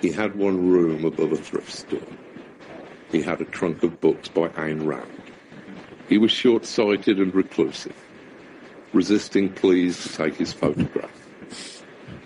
[0.00, 2.00] He had one room above a thrift store.
[3.10, 5.22] He had a trunk of books by Ayn Rand.
[6.08, 7.96] He was short-sighted and reclusive,
[8.92, 11.10] resisting pleas to take his photograph.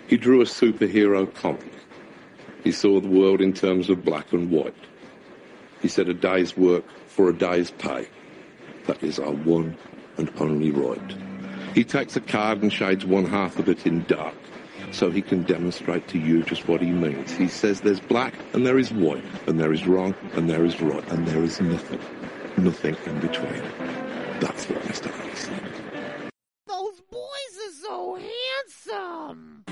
[0.07, 1.73] He drew a superhero comic.
[2.63, 4.75] He saw the world in terms of black and white.
[5.81, 8.07] He said a day's work for a day's pay.
[8.85, 9.75] That is our one
[10.17, 11.15] and only right.
[11.73, 14.35] He takes a card and shades one half of it in dark
[14.93, 17.31] so he can demonstrate to you just what he means.
[17.31, 20.79] He says there's black and there is white, and there is wrong and there is
[20.81, 21.99] right, and there is nothing,
[22.57, 23.63] nothing in between.
[24.39, 25.11] That's what Mr.
[25.19, 26.31] Ali said.
[26.67, 29.62] Those boys are so handsome.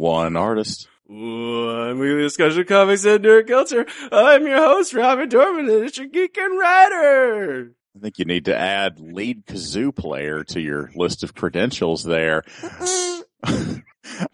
[0.00, 0.88] One artist.
[1.04, 3.84] one weekly discussion of comics and nerd culture.
[4.10, 7.72] I'm your host, Robin Dorman, and it's your geek and writer.
[7.94, 12.44] I think you need to add lead kazoo player to your list of credentials there.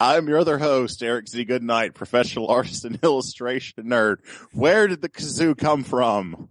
[0.00, 1.45] I'm your other host, Eric Z.
[1.45, 4.17] Goodnight, professional artist and illustration nerd.
[4.53, 6.48] Where did the kazoo come from?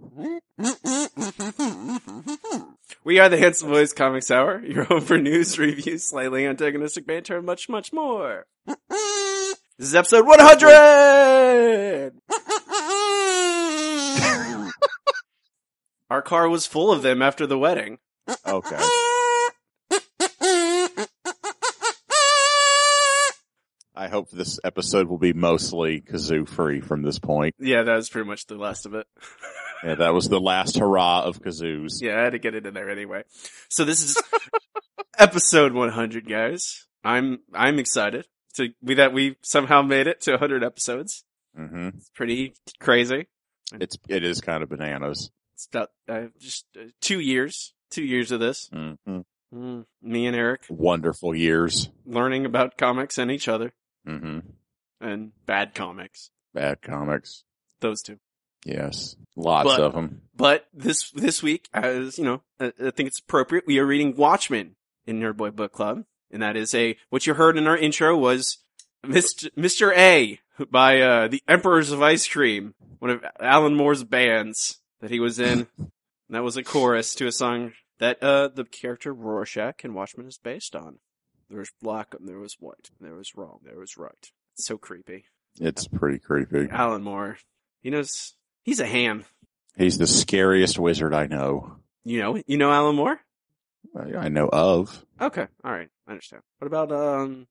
[3.04, 7.38] We are the Handsome Boys Comics Hour, your home for news, reviews, slightly antagonistic banter,
[7.38, 8.46] and much, much more.
[8.66, 12.14] This is episode 100!
[16.10, 17.98] Our car was full of them after the wedding.
[18.48, 18.80] Okay.
[23.96, 27.56] I hope this episode will be mostly kazoo free from this point.
[27.60, 29.08] Yeah, that was pretty much the last of it.
[29.84, 32.02] Yeah, that was the last hurrah of kazoos.
[32.02, 33.24] Yeah, I had to get it in there anyway.
[33.70, 34.18] So this is
[35.20, 36.88] episode 100, guys.
[37.04, 41.24] I'm I'm excited to we that we somehow made it to 100 episodes.
[41.56, 43.28] hmm It's pretty crazy.
[43.74, 45.30] It's it is kind of bananas.
[45.54, 48.70] It's about uh, just uh, two years, two years of this.
[48.74, 49.20] hmm
[49.54, 51.90] Mm, me and Eric Wonderful years.
[52.06, 53.74] learning about comics and each other
[54.06, 54.40] hmm
[55.02, 56.30] and bad comics.
[56.54, 57.44] Bad comics.
[57.82, 58.18] Those two.
[58.66, 60.22] Yes, lots But- of them.
[60.36, 63.66] But this this week, as you know, I, I think it's appropriate.
[63.68, 67.34] We are reading Watchmen in Nerd Boy Book Club, and that is a what you
[67.36, 68.58] heard in our intro was
[69.06, 69.50] Mr.
[69.56, 69.96] Mr.
[69.96, 70.40] A
[70.72, 75.40] by uh, the Emperors of Ice Cream, one of Alan Moore's bands that he was
[75.40, 75.68] in.
[75.78, 75.92] and
[76.30, 80.38] that was a chorus to a song that uh, the character Rorschach in Watchmen is
[80.40, 80.98] based on.
[81.50, 84.32] There was black and there was white, And there was wrong, there was right.
[84.56, 85.26] It's so creepy.
[85.60, 86.68] It's pretty creepy.
[86.72, 87.38] Alan Moore,
[87.82, 89.26] he knows he's a ham.
[89.78, 91.78] He's the scariest wizard I know.
[92.04, 93.20] You know, you know Alan Moore.
[93.96, 95.06] I I know of.
[95.22, 96.42] Okay, all right, I understand.
[96.60, 97.48] What about um?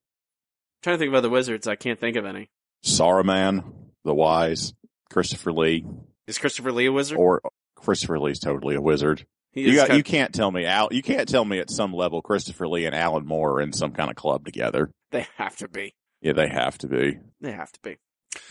[0.82, 1.66] trying to think of other wizards.
[1.66, 2.50] I can't think of any.
[2.84, 3.64] Saruman,
[4.04, 4.74] the Wise,
[5.10, 5.86] Christopher Lee,
[6.26, 7.18] Is Christopher Lee a wizard?
[7.18, 7.40] or
[7.76, 9.24] Christopher Lee's totally a wizard.
[9.54, 12.66] You got, you can't tell me Al, you can't tell me at some level Christopher
[12.66, 14.90] Lee and Alan Moore are in some kind of club together.
[15.10, 15.94] They have to be.
[16.20, 17.18] Yeah, they have to be.
[17.40, 17.96] They have to be.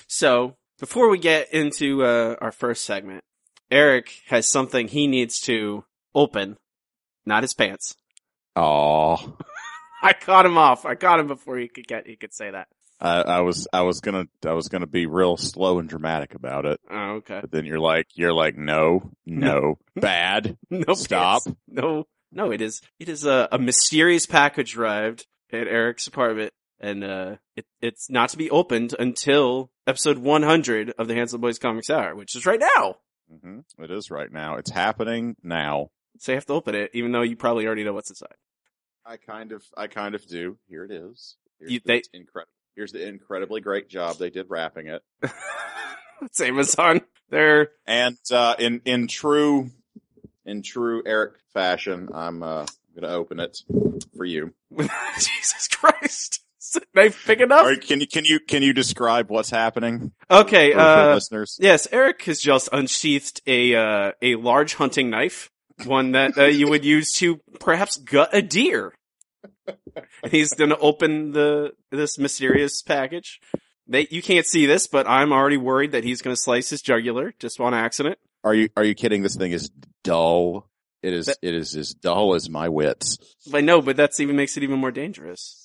[0.07, 3.23] So before we get into uh, our first segment,
[3.69, 5.83] Eric has something he needs to
[6.15, 6.57] open,
[7.25, 7.95] not his pants.
[8.55, 9.17] Aw.
[10.03, 10.85] I caught him off.
[10.85, 12.05] I caught him before he could get.
[12.05, 12.67] He could say that.
[12.99, 16.65] I, I was, I was gonna, I was gonna be real slow and dramatic about
[16.65, 16.79] it.
[16.89, 17.39] Oh, okay.
[17.41, 20.57] But then you're like, you're like, no, no, bad.
[20.69, 21.43] No Stop.
[21.45, 21.59] pants.
[21.67, 22.51] No, no.
[22.51, 22.81] It is.
[22.99, 28.29] It is a, a mysterious package arrived at Eric's apartment, and uh, it, it's not
[28.29, 32.59] to be opened until episode 100 of the Handsome Boys Comics Hour, which is right
[32.77, 32.95] now.
[33.41, 34.55] hmm It is right now.
[34.55, 35.89] It's happening now.
[36.19, 38.35] So you have to open it, even though you probably already know what's inside.
[39.05, 40.57] I kind of, I kind of do.
[40.69, 41.35] Here it is.
[41.59, 42.49] Here's You- they- incredible.
[42.75, 45.01] Here's the incredibly great job they did wrapping it.
[46.21, 47.01] it's Amazon.
[47.29, 49.69] They're And uh, in in true
[50.45, 53.59] in true Eric fashion, I'm uh, gonna open it
[54.15, 54.53] for you.
[55.15, 56.39] Jesus Christ.
[56.61, 57.65] Is the knife big enough?
[57.65, 60.73] Or can you can you can you describe what's happening Okay.
[60.73, 61.57] Uh, listeners?
[61.59, 65.51] yes, Eric has just unsheathed a uh, a large hunting knife,
[65.85, 68.93] one that uh, you would use to perhaps gut a deer.
[70.23, 73.39] And he's going to open the this mysterious package.
[73.87, 76.81] They you can't see this, but I'm already worried that he's going to slice his
[76.81, 78.17] jugular just on accident.
[78.43, 79.23] Are you are you kidding?
[79.23, 79.69] This thing is
[80.03, 80.69] dull.
[81.01, 83.17] It is That- it is as dull as my wits.
[83.53, 85.59] I know, but that's even makes it even more dangerous.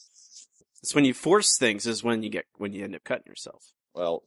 [0.83, 3.73] It's when you force things is when you get when you end up cutting yourself.
[3.95, 4.25] Well,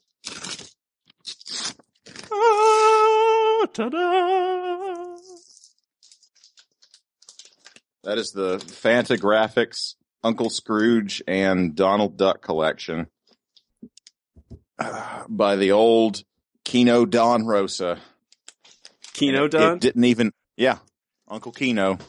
[2.32, 5.11] Ah, ta-da!
[8.04, 13.08] That is the Fantagraphics Uncle Scrooge and Donald Duck collection
[14.80, 16.24] uh, by the old
[16.66, 18.00] Keno Don Rosa.
[19.14, 19.76] Keno It- Don?
[19.76, 20.80] It didn't even, yeah,
[21.28, 22.00] Uncle Keno.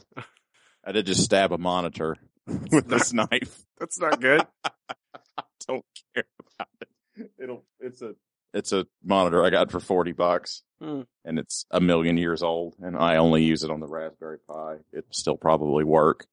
[0.85, 2.17] I did just stab a monitor
[2.47, 3.62] with this knife.
[3.79, 4.43] That's not good.
[5.69, 5.85] Don't
[6.15, 6.25] care
[6.56, 7.31] about it.
[7.38, 8.15] It'll, it's a,
[8.54, 11.02] it's a monitor I got for 40 bucks Hmm.
[11.25, 14.78] and it's a million years old and I only use it on the Raspberry Pi.
[14.93, 16.26] It'll still probably work,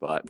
[0.00, 0.24] but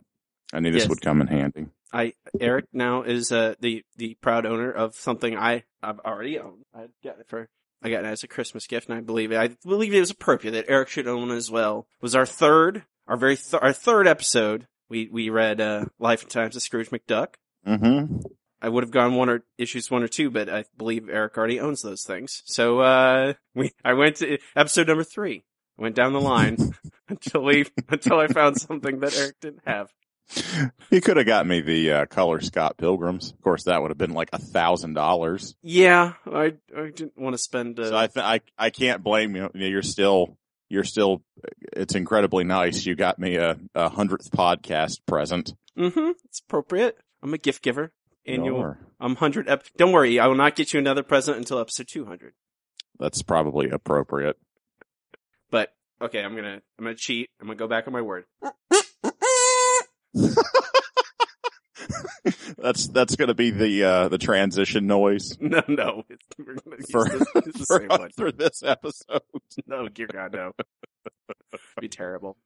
[0.52, 0.88] I knew this Yes.
[0.88, 1.66] would come in handy.
[1.92, 6.64] I Eric now is uh, the the proud owner of something I I've already owned.
[6.74, 7.48] I got it for
[7.82, 9.36] I got it as a Christmas gift, and I believe it.
[9.38, 11.86] I believe it was appropriate that Eric should own as well.
[12.02, 14.66] Was our third our very th- our third episode.
[14.90, 17.34] We we read uh, Life and Times of Scrooge McDuck.
[17.66, 18.16] Mm-hmm.
[18.60, 21.60] I would have gone one or issues one or two, but I believe Eric already
[21.60, 22.42] owns those things.
[22.46, 25.44] So uh we I went to episode number three.
[25.78, 26.56] I Went down the line
[27.08, 29.90] until we until I found something that Eric didn't have.
[30.90, 33.30] He could have got me the uh, color Scott Pilgrims.
[33.32, 35.56] Of course, that would have been like a thousand dollars.
[35.62, 37.80] Yeah, I I didn't want to spend.
[37.80, 39.50] Uh, So I, th- I I can't blame you.
[39.54, 40.36] You're still
[40.68, 41.22] you're still.
[41.72, 42.84] It's incredibly nice.
[42.84, 45.54] You got me a, a hundredth podcast present.
[45.78, 46.10] Mm-hmm.
[46.26, 46.98] It's appropriate.
[47.22, 47.92] I'm a gift giver.
[48.28, 48.76] Annual.
[49.00, 49.48] I'm hundred.
[49.48, 52.34] Ep- Don't worry, I will not get you another present until episode two hundred.
[52.98, 54.36] That's probably appropriate.
[55.50, 55.72] But
[56.02, 57.30] okay, I'm gonna I'm gonna cheat.
[57.40, 58.24] I'm gonna go back on my word.
[62.58, 66.76] That's that's going to be the uh, the transition noise No, no, it's, we're gonna
[66.78, 68.10] use For- this, it's the for, same one.
[68.16, 69.22] for this episode.
[69.66, 70.52] No, dear God, no.
[71.80, 72.36] be terrible.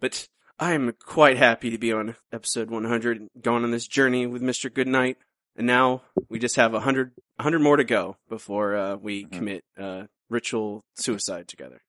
[0.00, 0.28] But
[0.58, 4.72] I'm quite happy to be on episode 100, going on this journey with Mr.
[4.72, 5.16] Goodnight.
[5.56, 9.24] And now we just have a 100, a 100 more to go before uh, we
[9.26, 9.32] Mhm.
[9.32, 11.82] commit uh, ritual suicide together.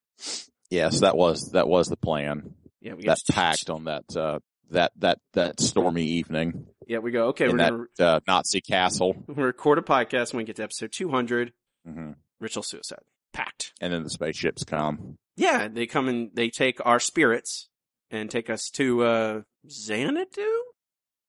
[0.70, 2.54] Yes, that was that was the plan.
[2.80, 4.40] Yeah, we That get pact on that uh,
[4.70, 7.28] that that that stormy evening Yeah, we go.
[7.28, 9.24] Okay, in we're that gonna uh, Nazi castle.
[9.26, 11.52] we record a podcast when we get to episode 200,
[11.86, 12.98] hmm ritual suicide
[13.32, 13.72] pact.
[13.80, 15.16] And then the spaceships come.
[15.36, 17.68] Yeah, they come and they take our spirits
[18.10, 19.40] and take us to uh,
[19.70, 20.62] Xanadu.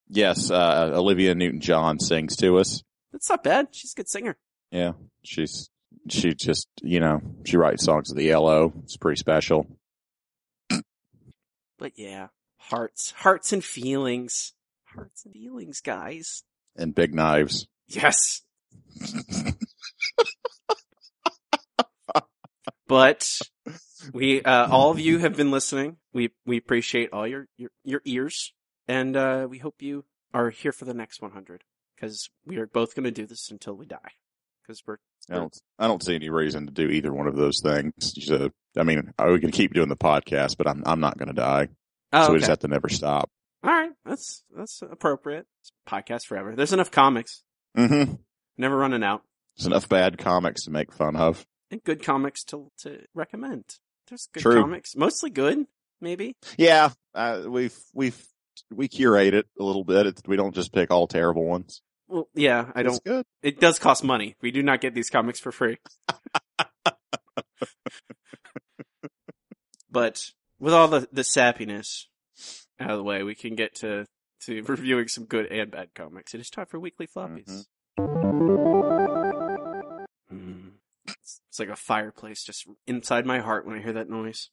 [0.08, 2.84] Yes, uh, Olivia Newton-John sings to us.
[3.12, 3.70] That's not bad.
[3.72, 4.38] She's a good singer.
[4.72, 4.94] Yeah,
[5.24, 5.70] she's
[6.10, 8.74] she just you know she writes songs of the yellow.
[8.84, 9.68] It's pretty special.
[11.78, 14.54] But yeah, hearts, hearts and feelings,
[14.86, 16.44] hearts and feelings, guys.
[16.76, 17.68] And big knives.
[17.88, 18.42] Yes.
[22.88, 23.42] but
[24.14, 25.98] we, uh, all of you have been listening.
[26.14, 28.54] We, we appreciate all your, your, your ears
[28.88, 31.64] and, uh, we hope you are here for the next 100
[31.96, 34.12] because we are both going to do this until we die
[34.62, 34.98] because we're,
[35.30, 37.94] I don't I don't see any reason to do either one of those things.
[38.26, 41.34] So, I mean, we can keep doing the podcast, but I'm I'm not going to
[41.34, 41.70] die.
[42.14, 43.30] oh, so we just have to never stop.
[43.64, 43.92] all right.
[44.06, 45.48] That's, that's appropriate.
[45.62, 46.56] It's podcast forever.
[46.56, 47.44] There's enough comics,
[47.76, 48.14] Mm-hmm.
[48.58, 49.24] never running out.
[49.58, 51.46] There's enough bad comics to make fun of.
[51.72, 53.64] and good comics to to recommend.
[54.10, 54.62] There's good True.
[54.62, 55.66] comics, mostly good,
[56.02, 56.36] maybe.
[56.58, 58.22] Yeah, uh, we've we've
[58.74, 60.06] we curate it a little bit.
[60.08, 61.82] It, we don't just pick all terrible ones.
[62.08, 63.04] Well, yeah, I It's don't.
[63.04, 63.26] good.
[63.42, 64.36] It does cost money.
[64.42, 65.78] We do not get these comics for free.
[69.92, 72.06] but with all the the sappiness
[72.80, 74.06] out of the way, we can get to
[74.46, 76.34] to reviewing some good and bad comics.
[76.34, 77.66] It is time for weekly floppies.
[80.32, 80.72] Mm.
[81.08, 84.50] It's, it's like a fireplace just inside my heart when I hear that noise.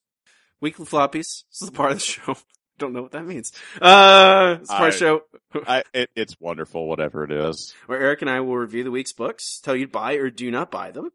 [0.60, 1.44] Weekly floppies.
[1.50, 2.37] This is the part of the show.
[2.82, 3.52] Don't know what that means.
[3.80, 5.22] Uh, it's the part of the I- show
[5.66, 7.72] I, it, it's wonderful, whatever it is.
[7.86, 10.50] where Eric and I will review the week's books, tell you to buy or do
[10.50, 11.10] not buy them.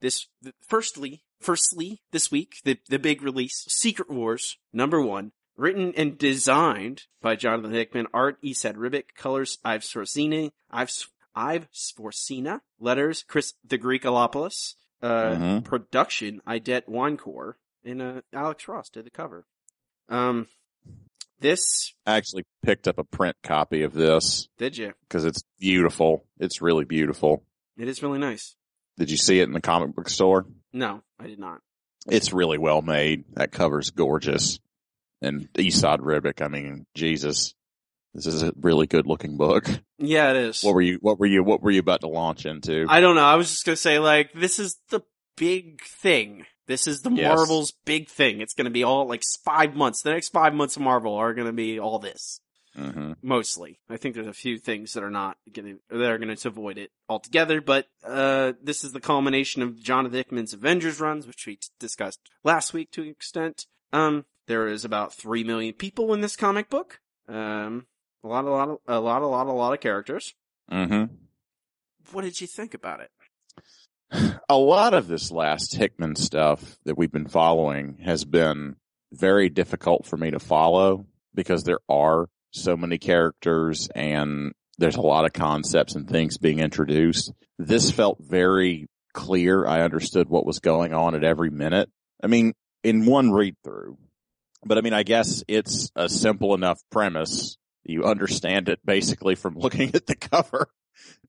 [0.00, 0.26] This,
[0.68, 7.02] firstly, firstly, this week, the, the big release, Secret Wars, number one, written and designed
[7.20, 11.66] by Jonathan Hickman, art, Esad Ribic, colors, Ives Sforzini, Ives, Ives
[11.98, 15.64] Svorcina, letters, Chris the Greek Eliopoulos, uh, Mhm.
[15.64, 19.46] production, Idette Winecoor, and, uh, Alex Ross did the cover.
[20.08, 20.46] Um,
[21.40, 24.92] this, I actually picked up a print copy of this did you?
[25.08, 26.24] because it's beautiful.
[26.38, 27.44] It's really beautiful.
[27.76, 28.56] It is really nice.
[28.98, 30.46] Did you see it in the comic book store?
[30.72, 31.60] No, I did not.
[32.08, 33.24] It's really well made.
[33.34, 34.58] That cover's gorgeous.
[35.20, 37.54] And Esad Ribic, I mean, Jesus.
[38.14, 39.68] This is a really good looking book.
[39.98, 40.62] Yeah, it is.
[40.62, 42.86] What were you what were you what were you about to launch into?
[42.88, 43.24] I don't know.
[43.24, 45.02] I was just gonna say like this is the
[45.36, 46.46] big thing.
[46.68, 47.34] This is the Yes.
[47.36, 48.40] Marvel's big thing.
[48.40, 50.02] It's gonna be all like five months.
[50.02, 52.40] The next five months of Marvel are gonna be all this.
[52.76, 53.80] hmm Mostly.
[53.88, 56.92] I think there's a few things that are not gonna that are gonna avoid it
[57.08, 62.20] altogether, but uh this is the culmination of Jonathan Hickman's Avengers runs, which we discussed
[62.44, 63.66] last week to an extent.
[63.92, 67.00] Um There is about three million people in this comic book.
[67.28, 67.86] Um,
[68.24, 70.34] a lot, a lot, a lot, a lot, a lot of characters.
[70.72, 71.14] Mm-hmm.
[72.12, 73.10] What did you think about it?
[74.48, 78.76] A lot of this last Hickman stuff that we've been following has been
[79.12, 85.02] very difficult for me to follow because there are so many characters and there's a
[85.02, 87.32] lot of concepts and things being introduced.
[87.58, 89.66] This felt very clear.
[89.66, 91.90] I understood what was going on at every minute.
[92.22, 93.98] I mean, in one read through,
[94.64, 97.56] but I mean, I guess it's a simple enough premise.
[97.84, 100.68] You understand it basically from looking at the cover.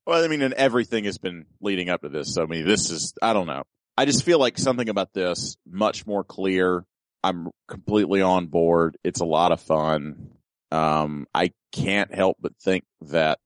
[0.10, 2.34] Well, I mean, and everything has been leading up to this.
[2.34, 3.64] So, I mean, this is, I don't know.
[3.98, 6.84] I just feel like something about this much more clear.
[7.24, 8.98] I'm completely on board.
[9.04, 10.32] It's a lot of fun.
[10.72, 13.40] Um, I can't help but think that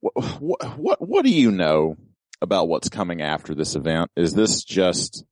[0.00, 1.96] what, what, what, what do you know
[2.42, 4.10] about what's coming after this event?
[4.16, 5.24] Is this just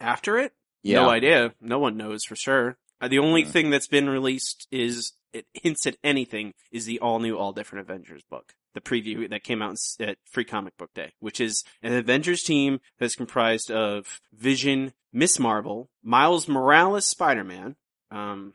[0.00, 0.52] After it?
[0.82, 1.00] yeah?
[1.00, 1.52] No idea.
[1.60, 2.76] No one knows for sure.
[3.00, 3.48] Uh, The only Yeah.
[3.48, 7.88] thing that's been released is it hints at anything is the all new, all different
[7.90, 8.54] Avengers book.
[8.74, 12.80] The preview that came out at Free Comic Book Day, which is an Avengers team
[12.98, 17.76] that's comprised of Vision, Miss Marvel, Miles Morales, Spider-Man,
[18.10, 18.54] um,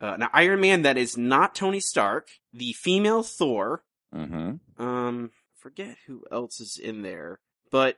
[0.00, 3.82] uh, an Iron Man that is not Tony Stark, the female Thor,
[4.14, 4.82] Mm-hmm.
[4.82, 7.38] um, forget who else is in there,
[7.70, 7.96] but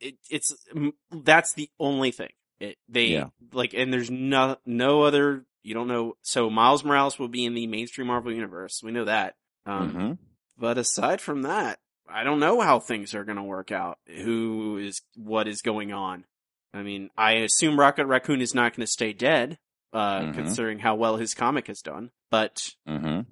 [0.00, 0.54] it, it's
[1.10, 2.30] that's the only thing.
[2.60, 3.26] It, they Yeah.
[3.52, 5.44] like, and there's no no other.
[5.62, 6.16] You don't know.
[6.22, 8.80] So Miles Morales will be in the mainstream Marvel universe.
[8.82, 9.34] We know that.
[9.66, 10.12] Um, mm-hmm.
[10.60, 13.98] But aside from that, I don't know how things are going to work out.
[14.06, 16.24] Who is what is going on?
[16.74, 19.58] I mean, I assume Rocket Raccoon is not going to stay dead,
[19.92, 20.34] uh, Mhm.
[20.34, 22.10] considering how well his comic has done.
[22.30, 23.22] But Mm-hmm.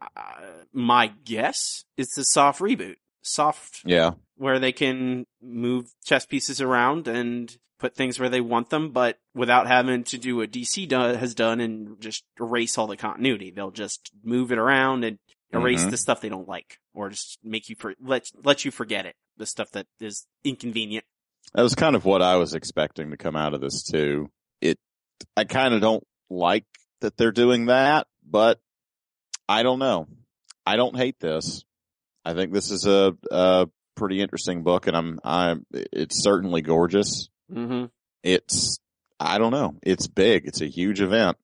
[0.00, 0.42] uh,
[0.72, 4.12] my guess is the soft reboot, soft Yeah.
[4.36, 9.18] where they can move chess pieces around and put things where they want them, but
[9.34, 13.50] without having to do what DC do- has done and just erase all the continuity.
[13.50, 15.18] They'll just move it around and
[15.52, 15.90] erase Mhm.
[15.90, 19.14] the stuff they don't like, or just make you for let let you forget it.
[19.36, 21.04] The stuff that is inconvenient.
[21.54, 24.30] That was kind of what I was expecting to come out of this too.
[24.60, 24.78] It,
[25.36, 26.64] I kind of don't like
[27.00, 28.58] that they're doing that, but
[29.48, 30.08] I don't know.
[30.66, 31.64] I don't hate this.
[32.24, 37.28] I think this is a, a pretty interesting book and I'm, I'm, it's certainly gorgeous.
[37.52, 37.84] Mm-hmm.
[38.24, 38.80] It's,
[39.20, 39.76] I don't know.
[39.84, 40.46] It's big.
[40.48, 41.36] It's a huge event.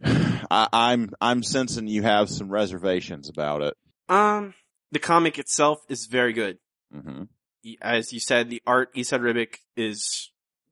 [0.50, 3.74] I, I'm, I'm sensing you have some reservations about it.
[4.08, 4.54] Um,
[4.92, 6.58] the comic itself is very good.
[6.92, 7.24] hmm
[7.82, 10.30] as you said, the art Esad Ribic is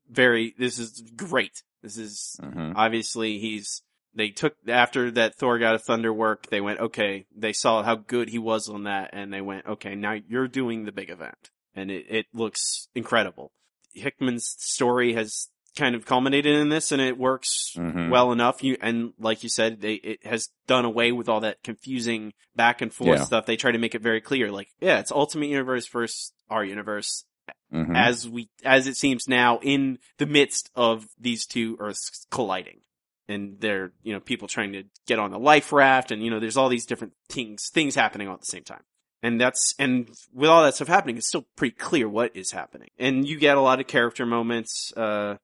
[0.09, 0.55] very.
[0.57, 1.61] This is great.
[1.83, 3.81] This is hmm obviously he's.
[4.13, 6.47] They took after that Thor God of Thunder work.
[6.49, 7.25] They went okay.
[7.35, 9.93] They saw how good he was on that, and they went okay.
[9.95, 13.51] Now you're doing the big event, and it it looks incredible.
[13.93, 18.09] Hickman's story has kind of culminated in this, and it works Mhm.
[18.09, 18.63] well enough.
[18.63, 22.81] You and like you said, they it has done away with all that confusing back
[22.81, 23.25] and forth Yeah.
[23.25, 23.45] stuff.
[23.45, 27.25] They try to make it very clear, like yeah, it's Ultimate Universe versus our universe,
[27.71, 32.81] hmm as we as it seems now in the midst of these two Earths colliding,
[33.27, 36.39] and they're you know people trying to get on the life raft, and you know
[36.39, 38.83] there's all these different things things happening all at the same time.
[39.23, 42.89] And that's, and with all that stuff happening, it's still pretty clear what is happening.
[42.99, 45.37] And you get a lot of character moments, uh,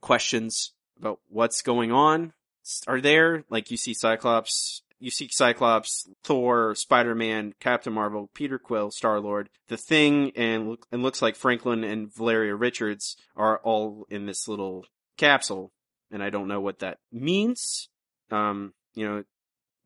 [0.00, 2.32] questions about what's going on
[2.86, 3.44] are there.
[3.48, 9.76] Like you see Cyclops, you see Cyclops, Thor, Spider-Man, Captain Marvel, Peter Quill, Star-Lord, The
[9.76, 14.86] Thing, and and looks like Franklin and Valeria Richards are all in this little
[15.16, 15.72] capsule.
[16.10, 17.88] And I don't know what that means.
[18.30, 19.24] Um, you know,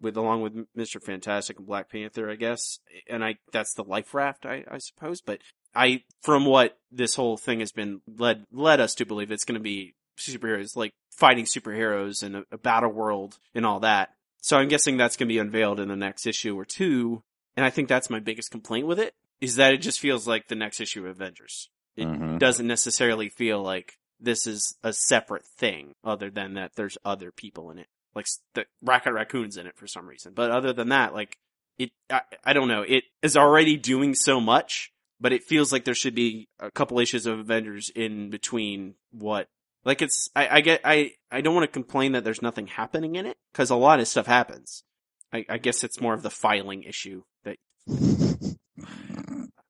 [0.01, 1.03] with along with Mr.
[1.03, 2.79] Fantastic and Black Panther, I guess.
[3.09, 5.21] And I that's the life raft, I, I suppose.
[5.21, 5.41] But
[5.75, 9.61] I from what this whole thing has been led led us to believe it's gonna
[9.61, 14.11] be superheroes like fighting superheroes and a, a battle world and all that.
[14.43, 17.23] So I'm guessing that's gonna be unveiled in the next issue or two.
[17.57, 20.49] And I think that's my biggest complaint with it, is that it just feels like
[20.49, 21.69] the next issue of Avengers.
[21.97, 22.39] It Mhm.
[22.39, 27.71] doesn't necessarily feel like this is a separate thing, other than that there's other people
[27.71, 27.89] in it.
[28.15, 30.33] Like the Rocket Raccoon's in it for some reason.
[30.35, 31.39] But other than that, like
[31.79, 32.83] it, I, I don't know.
[32.83, 36.99] It is already doing so much, but it feels like there should be a couple
[36.99, 39.49] issues of Avengers in between what.
[39.85, 43.15] Like it's, I, I get, I, I don't want to complain that there's nothing happening
[43.17, 44.85] in it because a lot of stuff happens.
[45.33, 47.57] I, I guess it's more of the filing issue that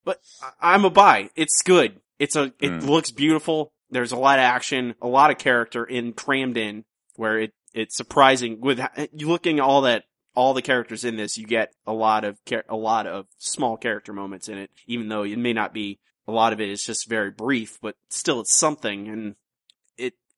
[0.04, 1.30] but I- I'm a buy.
[1.36, 2.00] It's good.
[2.18, 2.86] It's a, it Mm.
[2.86, 3.72] looks beautiful.
[3.90, 6.84] There's a lot of action, a lot of character in crammed in
[7.16, 8.80] where it, it's surprising with
[9.12, 12.38] you looking at all that, all the characters in this, you get a lot of,
[12.68, 15.98] a lot of small character moments in it, even though it may not be,
[16.28, 19.34] a lot of it is just very brief, but still it's something and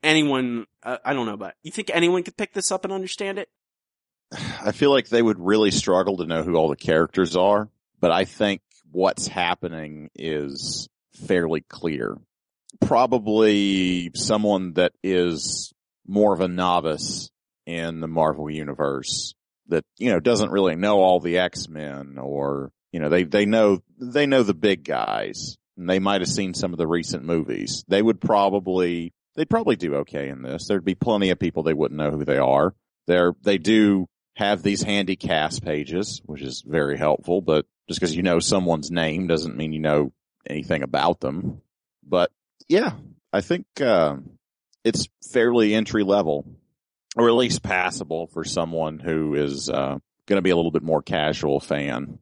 [0.03, 3.39] anyone, uh, I don't know, but you think anyone could pick this up and understand
[3.39, 3.49] it?
[4.65, 7.69] I feel like they would really struggle to know who all the characters are,
[8.01, 10.89] but I think what's happening is
[11.27, 12.17] fairly clear.
[12.81, 15.73] Probably someone that is
[16.07, 17.31] more of a novice
[17.67, 19.35] in the Marvel universe
[19.69, 23.81] that, you know, doesn't really know all the X-Men or, you know, they, they know,
[23.99, 27.85] they know the big guys and they might have seen some of the recent movies.
[27.89, 30.67] They would probably, they'd probably do okay in this.
[30.67, 32.75] There'd be plenty of people they wouldn't know who they are.
[33.07, 38.15] They're, they do have these handy cast pages, which is very helpful, but just because
[38.15, 40.13] you know someone's name doesn't mean you know
[40.49, 41.61] anything about them.
[42.07, 42.31] But
[42.69, 42.93] yeah,
[43.33, 44.17] I think, uh,
[44.85, 46.45] it's fairly entry level
[47.17, 50.83] or at least passable for someone who is, uh, going to be a little bit
[50.83, 52.19] more casual fan,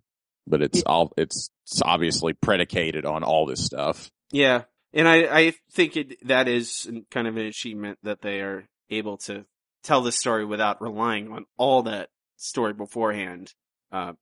[0.46, 4.10] but it's all, it's, it's obviously predicated on all this stuff.
[4.32, 4.62] Yeah.
[4.92, 9.18] And I, I think it, that is kind of an achievement that they are able
[9.18, 9.44] to
[9.82, 13.54] tell the story without relying on all that story beforehand.
[13.92, 14.12] Uh,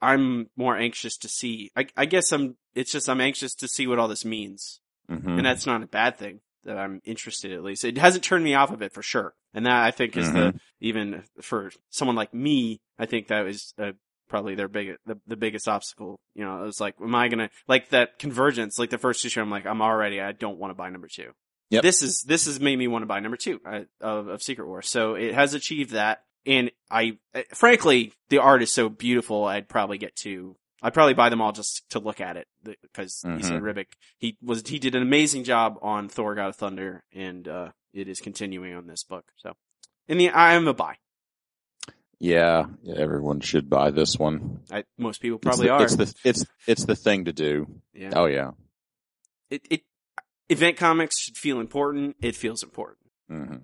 [0.00, 3.86] I'm more anxious to see, I, I guess I'm, it's just I'm anxious to see
[3.86, 4.80] what all this means.
[5.10, 5.38] Mm-hmm.
[5.38, 7.84] And that's not a bad thing that I'm interested at least.
[7.84, 9.34] It hasn't turned me off of it for sure.
[9.54, 13.72] And that I think is the, even for someone like me, I think that was
[13.78, 13.92] uh,
[14.28, 16.20] probably their big, the, the biggest obstacle.
[16.34, 19.40] You know, it was like, am I gonna, like that convergence, like the first issue,
[19.40, 21.30] I'm like, I'm already, I don't want to buy number two.
[21.70, 21.82] Yep.
[21.82, 24.68] This is, this has made me want to buy number two uh, of, of Secret
[24.68, 24.82] War.
[24.82, 26.22] So it has achieved that.
[26.44, 31.14] And I, uh, frankly, the art is so beautiful, I'd probably get to, I'd probably
[31.14, 32.46] buy them all just to look at it
[32.82, 33.86] because Esad Ribic,
[34.18, 38.08] he was, he did an amazing job on Thor God of Thunder and, uh, it
[38.08, 39.24] is continuing on this book.
[39.36, 39.54] So
[40.06, 40.96] in the, I am a buy.
[42.18, 42.64] Yeah,
[42.96, 44.60] everyone should buy this one.
[44.70, 45.82] I, most people It's probably the- are.
[45.84, 47.66] It's the, it's, it's the thing to do.
[47.92, 48.10] yeah.
[48.14, 48.52] Oh yeah.
[49.50, 49.80] It, it,
[50.48, 52.16] event comics should feel important.
[52.22, 52.98] It feels important.
[53.28, 53.56] hmm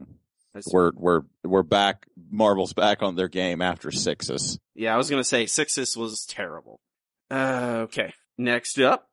[0.72, 2.06] We're, we're, we're back.
[2.30, 4.58] Marvel's back on their game after AXIS.
[4.74, 6.80] Yeah, I was gonna say AXIS was terrible.
[7.30, 8.12] Uh, okay.
[8.36, 9.08] Next up.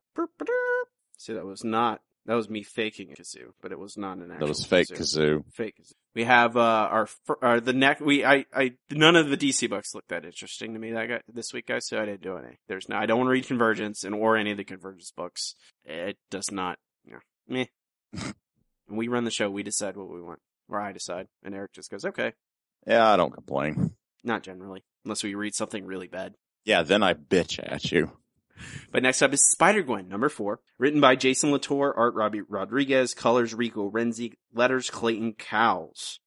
[1.16, 4.30] See, that was not, that was me faking a kazoo, but it was not an
[4.30, 5.38] actual That was fake kazoo.
[5.38, 5.44] kazoo.
[5.54, 5.92] Fake kazoo.
[6.14, 9.70] We have, uh, our, fir- uh, the neck, we, I, I, none of the DC
[9.70, 12.36] books looked that interesting to me that guy, this week, guys, so I didn't do
[12.36, 12.58] any.
[12.68, 15.54] There's no, I don't want to read Convergence and or any of the Convergence books.
[15.84, 17.18] It does not, you know,
[17.48, 18.32] meh.
[18.88, 20.40] we run the show, we decide what we want.
[20.68, 21.26] Or I decide.
[21.42, 22.32] And Eric just goes, okay.
[22.86, 23.92] Yeah, I don't complain.
[24.24, 24.84] Not generally.
[25.04, 26.34] Unless we read something really bad.
[26.64, 28.12] Yeah, then I bitch at you.
[28.92, 33.14] But next up is Spider Gwen, number four, written by Jason Latour, art Robbi Rodriguez,
[33.14, 36.20] colors Rico Renzi, letters Clayton Cowles.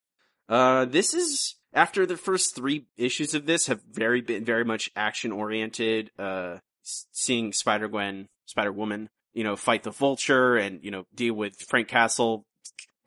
[0.49, 4.89] Uh, this is after the first three issues of this have very been very much
[4.95, 6.11] action oriented.
[6.17, 11.33] Uh, seeing Spider Gwen, Spider Woman, you know, fight the Vulture and you know deal
[11.33, 12.45] with Frank Castle,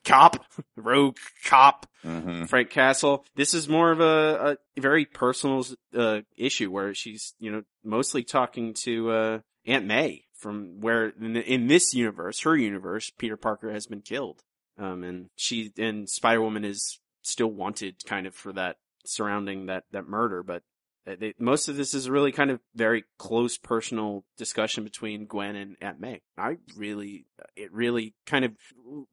[0.06, 0.44] cop,
[0.76, 1.86] rogue cop.
[2.02, 3.24] hmm Frank Castle.
[3.34, 8.22] This is more of a, a very personal uh, issue where she's, you know, mostly
[8.22, 13.72] talking to uh, Aunt May from where in, in this universe, her universe, Peter Parker
[13.72, 14.42] has been killed,
[14.78, 19.84] um, and she and Spider Woman is still wanted, kind of for that surrounding that
[19.92, 20.62] that murder, but.
[21.06, 25.56] Uh, They, most of this is really kind of very close personal discussion between Gwen
[25.56, 26.20] and Aunt May.
[26.36, 28.52] I really, it really kind of,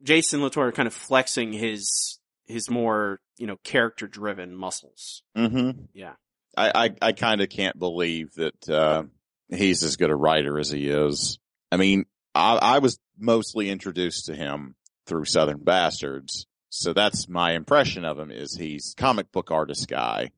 [0.01, 5.23] Jason Latour kind of flexing his his more, you know, character driven muscles.
[5.35, 6.13] hmm Yeah.
[6.57, 9.03] I, I, I kind of can't believe that, uh,
[9.49, 11.39] he's as good a writer as he is.
[11.71, 14.75] I mean, I, I was mostly introduced to him
[15.07, 16.45] through Southern Bastards.
[16.69, 20.31] So that's my impression of him is he's comic book artist guy.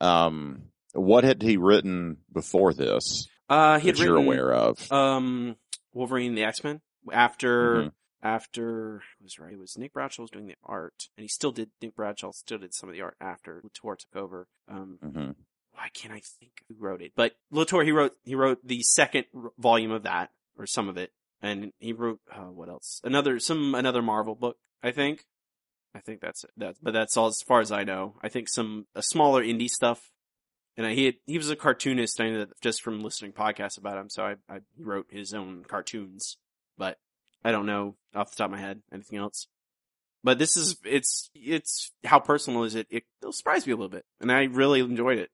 [0.00, 0.64] Um,
[0.96, 4.90] what had he written before this Uh, he had you're aware of?
[4.90, 5.56] um,
[5.92, 6.80] Wolverine the X-Men
[7.12, 7.92] after, Mhm.
[8.22, 11.52] after, I was right, it was Nick Bradshaw was doing the art and he still
[11.52, 14.48] did, Nick Bradshaw still did some of the art after Latour took over.
[14.68, 15.30] Um, hmm
[15.72, 17.12] why can't I think who wrote it?
[17.14, 19.26] But Latour, he wrote, he wrote the second
[19.58, 21.12] volume of that or some of it.
[21.42, 23.02] And he wrote, uh, what else?
[23.04, 25.26] Another, some, another Marvel book, I think.
[25.94, 26.50] I think that's it.
[26.56, 28.16] That, but that's all as far as I know.
[28.22, 30.10] I think some, a smaller indie stuff.
[30.76, 32.20] And I, he had, he was a cartoonist.
[32.20, 34.10] I know that just from listening podcasts about him.
[34.10, 36.36] So I, I, wrote his own cartoons,
[36.76, 36.98] but
[37.44, 39.48] I don't know off the top of my head anything else.
[40.22, 42.86] But this is, it's, it's, how personal is it?
[42.90, 44.04] It, it'll surprise me a little bit.
[44.20, 45.30] And I really enjoyed it.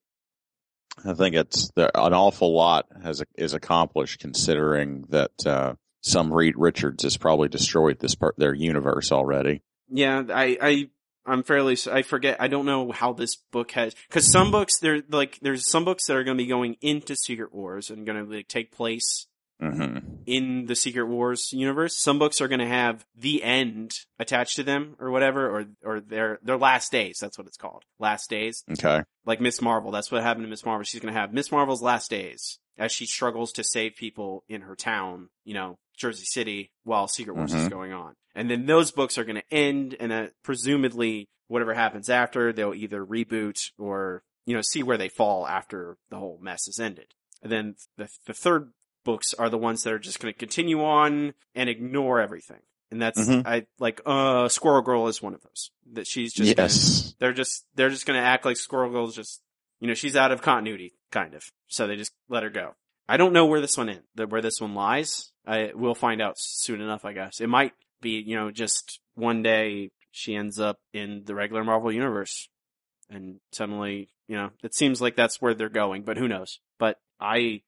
[1.04, 6.54] I think it's the, an awful lot has is accomplished considering that uh, some Reed
[6.56, 9.62] Richards has probably destroyed this part their universe already.
[9.88, 10.90] Yeah, I, I,
[11.24, 15.02] I'm fairly, I forget, I don't know how this book has, cause some books, there,
[15.08, 18.24] like, there's some books that are going to be going into Secret Wars and going
[18.24, 19.26] to like, take place
[19.60, 21.98] hmm in the Secret Wars universe.
[21.98, 26.00] Some books are going to have the end attached to them or whatever, or or
[26.00, 27.18] their their last days.
[27.20, 28.62] That's what it's called, last days.
[28.70, 29.02] Okay.
[29.26, 29.90] Like Miss Marvel.
[29.90, 30.84] That's what happened to Miss Marvel.
[30.84, 34.62] She's going to have Miss Marvel's last days as she struggles to save people in
[34.62, 37.70] her town, you know, Jersey City, while Secret Wars is Mhm.
[37.70, 38.14] going on.
[38.34, 42.74] And then those books are going to end, and uh, presumably whatever happens after, they'll
[42.74, 47.14] either reboot or you know see where they fall after the whole mess is ended.
[47.42, 48.72] And then the the third
[49.04, 52.60] books are the ones that are just going to continue on and ignore everything.
[52.90, 53.46] And that's Mhm.
[53.46, 57.66] I like uh Squirrel Girl is one of those that she's just gonna- they're just
[57.74, 59.42] they're just going to act like Squirrel Girl's just
[59.80, 62.74] you know she's out of continuity kind of so they just let her go.
[63.08, 65.30] I don't know where this one in where this one lies.
[65.46, 67.04] I will find out soon enough.
[67.04, 71.34] I guess it might be you know just one day she ends up in the
[71.34, 72.48] regular Marvel universe
[73.10, 76.60] and suddenly you know it seems like that's where they're going, but who knows?
[76.78, 77.62] But I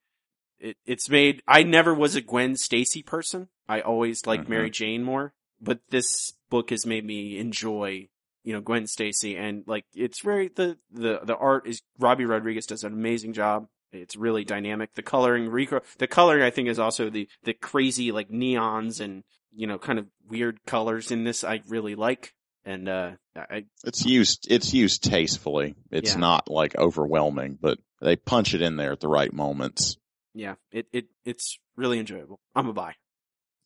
[0.58, 3.48] it, it's made I never was a Gwen Stacy person.
[3.68, 4.50] I always liked Mhm.
[4.50, 8.08] Mary Jane more, but this book has made me enjoy
[8.44, 12.66] you know Gwen Stacy and like it's very the the the art is Robbi Rodriguez
[12.66, 13.68] does an amazing job.
[14.00, 14.94] It's really dynamic.
[14.94, 19.24] The coloring, Rico, the coloring I think is also the the crazy like neons and
[19.52, 22.32] you know kind of weird colors in this I really like.
[22.64, 25.74] And uh I It's used, it's used tastefully.
[25.90, 26.20] It's Yeah.
[26.20, 29.96] not like overwhelming, but they punch it in there at the right moments.
[30.34, 32.40] yeah, it it it's really enjoyable.
[32.54, 32.94] I'm a buy.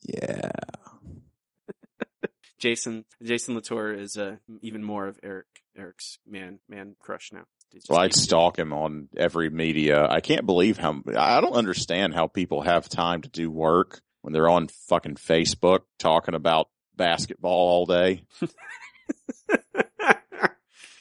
[0.02, 0.50] Yeah.
[2.58, 7.44] Jason Jason Latour is uh, even more of Eric Eric's man man crush now.
[7.88, 10.06] Well, I'd stalk him on every media.
[10.08, 14.32] I can't believe how, I don't understand how people have time to do work when
[14.32, 18.22] they're on fucking Facebook talking about basketball all day.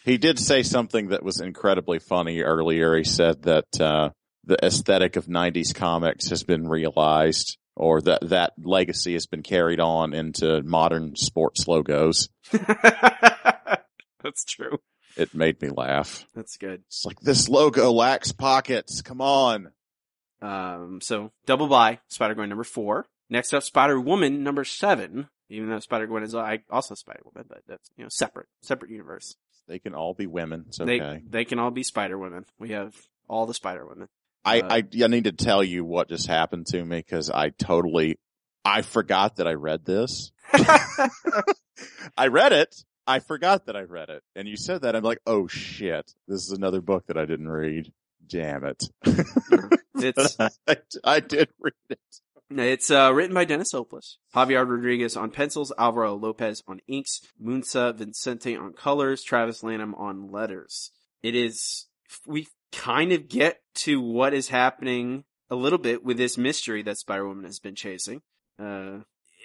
[0.08, 2.96] He did say something that was incredibly funny earlier.
[2.96, 4.12] He said that, uh,
[4.46, 9.82] the aesthetic of 90s comics has been realized or that that legacy has been carried
[9.82, 12.30] on into modern sports logos.
[12.52, 14.78] That's true.
[15.18, 16.26] It made me laugh.
[16.36, 16.84] That's good.
[16.88, 19.02] It's like this logo lacks pockets.
[19.02, 19.72] Come on.
[20.42, 23.06] Um, so double buy Spider Gwen number four.
[23.30, 25.30] Next up, Spider Woman number seven.
[25.50, 29.36] Even though Spider Gwen is also Spider Woman, but that's you know separate, separate universe.
[29.68, 30.66] They can all be women.
[30.68, 32.46] It's They they can all be Spider Women.
[32.60, 32.94] We have
[33.28, 34.08] all the Spider Women.
[34.46, 37.50] I, uh, I, I need to tell you what just happened to me because I
[37.50, 38.18] totally,
[38.64, 40.32] I forgot that I read this.
[42.18, 42.74] I read it.
[43.08, 44.22] I forgot that I read it.
[44.36, 44.96] And you said that.
[44.96, 46.14] I'm like, oh shit.
[46.28, 47.92] This is another book that I didn't read.
[48.28, 48.84] Damn it.
[50.00, 52.00] It's I, I did read it.
[52.50, 57.96] It's uh, written by Dennis Hopeless, Javier Rodriguez on pencils, Alvaro Lopez on inks, Muntsa
[57.96, 60.92] Vicente on colors, Travis Lanham on letters.
[61.22, 61.88] It is,
[62.26, 66.98] we kind of get to what is happening a little bit with this mystery that
[66.98, 68.22] Spider-Woman has been chasing.
[68.58, 69.00] Uh,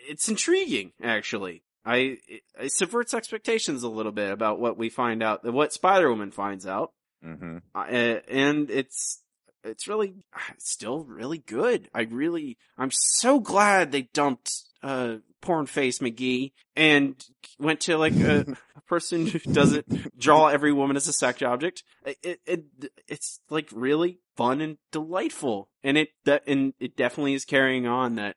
[0.08, 1.64] it's intriguing, actually.
[1.84, 6.30] I, it, it subverts expectations a little bit about what we find out, what Spider-Woman
[6.30, 6.92] finds out
[7.24, 7.58] Mm-hmm.
[7.74, 9.22] uh, and it's
[9.62, 10.14] it's really
[10.50, 11.88] it's still really good.
[11.94, 14.50] I really I'm so glad they dumped
[14.82, 17.14] uh porn face McGee and
[17.58, 21.84] went to like a, a person who doesn't draw every woman as a sex object.
[22.04, 22.64] It, it
[23.06, 28.16] it's like really fun and delightful, and it that and it definitely is carrying on
[28.16, 28.34] that.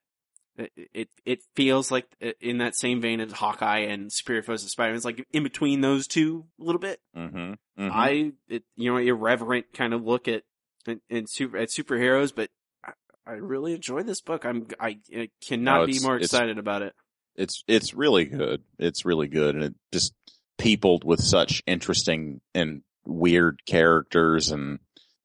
[0.94, 4.70] It, it feels like uh, in that same vein as Hawkeye and Superior Foes of
[4.70, 4.96] Spider-Man.
[4.96, 7.02] It's like in between those two a little bit.
[7.16, 7.54] Mm-hmm.
[7.84, 10.44] mm I, it, you know, irreverent kind of look at,
[10.88, 12.50] in, in super, at superheroes, but
[12.86, 12.92] I,
[13.28, 14.46] I really enjoy this book.
[14.46, 16.94] I'm, I, I cannot No, be more excited about it.
[17.36, 18.62] it's it's really good.
[18.80, 20.14] It's really good, and it just
[20.58, 24.52] peopled with such interesting and weird characters.
[24.52, 24.80] And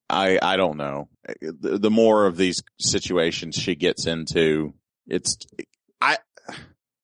[0.08, 1.08] I I don't know.
[1.40, 4.74] The, the more of these situations she gets into,
[5.06, 5.36] it's
[6.00, 6.18] I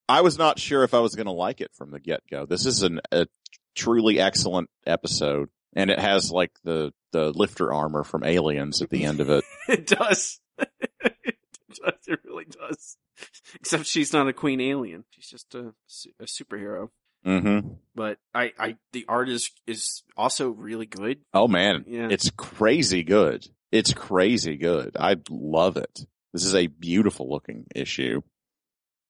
[0.09, 2.45] I was not sure if I was going to like it from the get go.
[2.45, 3.27] This is an, a
[3.75, 9.03] truly excellent episode, and it has like the the lifter armor from Aliens at the
[9.03, 9.43] end of it.
[9.69, 10.39] It does.
[10.59, 11.35] it
[11.83, 11.93] does.
[12.07, 12.97] It really does.
[13.55, 15.03] Except she's not a queen alien.
[15.09, 15.73] She's just a,
[16.19, 16.89] a superhero.
[17.25, 17.73] Mm-hmm.
[17.95, 21.19] But I, I, the art is, is also really good.
[21.33, 22.07] Oh man, Yeah.
[22.11, 23.45] it's crazy good.
[23.71, 24.95] It's crazy good.
[24.97, 26.05] I love it.
[26.33, 28.21] This is a beautiful looking issue.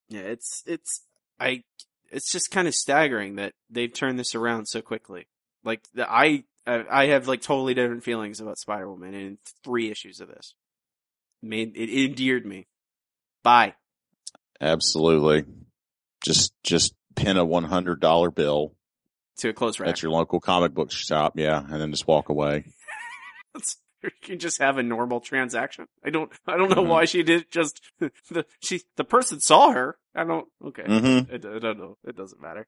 [0.09, 1.01] Yeah, it's, it's,
[1.39, 1.63] I,
[2.11, 5.27] it's just kind of staggering that they've turned this around so quickly.
[5.63, 10.27] Like, the, I, I have like totally different feelings about Spider-Woman in three issues of
[10.29, 10.53] this.
[11.41, 12.67] Made, it endeared me.
[13.43, 13.73] Bye.
[14.61, 15.45] Absolutely.
[16.23, 18.73] Just, just pin a $100 bill
[19.37, 19.89] To a close rack.
[19.89, 21.33] at your local comic book shop.
[21.37, 21.59] Yeah.
[21.59, 22.65] And then just walk away.
[23.53, 23.77] That's
[24.21, 25.87] you can just have a normal transaction.
[26.03, 26.87] I don't, I don't know Mhm.
[26.89, 29.97] why she did just, the, she, the person saw her.
[30.15, 30.83] I don't, okay.
[30.83, 31.31] Mm-hmm.
[31.31, 31.97] I, I don't know.
[32.05, 32.67] It doesn't matter.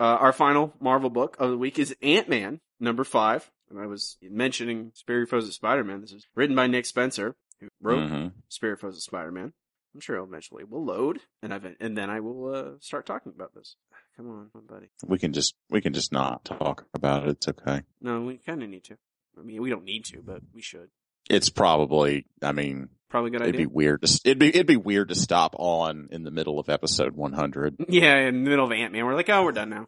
[0.00, 3.50] Uh, our final Marvel book of the week is Ant-Man, number five.
[3.70, 6.00] And I was mentioning Superior Foes of Spider-Man.
[6.02, 9.52] This is written by Nick Spencer, who wrote hmm Superior Foes of Spider-Man.
[9.94, 13.54] I'm sure eventually we'll load, and I've, and then I will uh, start talking about
[13.54, 13.76] this.
[14.16, 14.90] Come on, buddy.
[15.06, 17.30] We can just we can just not talk about it.
[17.30, 17.82] It's okay.
[18.00, 18.96] No, we kind of need to.
[19.38, 20.88] I mean, we don't need to, but we should.
[21.30, 22.26] It's probably.
[22.42, 23.48] I mean, Probably a good idea.
[23.60, 24.02] it'd be weird.
[24.02, 27.76] To, it'd be it'd be weird to stop on in the middle of episode 100.
[27.88, 29.86] Yeah, in the middle of Ant Man, we're like, oh, we're done now.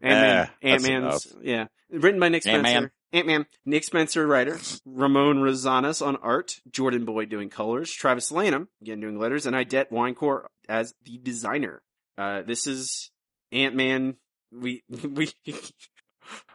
[0.00, 2.66] Ant Eh, Man, that's Ant Man's, yeah, written by Nick Spencer.
[2.66, 2.90] Ant-Man.
[3.12, 8.68] Ant Man, Nick Spencer writer, Ramon Rosanas on art, Jordan Boyd doing colors, Travis Lanham
[8.82, 11.80] again doing letters, and Idette Winecoor as the designer.
[12.18, 13.10] Uh, this is
[13.50, 14.16] Ant Man.
[14.52, 15.30] We we.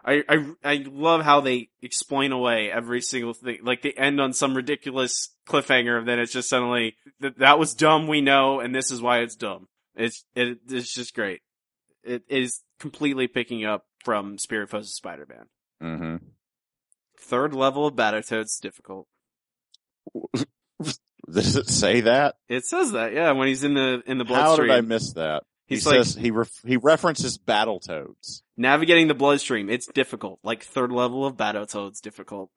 [0.06, 3.60] I, I I love how they explain away every single thing.
[3.64, 7.74] Like they end on some ridiculous cliffhanger, and then it's just suddenly that that was
[7.74, 8.08] dumb.
[8.08, 9.68] We know, and this is why it's dumb.
[9.96, 11.42] It's it, it's just great.
[12.04, 15.46] It is completely picking up from Superior Foes of Spider-Man.
[15.80, 16.16] hmm
[17.18, 19.08] Third level of Battletoads difficult.
[21.32, 22.36] Does it say that?
[22.50, 25.44] It says that, yeah, when he's in the in the How did I miss that?
[25.66, 28.42] He's he like says he ref, he references Battletoads.
[28.58, 29.70] navigating the bloodstream.
[29.70, 32.50] It's difficult, like third level of Battletoads difficult,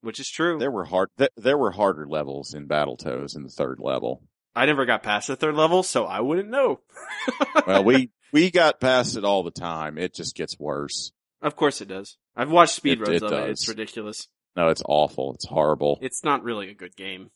[0.00, 0.58] which is true.
[0.58, 4.22] There were hard th- there were harder levels in Battletoads in the third level.
[4.54, 6.80] I never got past the third level, so I wouldn't know.
[7.66, 9.98] Well, we we got past it all the time.
[9.98, 11.10] It just gets worse.
[11.42, 12.16] Of course it does.
[12.36, 13.50] I've watched It- speedruns it of it.
[13.50, 14.28] It's ridiculous.
[14.54, 15.34] No, it's awful.
[15.34, 15.98] It's horrible.
[16.00, 17.30] It's not really a good game.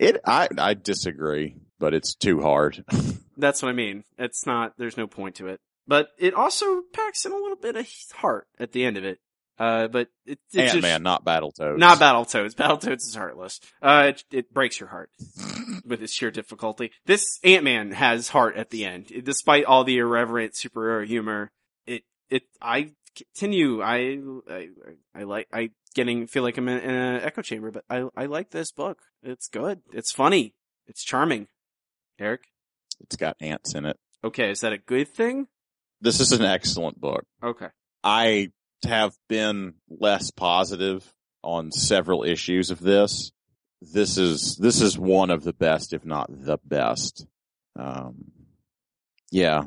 [0.00, 2.84] It I I disagree, but it's too hard.
[3.36, 4.04] That's what I mean.
[4.18, 5.60] It's not, there's no point to it.
[5.86, 9.18] But it also packs in a little bit of heart at the end of it.
[9.58, 11.78] Uh, but it, it Ant Man, not Battletoads.
[11.78, 12.54] not Battletoads.
[12.54, 13.58] Battletoads is heartless.
[13.82, 15.10] Uh, it, it breaks your heart
[15.84, 16.92] with its sheer difficulty.
[17.06, 19.10] This Ant-Man has heart at the end.
[19.24, 21.50] Despite all the irreverent superhero humor,
[21.86, 24.68] it, it, I continue, I, I,
[25.12, 28.26] I like, I getting, feel like I'm in, in an echo chamber, but I, I
[28.26, 29.00] like this book.
[29.24, 29.80] It's good.
[29.92, 30.54] It's funny.
[30.86, 31.48] It's charming.
[32.18, 32.42] Eric?
[33.00, 33.96] It's got ants in it.
[34.24, 35.46] Okay, is that a good thing?
[36.00, 37.24] This is an excellent book.
[37.42, 37.68] Okay.
[38.02, 38.50] I
[38.84, 43.32] have been less positive on several issues of this.
[43.80, 47.26] This is this is one of the best, if not the best.
[47.76, 48.32] Um,
[49.30, 49.64] yeah,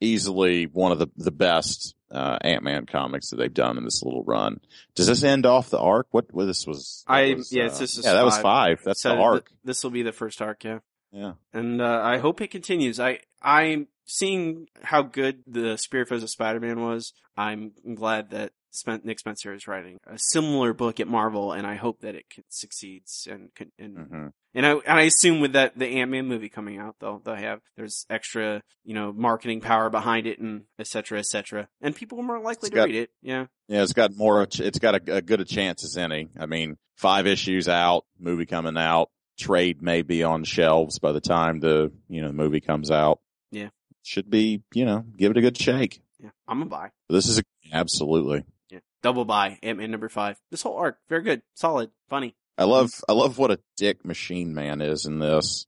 [0.00, 4.02] easily one of the the best uh, Ant Man comics that they've done in this
[4.02, 4.60] little run.
[4.94, 6.08] Does this end off the arc?
[6.10, 6.26] What?
[6.32, 7.04] what this was?
[7.06, 8.42] I- was, yeah, uh, it's- this is yeah, that was five.
[8.42, 8.80] five.
[8.84, 9.50] That's So the arc.
[9.64, 10.78] this will be the first arc, yeah.
[11.12, 11.32] Yeah.
[11.52, 13.00] And uh, I hope it continues.
[13.00, 17.12] I I'm seeing how good the Superior Foes of Spider-Man was.
[17.36, 21.76] I'm glad that Spen- Nick Spencer is writing a similar book at Marvel, and I
[21.76, 23.26] hope that it succeeds.
[23.30, 26.48] And can, and hmm and I and I assume with that the Ant Man movie
[26.48, 30.86] coming out, they'll they'll have there's extra you know marketing power behind it, and et
[30.86, 31.68] cetera, et cetera.
[31.80, 33.10] And people are more likely It's to got- read it.
[33.22, 33.46] Yeah.
[33.68, 34.42] Yeah, it's got more.
[34.42, 36.28] It's got a, a good a chance as any.
[36.38, 41.20] I mean, five issues out, movie coming out, trade may be on shelves by the
[41.20, 43.20] time the you know the movie comes out.
[43.50, 43.68] Yeah.
[44.02, 46.02] should be you know give it a good shake.
[46.18, 46.30] Yeah.
[46.46, 46.90] I'm a buy.
[47.08, 48.44] This is a, absolutely.
[48.70, 48.80] Yeah.
[49.02, 49.58] Double buy.
[49.62, 50.38] Ant Man number five.
[50.50, 52.34] This whole arc, very good, solid, funny.
[52.58, 55.66] I love I love what a dick Machine Man is in this.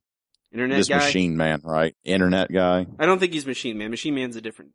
[0.53, 0.99] Internet this guy.
[0.99, 1.95] Machine Man, right?
[2.05, 2.85] Internet guy.
[2.99, 3.91] I don't think he's Machine Man.
[3.91, 4.73] Machine Man's a different.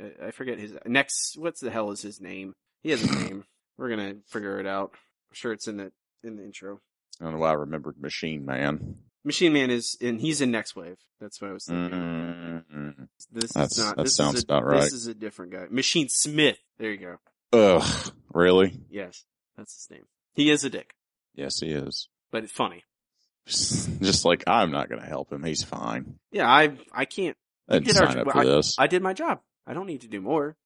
[0.00, 1.36] uh, I forget his next.
[1.36, 2.54] What's the hell is his name?
[2.82, 3.44] He has a name.
[3.76, 4.92] We're gonna figure it out.
[4.94, 5.92] I'm sure it's in the
[6.24, 6.80] in the intro.
[7.20, 8.96] I don't know why I remembered Machine Man.
[9.24, 10.18] Machine Man is in.
[10.18, 10.96] He's in Next Wave.
[11.20, 11.98] That's what I was thinking.
[11.98, 13.08] Mm-mm.
[13.30, 13.96] This That's- is not.
[13.96, 14.80] that this sounds is a, about right.
[14.80, 15.66] This is a different guy.
[15.70, 16.58] Machine Smith.
[16.78, 17.16] There you go.
[17.52, 18.80] Ugh, really?
[18.88, 19.24] Yes,
[19.56, 20.06] that's his name.
[20.34, 20.94] He is a dick,
[21.34, 22.08] Yes, he is.
[22.30, 22.84] but it's funny.
[23.46, 25.42] Just like I'm not going to help him.
[25.42, 26.14] He's fine.
[26.30, 27.36] Yeah, I I can't
[27.68, 28.76] I our sign up for I- this.
[28.78, 29.40] I did my job.
[29.66, 30.56] I don't need to do more.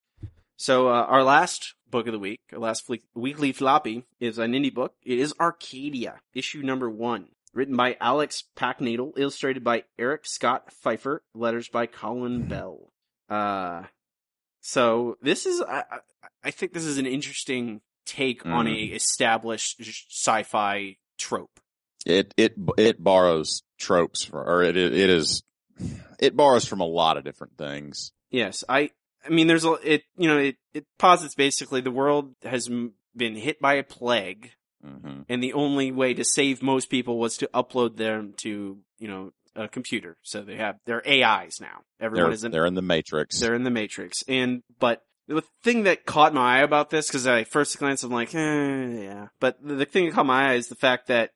[0.57, 4.51] So uh, our last book of the week, our last fle- weekly floppy, is an
[4.51, 4.95] indie book.
[5.05, 11.23] It is Arcadia, issue number one, written by Alex Paknadel, illustrated by Eric Scott Pfeiffer,
[11.37, 12.91] letters by Colin Bell.
[13.29, 13.85] Uh,
[14.61, 15.85] so this is, I,
[16.43, 19.81] I, think this is an interesting take on a established
[20.11, 21.61] sci-fi trope.
[22.05, 25.45] It it it borrows tropes for, or it it is
[26.19, 28.11] it borrows from a lot of different things.
[28.31, 28.91] Yes, I.
[29.27, 30.03] I mean, there's a it.
[30.17, 32.69] You know, it it posits basically the world has
[33.17, 34.51] been hit by a plague,
[34.85, 39.09] hmm and the only way to save most people was to upload them to you
[39.09, 40.17] know a computer.
[40.23, 41.83] So they have they're AIs now.
[42.01, 43.41] Everyone They're is in they're in the Matrix.
[43.41, 47.27] they're in the Matrix, and but the thing that caught my eye about this, because
[47.27, 49.29] I first glance, I'm like, eh, yeah.
[49.41, 51.31] But the, the thing that caught my eye is the fact that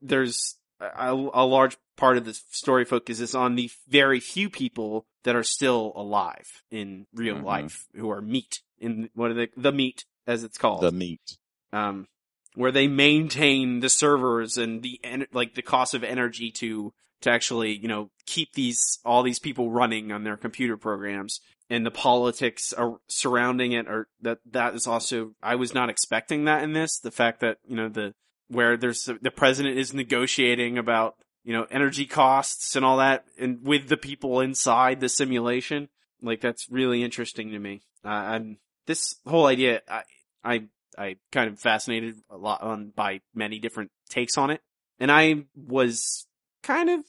[0.00, 5.36] there's a, a large part of the story focuses on the very few people that
[5.36, 7.44] are still alive in real Mhm.
[7.44, 11.38] life, who are meat in what are they, the meat as it's called The meat.
[11.72, 12.06] um,
[12.54, 17.30] where they maintain the servers and the en- like the cost of energy to to
[17.30, 21.90] actually you know keep these all these people running on their computer programs and the
[21.90, 26.74] politics are surrounding it are that that is also I was not expecting that in
[26.74, 28.14] this the fact that you know the
[28.48, 33.62] where there's the president is negotiating about you know energy costs and all that and
[33.62, 35.88] with the people inside the simulation
[36.22, 40.02] like that's really interesting to me uh, I'm this whole idea I
[40.44, 40.64] I
[40.96, 44.60] I kind of fascinated a lot on by many different takes on it,
[45.00, 46.26] and I was
[46.62, 47.00] kind of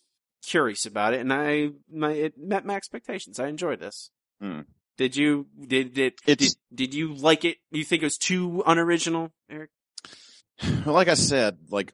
[0.44, 3.40] curious about it, and I my it met my expectations.
[3.40, 4.10] I enjoyed this.
[4.42, 4.62] Hmm.
[4.98, 7.58] Did you did It's- did, did you like it?
[7.72, 9.70] You think it was too unoriginal, Eric?
[10.86, 11.92] Well, like I said, like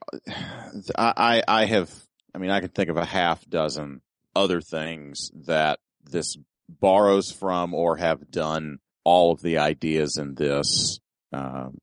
[0.96, 1.90] I, I have.
[2.34, 4.00] I mean, I can think of a half dozen
[4.34, 6.36] other things that this
[6.68, 11.00] borrows from or have done all of the ideas in this.
[11.32, 11.78] Um,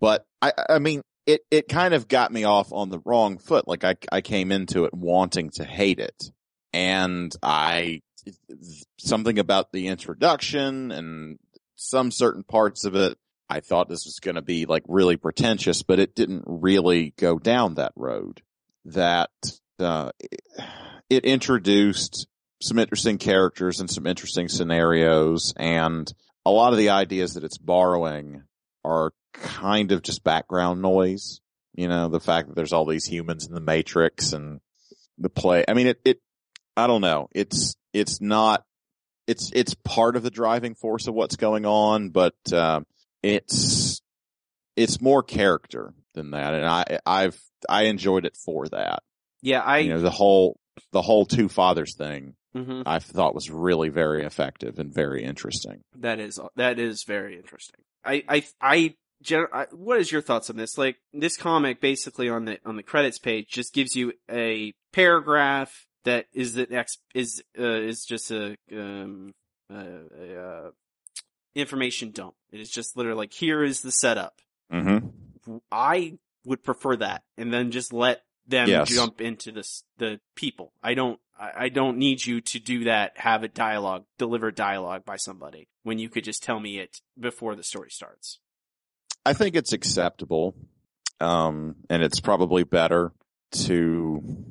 [0.00, 3.68] but I, I mean, it, it kind of got me off on the wrong foot.
[3.68, 6.30] Like I, I came into it wanting to hate it
[6.72, 8.00] and I,
[8.98, 11.38] something about the introduction and
[11.76, 13.18] some certain parts of it
[13.52, 17.38] I thought this was going to be like really pretentious, but it didn't really go
[17.38, 18.40] down that road.
[18.86, 19.28] That
[19.78, 20.10] uh,
[21.08, 22.26] it introduced
[22.60, 26.12] some interesting characters and some interesting scenarios, and
[26.44, 28.42] a lot of the ideas that it's borrowing
[28.84, 31.40] are kind of just background noise.
[31.74, 34.60] You know, the fact that there's all these humans in the Matrix and
[35.18, 35.64] the play.
[35.66, 36.20] I mean, it, it,
[36.76, 37.28] I don't know.
[37.32, 38.64] It's, it's not,
[39.26, 42.86] it's, it's part of the driving force of what's going on, but, um,
[43.22, 44.02] it's
[44.76, 49.04] it's more character than that, and I I've I enjoyed it for that.
[49.42, 50.58] Yeah, I you know, the whole
[50.92, 52.82] the whole two fathers thing mhm.
[52.86, 55.82] I thought was really very effective and very interesting.
[55.98, 57.80] That is that is very interesting.
[58.04, 60.78] I I I, gen- I what is your thoughts on this?
[60.78, 65.86] Like this comic basically on the on the credits page just gives you a paragraph
[66.04, 69.32] that is the ex is uh, is just a um
[69.72, 69.84] uh,
[70.20, 70.70] a, uh,
[71.54, 72.34] information dump.
[72.50, 74.34] It is just literally like here is the setup.
[74.72, 75.56] Mm-hmm.
[75.70, 78.90] I would prefer that, and then just let them Yes.
[78.90, 80.72] jump into this the people.
[80.82, 81.18] I don't.
[81.38, 83.12] I I don't need you to do that.
[83.18, 87.54] Have a dialogue, deliver dialogue by somebody when you could just tell me it before
[87.56, 88.38] the story starts.
[89.24, 90.54] I think it's acceptable,
[91.20, 93.12] um, and it's probably better
[93.52, 94.44] to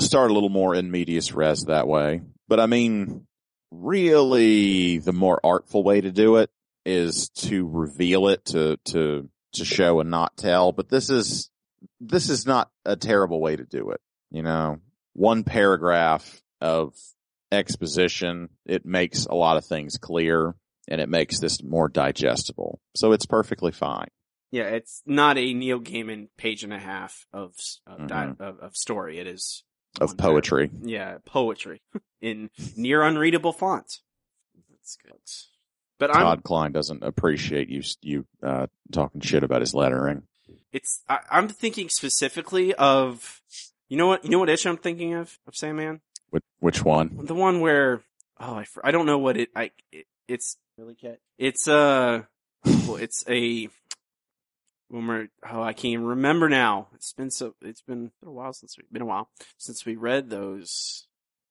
[0.00, 2.22] start a little more in medias res that way.
[2.48, 3.26] But I mean,
[3.70, 6.50] really, the more artful way to do it
[6.84, 10.72] is to reveal it to to to show and not tell.
[10.72, 11.50] But this is
[12.08, 14.00] this is not a terrible way to do it.
[14.30, 14.78] You know,
[15.12, 16.94] one paragraph of
[17.52, 20.54] exposition it makes a lot of things clear
[20.88, 22.80] and it makes this more digestible.
[22.96, 24.08] So it's perfectly fine.
[24.50, 27.54] Yeah, it's not a Neil Gaiman page and a half of
[27.86, 28.40] of, di- Mhm.
[28.40, 29.18] of, of story.
[29.18, 29.64] It is
[30.00, 30.34] Of one paragraph.
[30.50, 30.70] poetry.
[30.82, 31.82] Yeah, poetry
[32.20, 34.00] in near unreadable font.
[34.70, 35.18] That's good.
[35.98, 40.22] But I'm Todd Klein doesn't appreciate you you uh, talking shit about his lettering.
[40.72, 43.40] It's I, I'm thinking specifically of
[43.88, 46.00] you know what you know what issue I'm thinking of of Sandman?
[46.30, 47.16] Which, which one?
[47.22, 48.02] the one where
[48.40, 52.22] oh I, I don't know what it I it, it's really cat it's uh
[52.64, 53.68] well, it's a
[54.88, 56.88] when we're oh I can't even remember now.
[56.94, 59.28] It's been so it's been a while since we been a while
[59.58, 61.06] since we read those.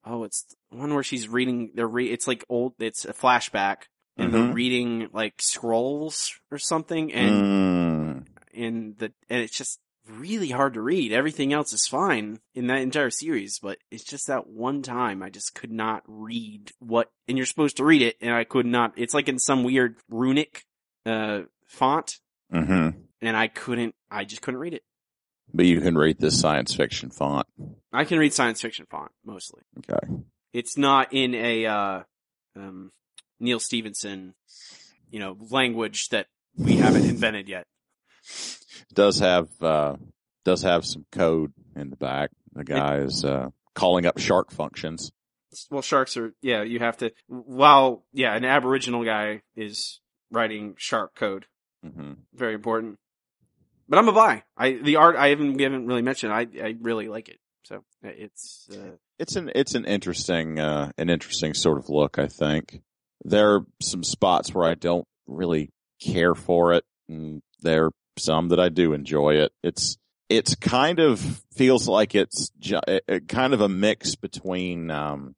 [0.06, 3.84] Oh it's one where she's reading they're re- it's like old it's a flashback
[4.18, 4.54] and they're Mhm.
[4.54, 8.03] reading like scrolls or something and Mm,
[8.54, 11.12] in the and it's just really hard to read.
[11.12, 15.30] Everything else is fine in that entire series, but it's just that one time I
[15.30, 18.94] just could not read what and you're supposed to read it and I could not
[18.98, 20.64] it's like in some weird runic
[21.06, 22.20] uh font
[22.52, 22.90] hmm
[23.22, 24.84] and I couldn't I just couldn't read it.
[25.54, 27.48] But you can read this science fiction font.
[27.92, 29.62] I can read science fiction font mostly.
[29.80, 30.14] Okay.
[30.52, 32.04] It's not in a uh
[32.56, 32.92] um
[33.40, 34.36] Neal Stephenson,
[35.10, 36.28] you know, language that
[36.58, 37.66] we haven't invented yet.
[38.94, 39.96] Does have uh,
[40.46, 42.30] does have some code in the back.
[42.54, 45.12] The guy is uh, calling up shark functions.
[45.72, 50.00] well sharks are yeah you have to while yeah an aboriginal guy is
[50.32, 51.46] writing shark code
[51.84, 52.98] hmm very important
[53.88, 56.76] but i'm a buy i the art i haven't we haven't really mentioned i i
[56.82, 61.78] really like it so it's uh, It's an it's an interesting uh, an interesting sort
[61.78, 62.18] of look.
[62.20, 62.82] I think
[63.24, 65.70] there are some spots where I don't really
[66.02, 66.84] care for it.
[67.08, 69.52] And there are some that I do enjoy it.
[69.64, 69.98] It's,
[70.30, 71.20] it's kind of
[71.56, 75.36] feels like it's ju- it- kind of a mix between, um,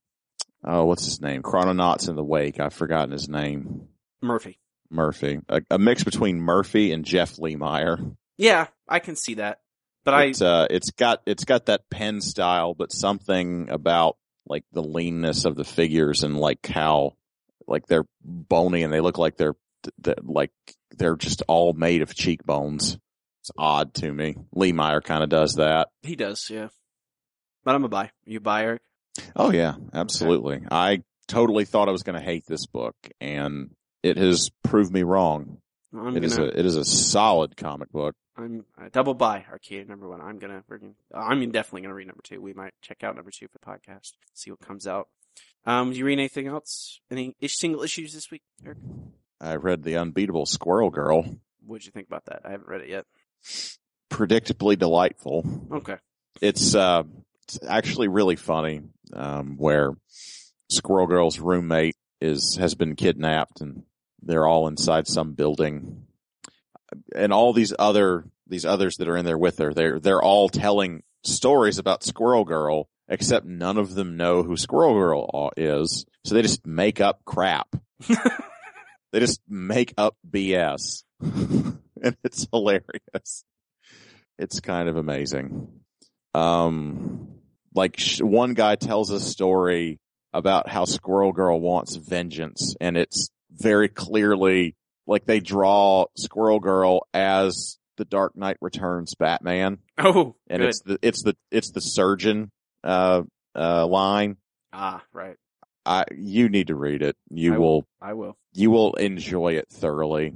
[0.64, 1.42] oh, what's his name?
[1.42, 2.60] Chrononauts in the Wake.
[2.60, 3.88] I've forgotten his name.
[4.22, 4.60] Murphy.
[4.90, 5.40] Murphy.
[5.50, 8.16] A, a mix between Murphy and Jeff Lemire.
[8.38, 9.60] Yeah, I can see that.
[10.04, 14.18] But I, uh, it's got, it's got that pen style, but something about
[14.48, 17.14] like the leanness of the figures and like how,
[17.68, 19.56] like they're bony and they look like they're,
[20.04, 20.52] th- like
[20.98, 22.98] they're just all made of cheekbones.
[23.42, 24.36] It's odd to me.
[24.56, 25.90] Lemire kind of does that.
[26.02, 26.70] he does, yeah.
[27.64, 28.12] But I'm a buy.
[28.26, 28.82] You buy, Eric?
[29.36, 30.62] Oh yeah, absolutely.
[30.70, 33.72] I totally thought I was going to hate this book and
[34.04, 35.58] it has proved me wrong.
[35.96, 38.16] I'm It is gonna, a, it is a solid comic book.
[38.38, 40.20] I'm uh, double buy Arcadia number one.
[40.22, 42.42] I'm gonna, we're gonna, I'm definitely gonna read number two.
[42.42, 45.08] We might check out number two for the podcast, see what comes out.
[45.66, 47.00] Um, do you read anything else?
[47.10, 48.78] Any single issues this week, Eric?
[49.40, 51.26] I read The Unbeatable Squirrel Girl.
[51.66, 52.42] What'd you think about that?
[52.46, 53.06] I haven't read it yet.
[54.12, 55.46] Predictably delightful.
[55.72, 55.98] Okay.
[56.42, 57.04] It's, uh,
[57.44, 58.82] it's actually really funny,
[59.14, 59.92] um, where
[60.70, 63.84] Squirrel Girl's roommate is, has been kidnapped and
[64.22, 66.06] they're all inside some building.
[67.16, 70.50] And all these other, these others that are in there with her, they're, they're all
[70.50, 76.06] telling stories about Squirrel Girl, except none of them know who Squirrel Girl is.
[76.24, 77.76] So they just make up crap.
[79.16, 81.04] they just make up BS.
[81.22, 83.46] and it's hilarious.
[84.38, 85.70] It's kind of amazing.
[86.34, 87.30] Um,
[87.74, 90.00] like sh- one guy tells a story
[90.34, 94.76] about how Squirrel Girl wants vengeance and it's very clearly
[95.08, 100.68] like they draw Squirrel Girl as the Dark Knight Returns Batman Oh, and good.
[100.70, 102.52] it's the, it's the, it's the surgeon,
[102.84, 103.22] uh,
[103.58, 104.36] uh, line.
[104.74, 105.38] ah, right.
[105.86, 107.16] I, you need to read it.
[107.30, 108.38] You I will, I will.
[108.54, 110.34] you will enjoy it thoroughly.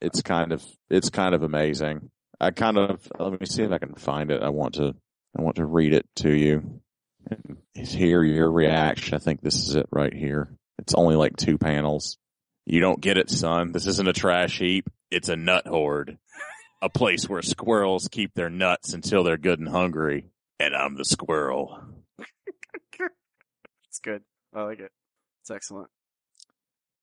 [0.00, 2.10] It's kind of, it's kind of amazing.
[2.40, 4.42] I kind of, let me see if I can find it.
[4.42, 4.94] I want to,
[5.36, 6.80] I want to read it to you
[7.30, 9.14] and hear your reaction.
[9.14, 10.50] I think this is it right here.
[10.78, 12.18] It's only like two panels.
[12.66, 13.72] You don't get it, son.
[13.72, 14.88] This isn't a trash heap.
[15.10, 16.18] It's a nut hoard.
[16.82, 20.26] A place where squirrels keep their nuts until they're good and hungry.
[20.60, 21.80] And I'm the squirrel.
[24.56, 24.90] I like it.
[25.42, 25.88] It's excellent.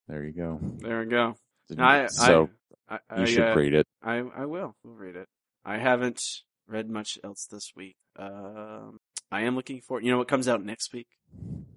[0.08, 0.60] There you go.
[0.80, 1.36] There we go.
[1.78, 2.50] I, so
[2.90, 3.88] I, I, you should uh, read it.
[4.04, 4.76] I I will.
[4.84, 5.28] We'll read it.
[5.64, 6.20] I haven't
[6.68, 7.96] read much else this week.
[8.20, 8.98] Um,
[9.32, 10.02] I am looking for.
[10.02, 11.08] You know what comes out next week?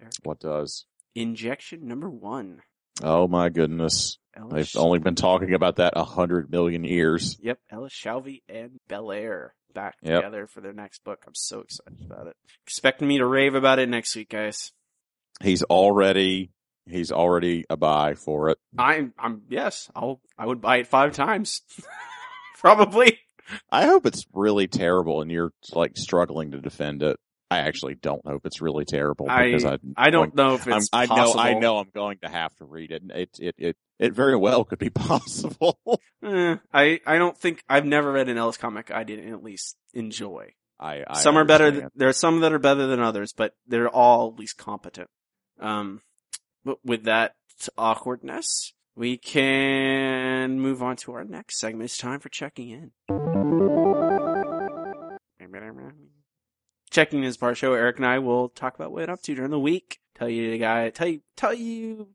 [0.01, 0.13] Eric?
[0.25, 0.87] What does?
[1.15, 2.63] Injection number one.
[3.03, 4.19] Oh my goodness.
[4.37, 7.37] Ellis, They've only been talking about that a hundred million years.
[7.41, 10.17] Yep, Ellis Shalvey and Bellaire back Yep.
[10.17, 11.23] together for their next book.
[11.27, 12.35] I'm so excited about it.
[12.67, 14.73] Expecting me to rave about it next week, guys.
[15.43, 16.51] He's already,
[16.87, 18.59] he's already a buy for it.
[18.79, 21.63] I'm, I'm, yes, I'll, I would buy it five times.
[22.59, 23.19] Probably.
[23.71, 27.17] I hope it's really terrible and you're like struggling to defend it.
[27.49, 30.89] I actually don't hope it's really terrible because I, I don't know if I'm, it's
[30.93, 31.41] I know, possible.
[31.41, 33.03] I know I'm going to have to read it.
[33.09, 35.79] It, it, it, it very well could be possible.
[36.25, 39.77] Eh, I, I don't think, I've never read an Ellis comic I didn't at least
[39.95, 40.55] enjoy.
[40.79, 41.71] I, I some are better.
[41.71, 45.09] Th- there are some that are better than others, but they're all at least competent.
[45.61, 46.03] Um,
[46.65, 47.35] but with that
[47.79, 51.85] awkwardness, we can move on to our next segment.
[51.85, 52.93] It's time for checking in.
[56.91, 57.75] Checking in is part show.
[57.75, 59.99] Eric and I will talk about what we're up to during the week.
[60.17, 62.09] Tell you the guy, tell you, tell you,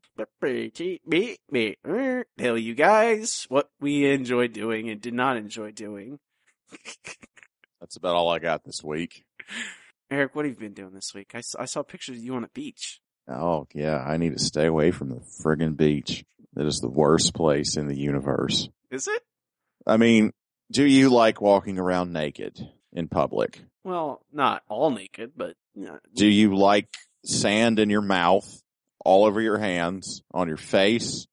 [2.36, 6.18] tell you guys what we enjoyed doing and did not enjoy doing.
[7.80, 9.24] That's about all I got this week.
[10.10, 11.30] Eric, what have you been doing this week?
[11.34, 13.00] I, I saw pictures of you on a beach.
[13.28, 16.24] Oh yeah, I need to stay away from the friggin' beach.
[16.54, 18.68] That is the worst place in the universe.
[18.90, 19.22] Is it?
[19.86, 20.32] I mean,
[20.70, 22.58] do you like walking around naked
[22.92, 23.60] in public?
[23.84, 26.88] Well, not all naked, but you know, Do you like
[27.24, 28.62] sand in your mouth,
[29.04, 31.26] all over your hands, on your face?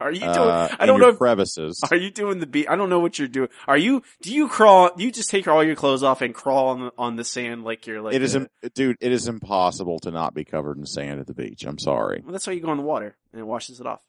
[0.00, 0.36] Are you doing?
[0.36, 1.08] uh, I don't know.
[1.08, 1.82] If, crevices.
[1.90, 2.66] are you doing the beach?
[2.68, 3.48] I don't know what you're doing.
[3.66, 4.02] Are you?
[4.22, 4.90] Do you crawl?
[4.96, 7.86] You just take all your clothes off and crawl on the, on the sand like
[7.86, 8.14] you're like.
[8.14, 8.96] it is, a- dude.
[9.00, 11.64] It is impossible to not be covered in sand at the beach.
[11.64, 12.20] I'm sorry.
[12.22, 14.00] well, that's why you go in the water and it washes it off.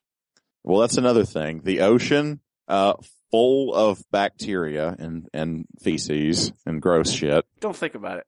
[0.64, 1.62] Well, that's another thing.
[1.64, 2.94] The ocean, uh,
[3.32, 7.46] full of bacteria and and feces and gross shit.
[7.62, 8.26] Don't think about it.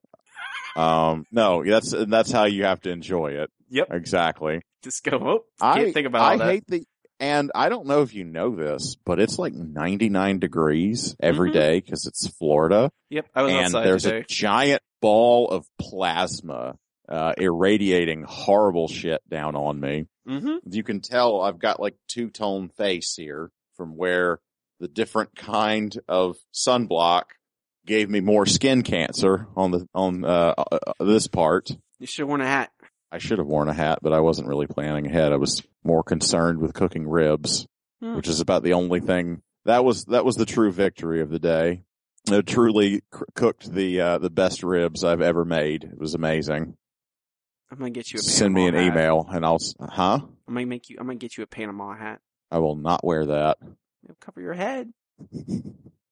[0.75, 3.49] Um, no, that's that's how you have to enjoy it.
[3.69, 3.87] Yep.
[3.91, 4.61] Exactly.
[4.83, 5.19] Just go.
[5.21, 6.85] Oh, I think about I hate the
[7.19, 11.53] and I don't know if you know this, but it's like 99 degrees every Mhm.
[11.53, 14.19] day because it's Florida, yep, I was and outside there's today.
[14.19, 16.75] a giant ball of plasma
[17.07, 20.05] uh, irradiating horrible shit down on me.
[20.27, 20.57] Mm-hmm.
[20.71, 24.39] You can tell I've got like two tone face here from where
[24.79, 27.23] the different kind of sunblock
[27.87, 31.71] gave me more skin cancer on the on uh, uh, this part.
[31.99, 32.69] You should have worn a hat.
[33.11, 35.33] I should have worn a hat, but I wasn't really planning ahead.
[35.33, 37.67] I was more concerned with cooking ribs,
[38.01, 38.15] Hmm.
[38.15, 41.39] which is about the only thing that was that was the true victory of the
[41.39, 41.83] day.
[42.31, 45.83] I truly c- cooked the uh, the best ribs I've ever made.
[45.83, 46.75] It was amazing.
[47.71, 48.93] I'm gonna get you a Send me an Panama hat.
[48.97, 50.19] email and I'll huh?
[50.47, 50.97] I'm gonna make you.
[50.99, 52.19] I'm gonna get you a Panama hat.
[52.51, 53.57] I will not wear that.
[54.03, 54.91] It'll cover your head.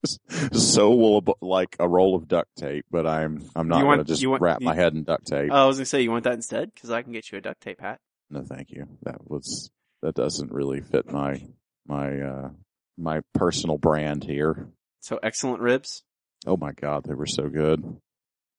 [0.54, 3.98] so will a, like a roll of duct tape, but I'm I'm not You going
[4.00, 5.50] to just want- wrap my head in duct tape.
[5.52, 7.42] Oh, I was gonna say you want that instead because I can get you a
[7.42, 8.00] duct tape hat.
[8.30, 8.88] no, thank you.
[9.04, 9.72] That was
[10.02, 11.42] that doesn't really fit my
[11.88, 12.50] my uh
[12.98, 14.70] my personal brand here.
[15.02, 16.04] So excellent ribs.
[16.46, 17.84] Oh my god, they were so good.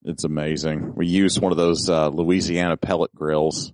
[0.03, 0.95] It's amazing.
[0.95, 3.71] We used one of those uh Louisiana pellet grills.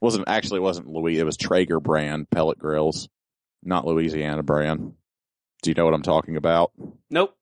[0.00, 3.08] wasn't actually it wasn't Louis, it was Traeger brand pellet grills,
[3.62, 4.92] not Louisiana brand.
[5.62, 6.72] Do you know what I'm talking about?
[7.10, 7.36] Nope.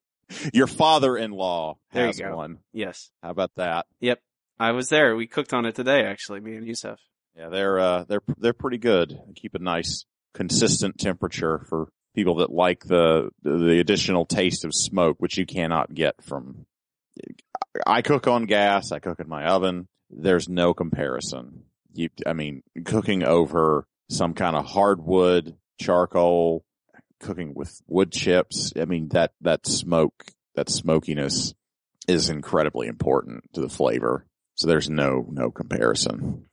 [0.52, 2.58] Your father-in-law There has one.
[2.72, 3.10] Yes.
[3.22, 3.86] How about that?
[4.00, 4.20] Yep.
[4.58, 5.16] I was there.
[5.16, 6.40] We cooked on it today, actually.
[6.40, 6.98] Me and Yusuf.
[7.36, 9.10] Yeah, they're uh they're they're pretty good.
[9.10, 10.04] They Keep a nice
[10.34, 15.94] consistent temperature for people that like the the additional taste of smoke, which you cannot
[15.94, 16.66] get from.
[17.86, 18.90] I cook on gas.
[18.90, 19.86] I cook in my oven.
[20.10, 21.64] There's no comparison.
[21.92, 26.64] You, I mean, cooking over some kind of hardwood charcoal,
[27.20, 28.72] cooking with wood chips.
[28.80, 31.54] I mean that that smoke, that smokiness,
[32.06, 34.26] is incredibly important to the flavor.
[34.54, 36.46] So there's no no comparison.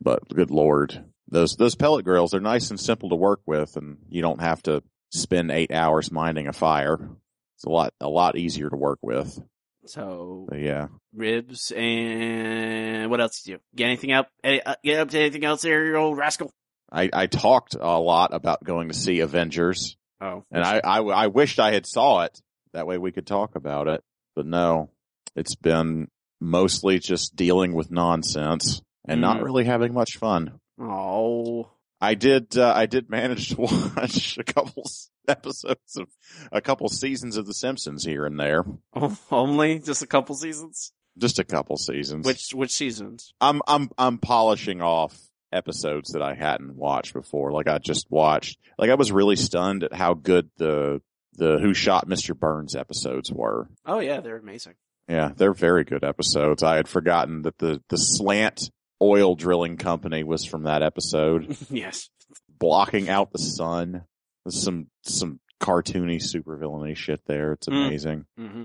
[0.00, 3.98] But good lord, those those pellet grills, they're nice and simple to work with, and
[4.08, 7.10] you don't have to spend eight hours minding a fire.
[7.56, 9.38] It's a lot a lot easier to work with.
[9.86, 13.62] So But yeah, ribs and what else do you do?
[13.74, 14.28] Get anything up?
[14.44, 16.52] Any, uh, get up to anything else there, you old rascal?
[16.92, 21.26] I I talked a lot about going to see Avengers, Oh, and I I, I
[21.28, 22.40] wished I had saw it.
[22.74, 24.02] That way we could talk about it.
[24.36, 24.90] But no,
[25.34, 26.08] it's been
[26.40, 29.44] mostly just dealing with nonsense and not Mhm.
[29.44, 30.60] really having much fun.
[30.80, 31.70] oh,
[32.00, 32.56] I did.
[32.58, 33.60] Uh, I did manage to
[33.96, 34.84] watch a couple
[35.28, 36.08] episodes of
[36.50, 38.64] a couple seasons of The Simpsons here and there.
[38.94, 40.92] Oh, only just a couple seasons.
[41.18, 42.26] Just a couple seasons.
[42.26, 43.32] Which which seasons?
[43.40, 45.16] I'm I'm I'm polishing off
[45.52, 47.52] episodes that I hadn't watched before.
[47.52, 48.58] Like I just watched.
[48.78, 51.00] Like I was really stunned at how good the
[51.34, 52.38] the Who Shot Mr.
[52.38, 53.68] Burns episodes were.
[53.86, 54.74] Oh yeah, they're amazing.
[55.08, 56.62] Yeah, they're very good episodes.
[56.62, 61.56] I had forgotten that the the slant oil drilling company was from that episode.
[61.70, 62.08] yes.
[62.48, 64.04] blocking out the sun.
[64.44, 67.52] There's some some cartoony supervillainy shit there.
[67.52, 67.86] It's Mm.
[67.86, 68.26] amazing.
[68.36, 68.64] hmm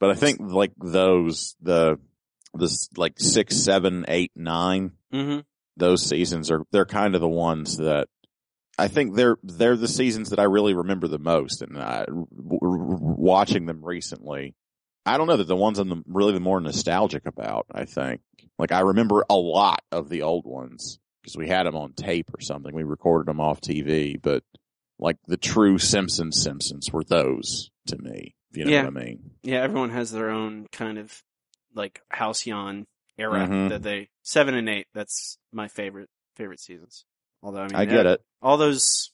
[0.00, 1.98] But I think like those the
[2.54, 5.38] this like six, seven, eight, nine, hmm
[5.78, 8.08] those seasons are they're kind of the ones that
[8.78, 11.62] I think they're they're the seasons that I really remember the most.
[11.62, 14.54] And I, w- w- watching them recently,
[15.06, 17.66] I don't know that the ones I'm the, really the more nostalgic about.
[17.72, 18.20] I think
[18.58, 22.30] like I remember a lot of the old ones because we had them on tape
[22.34, 22.74] or something.
[22.74, 24.42] We recorded them off TV, but
[24.98, 28.34] like the true Simpsons Simpsons were those to me.
[28.50, 28.84] If you know Yeah.
[28.84, 29.30] what I mean.
[29.42, 31.22] Yeah, everyone has their own kind of
[31.74, 32.86] like halcyon
[33.18, 33.68] era Mhm.
[33.70, 34.86] that they seven and eight.
[34.94, 37.04] That's my favorite favorite seasons.
[37.42, 38.20] Although I mean, I get it.
[38.42, 39.10] All those,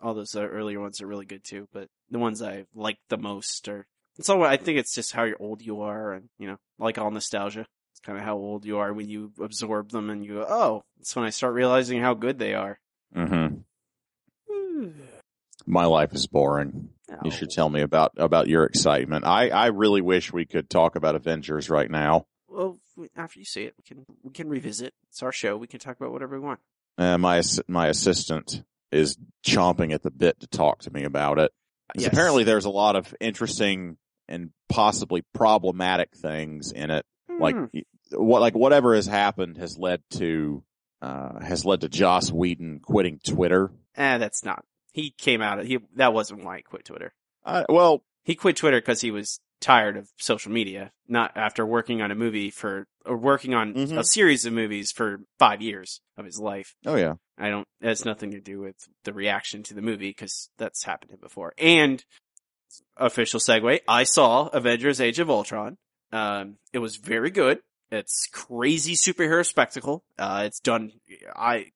[0.00, 1.68] all those uh, earlier ones are really good too.
[1.72, 3.86] But the ones I like the most are.
[4.18, 4.42] It's all.
[4.42, 7.66] I think it's just how old you are, and you know, like all nostalgia.
[7.92, 10.84] It's kind of how old you are when you absorb them, and you go, "Oh,
[11.00, 12.78] it's when I start realizing how good they are."
[13.14, 13.56] Mm-hmm.
[15.66, 16.90] My life is boring.
[17.24, 19.26] You should tell me about about your excitement.
[19.26, 22.26] I I really wish we could talk about Avengers right now.
[22.56, 22.78] Well,
[23.16, 24.94] after you see it, we can we can revisit.
[25.10, 25.56] It's our show.
[25.58, 26.60] We can talk about whatever we want.
[26.96, 31.52] Uh, my my assistant is chomping at the bit to talk to me about it.
[31.94, 32.06] Yes.
[32.12, 33.98] Apparently, there's a lot of interesting
[34.28, 37.04] and possibly problematic things in it.
[37.38, 37.66] Like Hmm.
[38.12, 40.64] what like whatever has happened has led to
[41.02, 43.70] uh has led to Joss Whedon quitting Twitter.
[43.96, 44.64] Eh, that's not.
[44.92, 45.62] He came out.
[45.66, 47.12] He that wasn't why he quit Twitter.
[47.44, 50.92] Uh, well, He quit Twitter because he was tired of social media.
[51.08, 53.98] Not after working on a movie for or working on Mhm.
[53.98, 56.74] a series of movies for five years of his life.
[56.84, 57.66] oh yeah, I don't.
[57.80, 61.14] It has nothing to do with the reaction to the movie because that's happened to
[61.14, 61.54] him before.
[61.58, 62.04] And
[62.96, 63.80] official segue.
[63.88, 65.78] I saw Avengers: Age of Ultron.
[66.12, 67.60] Um, it was very good.
[67.90, 70.04] It's crazy superhero spectacle.
[70.18, 70.92] Uh, it's done.
[71.34, 71.66] I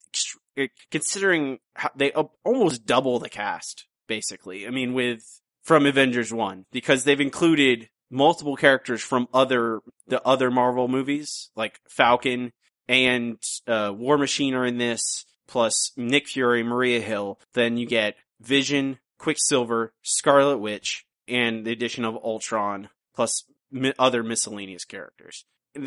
[0.90, 4.66] considering how they uh, almost double the cast basically.
[4.66, 5.39] I mean, with
[5.70, 11.78] from Avengers one because they've included multiple characters from other the other Marvel movies like
[11.88, 12.52] Falcon,
[12.88, 17.38] and uh, War Machine are in this, plus Nick Fury, Maria Hill.
[17.54, 24.24] Then you get Vision, Quicksilver, Scarlet Witch, and the addition of Ultron, plus mi- other
[24.24, 25.44] miscellaneous characters.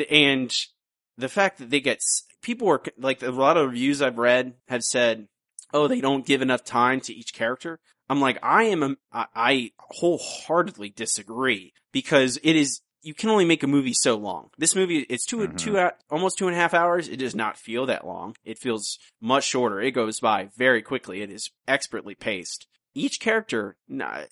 [0.10, 0.56] And
[1.18, 2.02] the fact that they get
[2.42, 5.28] people are like a lot of reviews I've read have said,
[5.74, 9.26] "Oh, they don't give enough time to each character." I'm like, I am, a, I,
[9.36, 12.82] I wholeheartedly disagree because it is.
[13.06, 14.50] You can only make a movie so long.
[14.58, 15.58] This movie, it's 2 Mhm.
[15.58, 17.10] two, almost two and a half hours.
[17.10, 18.38] It does not feel that long.
[18.46, 19.82] It feels much shorter.
[19.82, 21.22] It goes by very quickly.
[21.22, 22.66] It is expertly paced.
[22.96, 23.76] Each character,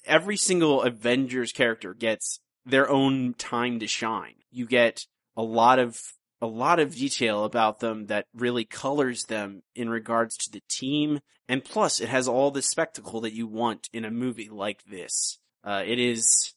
[0.05, 4.35] every single Avengers character gets their own time to shine.
[4.51, 5.05] You get
[5.35, 5.99] a lot of
[6.41, 11.19] a lot of detail about them that really colors them in regards to the team,
[11.47, 15.37] and plus it has all the spectacle that you want in a movie like this.
[15.63, 16.53] Uh, it is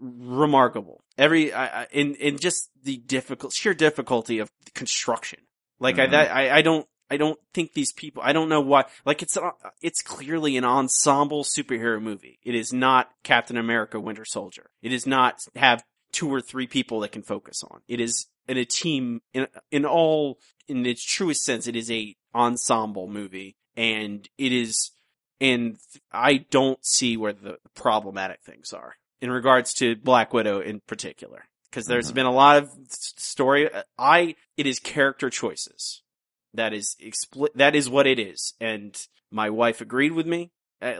[0.00, 1.02] remarkable.
[1.18, 5.40] Every I, I, in in just the difficult sheer difficulty of construction.
[5.78, 6.10] Like I Mhm.
[6.12, 6.86] that I I don't.
[7.12, 9.36] I don't think these people, I don't know why, like it's,
[9.82, 12.38] it's clearly an ensemble superhero movie.
[12.44, 14.70] It is not Captain America Winter Soldier.
[14.80, 17.80] It is not have two or three people that can focus on.
[17.88, 20.38] It is in a team in in all
[20.68, 21.66] in its truest sense.
[21.66, 24.92] It is a ensemble movie, and it is.
[25.42, 25.78] And
[26.12, 31.48] I don't see where the problematic things are in regards to Black Widow in particular,
[31.70, 32.14] because there's Mhm.
[32.14, 33.70] been a lot of story.
[33.98, 36.02] I it is character choices.
[36.52, 38.94] That is expli- That is what it is, and
[39.30, 40.50] my wife agreed with me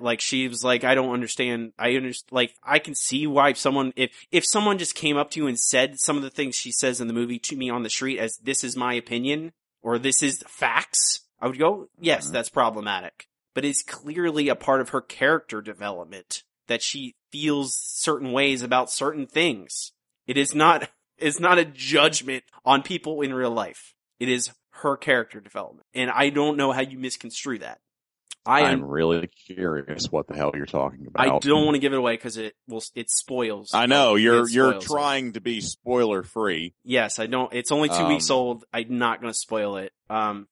[0.00, 1.72] like she was like, I don't understand.
[1.78, 2.32] I understand.
[2.32, 5.58] Like I can see why someone if if someone just came up to you and
[5.58, 8.18] said some of the things she says in the movie to me on the street
[8.18, 9.52] as this is my opinion
[9.82, 12.32] or this is facts, I would go, yes, Mhm.
[12.32, 13.26] that's problematic.
[13.54, 18.90] But it's clearly a part of her character development that she feels certain ways about
[18.92, 19.92] certain things.
[20.26, 20.88] It is not.
[21.22, 23.92] It's not a judgment on people in real life.
[24.18, 27.78] It is her character development, and I don't know how you misconstrue that.
[28.50, 31.26] I am I'm really curious what the hell you're talking about.
[31.26, 33.70] I don't want to give it away because it will it spoils.
[33.72, 34.88] I know you're you're spoils it.
[34.88, 36.74] trying to be spoiler free.
[36.84, 37.52] Yes, I don't.
[37.52, 38.64] It's only two Um, weeks old.
[38.72, 39.92] I'm not going to spoil it.
[40.08, 40.48] Um,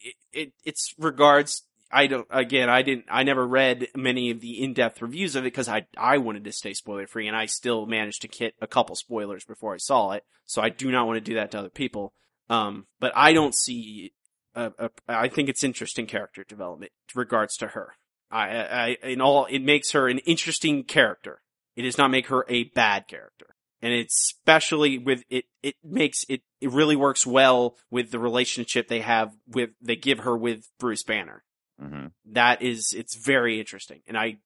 [0.00, 1.62] it, it it's regards.
[1.92, 2.26] I don't.
[2.30, 3.06] Again, I didn't.
[3.10, 6.52] I never read many of the in-depth reviews of it because I I wanted to
[6.52, 10.12] stay spoiler free, and I still managed to hit a couple spoilers before I saw
[10.12, 10.24] it.
[10.46, 12.12] So I do not want to do that to other people.
[12.48, 14.12] Um, but I don't see.
[14.60, 17.94] A, a, I think it's interesting character development regards to her.
[18.30, 21.40] I, I, in all, it makes her an interesting character.
[21.76, 23.54] It does not make her a bad character.
[23.82, 28.88] And it's especially with it, it makes it, it really works well with the relationship
[28.88, 31.42] they have with, they give her with Bruce Banner.
[31.80, 34.02] hmm That is, it's very interesting.
[34.06, 34.36] And I,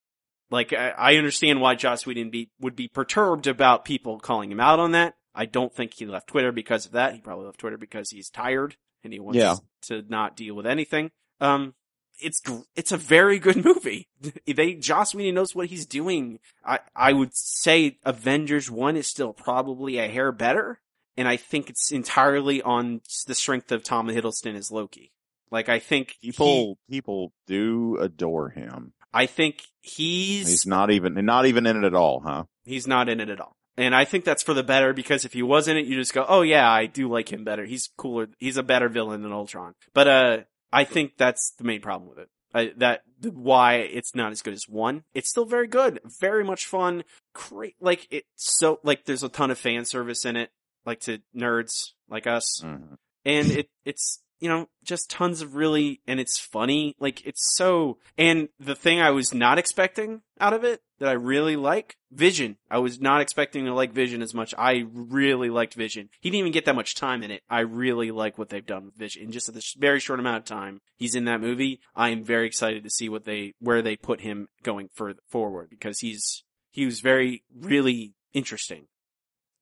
[0.51, 4.61] like, I, I understand why Joss Whedon be, would be perturbed about people calling him
[4.61, 5.17] out on that.
[5.35, 7.15] I don't think he left Twitter because of that.
[7.15, 9.57] He probably left Twitter because he's tired and he wants Yeah.
[9.83, 11.11] to not deal with anything.
[11.41, 11.75] Um,
[12.21, 12.41] it's
[12.77, 14.09] it's a very good movie.
[14.47, 16.39] They Joss Whedon knows what he's doing.
[16.65, 20.81] I I would say Avengers One is still probably a hair better,
[21.17, 25.13] and I think it's entirely on the strength of Tom Hiddleston as Loki.
[25.51, 28.93] Like I think he- People people do adore him.
[29.13, 32.45] I think he's He's not even not even in it at all, huh?
[32.65, 33.57] He's not in it at all.
[33.77, 36.15] And I think that's for the better because if he was in it, you just
[36.15, 37.65] go, oh yeah, I do like him better.
[37.65, 38.29] He's cooler.
[38.39, 39.75] He's a better villain than Ultron.
[39.93, 40.39] But, uh,
[40.73, 42.29] I think that's the main problem with it.
[42.53, 45.03] I, that, why it's not as good as one.
[45.15, 46.01] It's still very good.
[46.21, 47.03] Very much fun.
[47.33, 47.75] Great.
[47.81, 50.51] Like, it's so, like, there's a ton of fan service in it.
[50.87, 52.99] Like to nerds like us Mhm.
[53.25, 57.99] and it it's you know just tons of really and it's funny like it's so
[58.19, 62.57] and the thing i was not expecting out of it that i really like vision.
[62.71, 64.55] I was not expecting to like vision as much.
[64.57, 66.09] I really liked vision.
[66.21, 67.43] He didn't even get that much time in it.
[67.51, 69.25] I really like what they've done with vision.
[69.25, 71.81] In just a very short amount of time he's in that movie.
[71.95, 75.69] I am very excited to see what they where they put him going further forward
[75.71, 78.87] because he's he was very really interesting.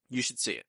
[0.09, 0.65] You should see it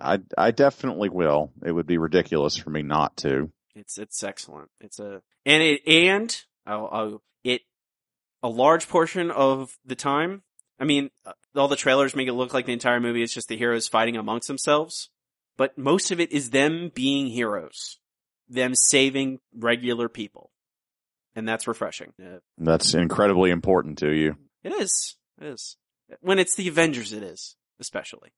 [0.00, 1.52] I I definitely will.
[1.64, 3.50] It would be ridiculous for me not to.
[3.74, 4.70] It's it's excellent.
[4.80, 7.62] It's a and it and I'll, I'll, it
[8.42, 10.42] a large portion of the time.
[10.78, 13.48] I mean, uh, all the trailers make it look like the entire movie is just
[13.48, 15.10] the heroes fighting amongst themselves,
[15.56, 17.98] but most of it is them being heroes,
[18.48, 20.50] them saving regular people,
[21.34, 22.12] and that's refreshing.
[22.56, 24.36] That's incredibly important to you.
[24.62, 25.16] it is.
[25.40, 25.76] It is.
[26.20, 28.32] When it's the Avengers, it is especially.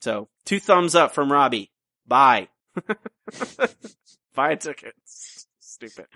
[0.00, 1.70] So two thumbs up from Robbie.
[2.06, 2.48] Bye.
[4.34, 4.94] Buy a ticket.
[5.60, 6.06] Stupid.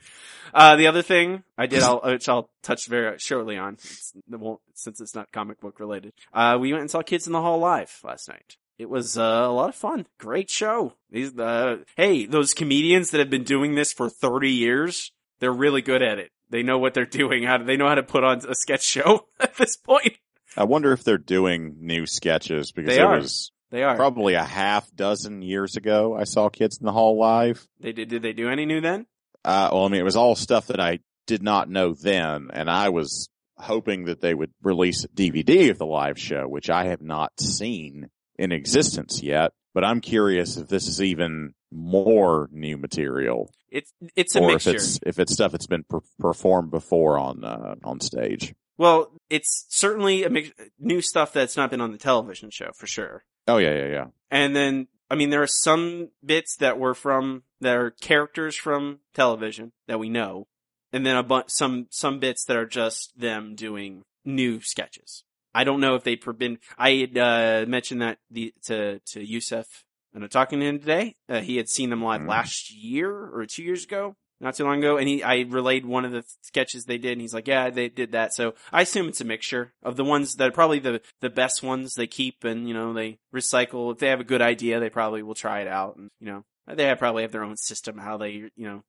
[0.55, 4.39] Uh, the other thing I did, I'll, which I'll touch very shortly on, it's, it
[4.41, 6.13] won't, since it's not comic book related.
[6.33, 8.57] Uh, we went and saw Kids in the Hall live last night.
[8.79, 10.07] it was uh, a lot of fun.
[10.19, 10.95] Great show.
[11.11, 15.83] These, uh, hey, those comedians that have been doing this for 30 years, they're really
[15.83, 16.31] good at it.
[16.51, 17.45] They know what they're doing.
[17.45, 20.15] How do they know how to put on a sketch show at this point?
[20.57, 23.19] I wonder if they're doing new sketches because They there are.
[23.19, 23.97] was They are.
[23.97, 27.67] probably a half dozen years ago I saw Kids in the Hall live.
[27.81, 28.09] they did.
[28.11, 29.07] Did they do any new then?
[29.45, 32.71] Uh, well, I mean, it was all stuff that I did not know then, and
[32.71, 36.85] I was hoping that they would release a DVD of the live show, which I
[36.87, 38.09] have not seen
[38.39, 39.53] in existence yet.
[39.75, 44.71] But I'm curious if this is even more new material, It's it's a or mixture.
[44.71, 48.55] if it's if it's stuff that's been per- performed before on uh, on stage.
[48.83, 52.89] Well, it's certainly a mix- new stuff that's not been on the television show for
[52.89, 53.23] sure.
[53.47, 54.07] Oh yeah, yeah, yeah.
[54.29, 58.99] And then, I mean, there are some bits that were from that are characters from
[59.15, 60.49] television that we know,
[60.93, 65.23] and then a bunch some some bits that are just them doing new sketches.
[65.55, 66.59] I don't know if they've been.
[66.77, 71.15] I had uh, mentioned that the, to to Yusef and I'm talking to him today.
[71.29, 72.29] Uh, he had seen them live Mm.
[72.29, 76.05] last year or two years ago, not too long ago, and he I relayed one
[76.05, 79.09] of the sketches they did, and he's like, "Yeah, they did that." So I assume
[79.09, 82.45] it's a mixture of the ones that are probably the the best ones they keep,
[82.45, 83.93] and you know they recycle.
[83.93, 86.45] If they have a good idea, they probably will try it out, and you know
[86.67, 88.83] they have, probably have their own system how they you know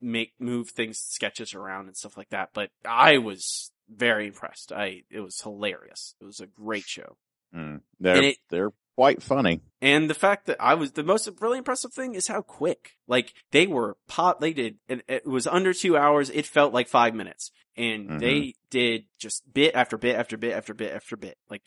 [0.00, 2.50] make move things sketches around and stuff like that.
[2.52, 4.70] But I was very impressed.
[4.72, 6.14] I it was hilarious.
[6.20, 7.16] It was a great show.
[7.54, 7.80] Mm.
[7.98, 9.60] They're it- they're quite funny.
[9.80, 12.92] And the fact that I was the most really impressive thing is how quick.
[13.08, 14.40] Like they were pop.
[14.40, 14.76] They did.
[14.88, 16.30] It, it was under two hours.
[16.30, 18.20] It felt like five minutes, and Mhm.
[18.20, 21.36] they did just bit after bit after bit after bit after bit.
[21.50, 21.66] Like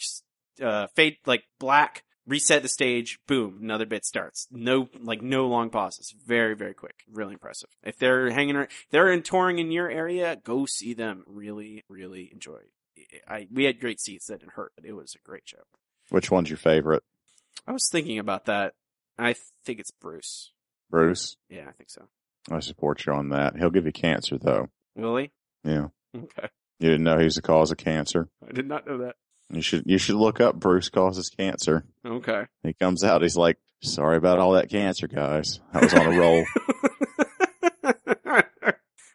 [0.62, 2.04] uh, fade like black.
[2.28, 3.20] Reset the stage.
[3.28, 3.60] Boom.
[3.62, 4.48] Another bit starts.
[4.50, 6.12] No, like no long pauses.
[6.26, 6.96] Very, very quick.
[7.12, 7.70] Really impressive.
[7.84, 11.24] If they're hanging, ar- if they're in touring in your area, go see them.
[11.28, 12.62] Really, really enjoy.
[13.28, 14.26] I we had great seats.
[14.26, 14.72] That didn't hurt.
[14.76, 15.60] But it was a great show.
[16.10, 17.04] Which one's your favorite,
[17.68, 18.74] I was thinking about that.
[19.18, 19.36] I
[19.66, 20.52] think it's Bruce.
[20.90, 21.38] Bruce?
[21.50, 22.08] Yeah, I think so.
[22.52, 23.58] I support you on that.
[23.58, 24.70] He'll give you cancer though.
[24.96, 25.32] Will he?
[25.64, 25.88] Yeah.
[26.16, 26.48] Okay.
[26.80, 28.30] You didn't know he's the cause of cancer.
[28.48, 29.16] I did not know that.
[29.50, 31.84] You should you should look up Bruce causes cancer.
[32.06, 32.46] Okay.
[32.64, 35.60] He comes out, he's like, Sorry about all that cancer, guys.
[35.74, 36.46] I was on a roll.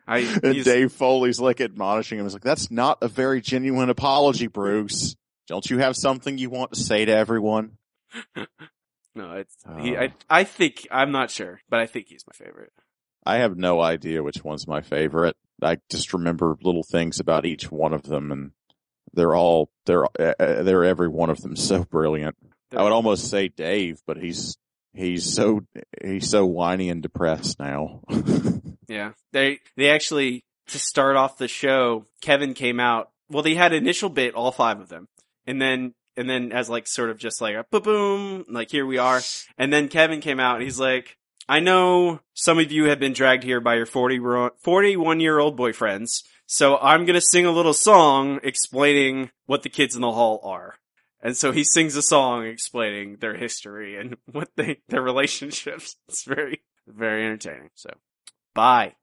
[0.07, 2.27] I and Dave Foley's like admonishing him.
[2.27, 5.17] He's like, That's not a very genuine apology, Bruce.
[5.47, 7.79] Don't you have something you want to say to everyone?
[9.15, 10.03] no, it's he, Uh.
[10.03, 12.73] I I think I'm not sure, but I think he's my favorite.
[13.25, 15.37] I have no idea which one's my favorite.
[15.63, 18.53] I just remember little things about each one of them and
[19.13, 22.37] they're all, they're, uh, uh, they're every one of them so brilliant.
[22.75, 24.57] I would almost say Dave, but he's,
[24.95, 25.61] he's so,
[26.03, 28.01] he's so whiny and depressed now.
[28.91, 29.13] Yeah.
[29.33, 33.11] They they actually to start off the show, Kevin came out.
[33.29, 35.07] Well, they had initial bit, all five of them,
[35.47, 38.99] and then and then as like sort of just like a boom, like here we
[38.99, 39.21] are.
[39.57, 40.57] And then Kevin came out.
[40.57, 41.17] and He's like,
[41.49, 44.21] I know some of you have been dragged here by your 40,
[44.61, 46.23] 41 year old boyfriends.
[46.47, 50.41] So I'm going to sing a little song explaining what the kids in the hall
[50.45, 50.75] are.
[51.23, 55.97] And so he sings a song explaining their history and what they, their relationships.
[56.09, 57.71] It's very, very entertaining.
[57.75, 57.91] So
[58.55, 58.95] bye.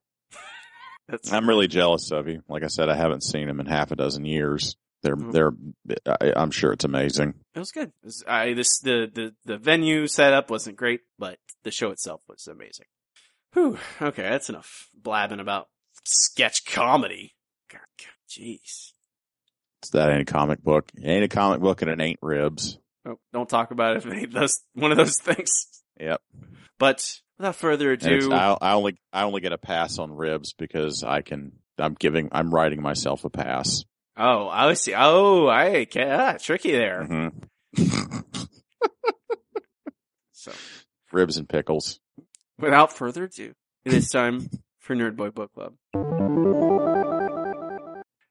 [1.32, 2.44] I'm really jealous of you.
[2.50, 4.76] Like I said, I haven't seen him in half a dozen years.
[5.08, 5.74] They're, Mhm.
[5.86, 7.34] they're, I, I'm sure it's amazing.
[7.56, 7.90] it was good.
[7.90, 12.22] It was, I, this, the, the, the venue setup wasn't great, but the show itself
[12.28, 12.86] was amazing.
[13.54, 13.78] Whew.
[14.02, 14.24] Okay.
[14.24, 15.68] That's enough blabbing about
[16.04, 17.34] sketch comedy.
[18.30, 18.92] Jeez.
[19.82, 20.92] It's that ain't a comic book.
[20.96, 22.78] It ain't a comic book and it ain't ribs.
[23.06, 25.50] Oh, don't talk about it if it ain't those, one of those things.
[26.00, 26.22] Yep.
[26.78, 31.04] But without further ado, I, I only, I only get a pass on ribs because
[31.04, 33.86] I can, I'm giving, I'm writing myself a pass.
[34.18, 34.94] Oh, I see.
[34.96, 37.06] Oh, I can ah, tricky there.
[37.06, 37.28] hmm
[40.32, 40.52] So
[41.12, 42.00] Ribs and pickles.
[42.60, 43.54] without further ado,
[43.86, 44.50] it is time
[44.80, 45.74] for Nerd Boy Book Club.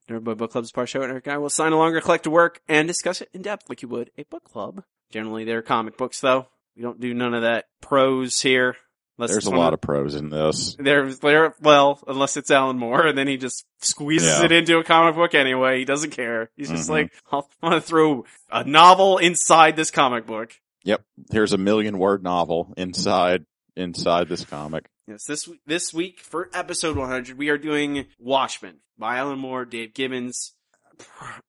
[0.09, 2.01] Nerd Boy Book Club is part show, and Eric and I will sign along or
[2.01, 4.83] collect a work and discuss it in depth like you would a book club.
[5.11, 6.47] Generally, they're comic books, though.
[6.77, 8.77] We don't do none of that prose here.
[9.19, 10.77] Unless There's a lot of prose in this.
[10.79, 14.45] There's there well, unless it's Alan Moore, and then he just squeezes Yeah.
[14.45, 15.79] it into a comic book anyway.
[15.79, 16.51] He doesn't care.
[16.57, 16.93] He's just Mhm.
[16.93, 20.53] like, I'll, want to throw a novel inside this comic book.
[20.85, 21.03] Yep.
[21.33, 24.85] Here's a million word novel inside, inside this comic.
[25.09, 29.95] Yes, this this week for episode 100, we are doing Watchmen by Alan Moore, Dave
[29.95, 30.53] Gibbons.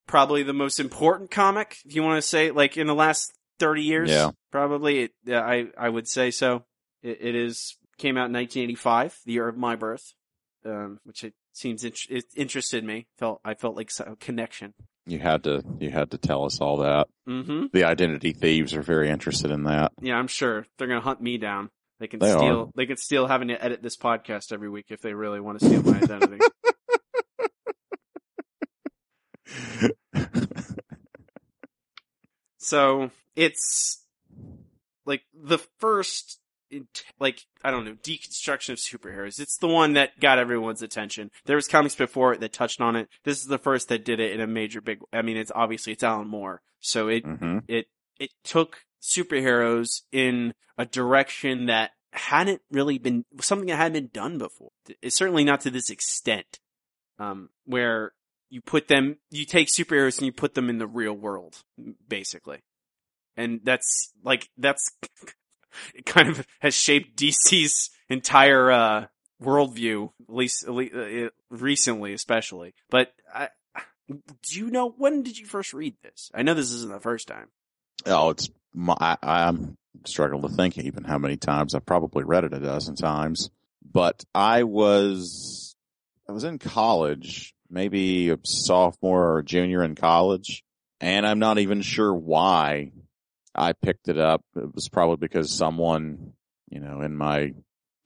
[0.08, 3.82] Probably the most important comic, if you want to say, like in the last 30
[3.84, 4.10] years.
[4.10, 4.32] Yeah.
[4.52, 6.64] Probably, it, yeah, I I would say so.
[7.04, 10.14] It, it is came out in 1985, the year of my birth,
[10.66, 13.08] um, which it seems int- it interested me.
[13.18, 14.74] Felt I felt like a connection.
[15.06, 17.08] You had to you had to tell us all that.
[17.28, 17.68] Mm-hmm.
[17.74, 19.94] The identity thieves are very interested in that.
[20.02, 21.70] Yeah, I'm sure they're gonna hunt me down.
[22.00, 22.62] They can They steal.
[22.62, 22.68] are.
[22.76, 25.66] They can steal having to edit this podcast every week if they really want to
[25.66, 26.40] steal my identity.
[32.58, 34.04] so it's
[35.06, 36.40] like the first,
[36.72, 39.40] int- like I don't know, deconstruction of superheroes.
[39.40, 41.32] It's the one that got everyone's attention.
[41.46, 43.10] There was comics before it that touched on it.
[43.24, 45.00] This is the first that did it in a major big.
[45.14, 47.88] I mean, it's obviously it's Alan Moore, so it hmm it
[48.20, 54.38] it took superheroes in a direction that hadn't really been something that hadn't been done
[54.38, 54.72] before.
[55.02, 56.60] It's certainly not to this extent,
[57.20, 58.14] um, where
[58.50, 61.64] you put them, you take superheroes and you put them in the real world,
[62.08, 62.64] basically,
[63.36, 64.92] and that's like that's
[66.06, 69.06] kind of has shaped DC's entire uh,
[69.42, 72.74] worldview, at least, at least uh, recently, especially.
[72.90, 73.50] But I,
[74.08, 76.32] do you know when did you first read this?
[76.34, 77.48] I know this isn't the first time.
[78.06, 79.76] Oh, it's my, I, I'm
[80.06, 83.50] struggling to think even how many times I've probably read it a dozen times.
[83.90, 85.76] But I was
[86.28, 90.64] I was in college, maybe a sophomore or junior in college,
[91.00, 92.92] and I'm not even sure why
[93.58, 94.42] I picked it up.
[94.56, 96.34] It was probably because someone,
[96.70, 97.54] you know, in my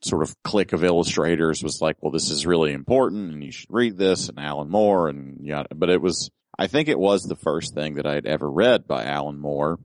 [0.02, 3.68] sort of clique of illustrators was like, well, this is really important and you should
[3.70, 7.36] read this and Alan Moore and yeah, but it was, I think it was the
[7.36, 9.78] first thing that I had ever read by Alan Moore.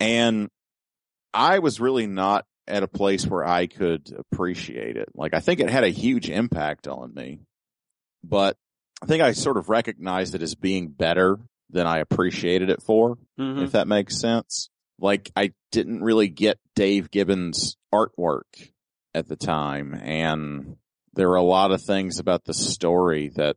[0.00, 0.48] And
[1.32, 5.08] I was really not at a place where I could appreciate it.
[5.14, 7.40] Like I think it had a huge impact on me,
[8.22, 8.56] but
[9.02, 11.38] I think I sort of recognized it as being better
[11.70, 13.64] than I appreciated it for Mm-hmm.
[13.64, 14.70] if that makes sense.
[14.98, 18.70] Like I didn't really get Dave Gibbons artwork
[19.14, 20.76] at the time and
[21.14, 23.56] there were a lot of things about the story that,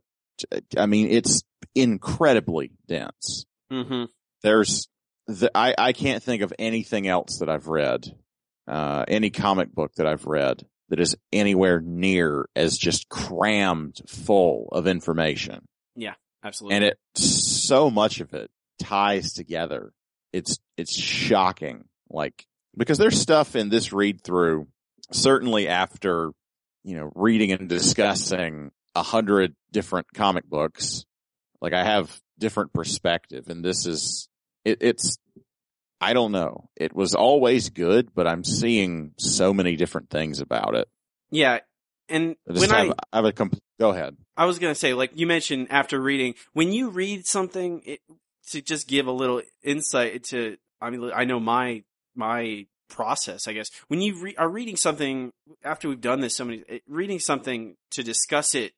[0.76, 1.42] I mean, it's
[1.74, 3.44] incredibly dense.
[3.72, 4.04] Mm-hmm.
[4.42, 4.88] There's,
[5.26, 8.06] the, I, I can't think of anything else that I've read,
[8.68, 14.68] uh, any comic book that I've read that is anywhere near as just crammed full
[14.72, 15.66] of information
[15.96, 16.76] Yeah, Absolutely.
[16.76, 19.92] and it so much of it ties together.
[20.32, 21.84] It's it's shocking.
[22.10, 24.68] Like because there's stuff in this read through
[25.12, 26.32] certainly after
[26.84, 31.04] you know reading and discussing a hundred different comic books.
[31.60, 34.28] Like I have different perspective, and this is
[34.64, 35.18] it, it's.
[36.00, 36.68] I don't know.
[36.76, 40.86] It was always good, but I'm seeing so many different things about it.
[41.32, 41.58] yeah.
[42.08, 44.16] And I when have, I, I have a compl- go ahead.
[44.36, 48.00] I was gonna say, like you mentioned after reading, when you read something, it,
[48.52, 51.82] to just give a little insight to, I mean, I know my,
[52.14, 53.70] my process, I guess.
[53.88, 55.32] When you re- are reading something,
[55.64, 58.72] after we've done this so many, reading something to discuss it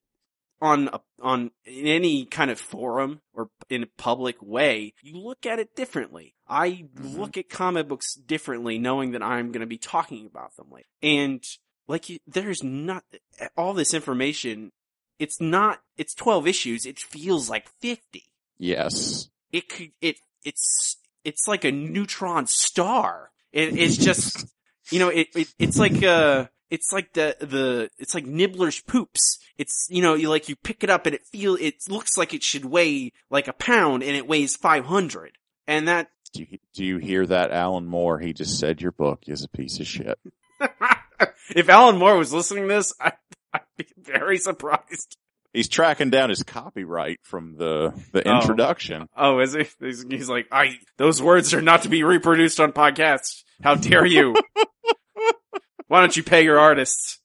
[0.60, 5.46] on, a, on, in any kind of forum or in a public way, you look
[5.46, 6.34] at it differently.
[6.48, 7.16] I Mhm.
[7.18, 10.88] look at comic books differently knowing that I'm gonna be talking about them later.
[11.02, 11.42] And,
[11.88, 13.04] like you, there's not
[13.56, 14.70] all this information
[15.18, 18.24] it's not it's 12 issues it feels like 50
[18.58, 19.28] Yes.
[19.53, 24.46] It could it it's it's like a neutron star it, it's just
[24.90, 29.38] you know it, it it's like uh it's like the the it's like nibbler's poops
[29.59, 32.32] it's you know you like you pick it up and it feel it looks like
[32.32, 35.32] it should weigh like a pound and it weighs 500
[35.66, 38.20] and that Do you, do you hear that, Alan Moore?
[38.20, 40.18] He just said your book is a piece of shit.
[41.57, 43.12] if alan moore was listening to this I,
[43.55, 45.16] i'd be very surprised
[45.53, 48.40] He's tracking down his copyright from the the Oh.
[48.40, 49.09] introduction.
[49.16, 49.66] Oh, is he?
[49.80, 53.42] He's, he's like, I, those words are not to be reproduced on podcasts.
[53.62, 54.36] How dare you?
[55.88, 57.18] Why don't you pay your artists?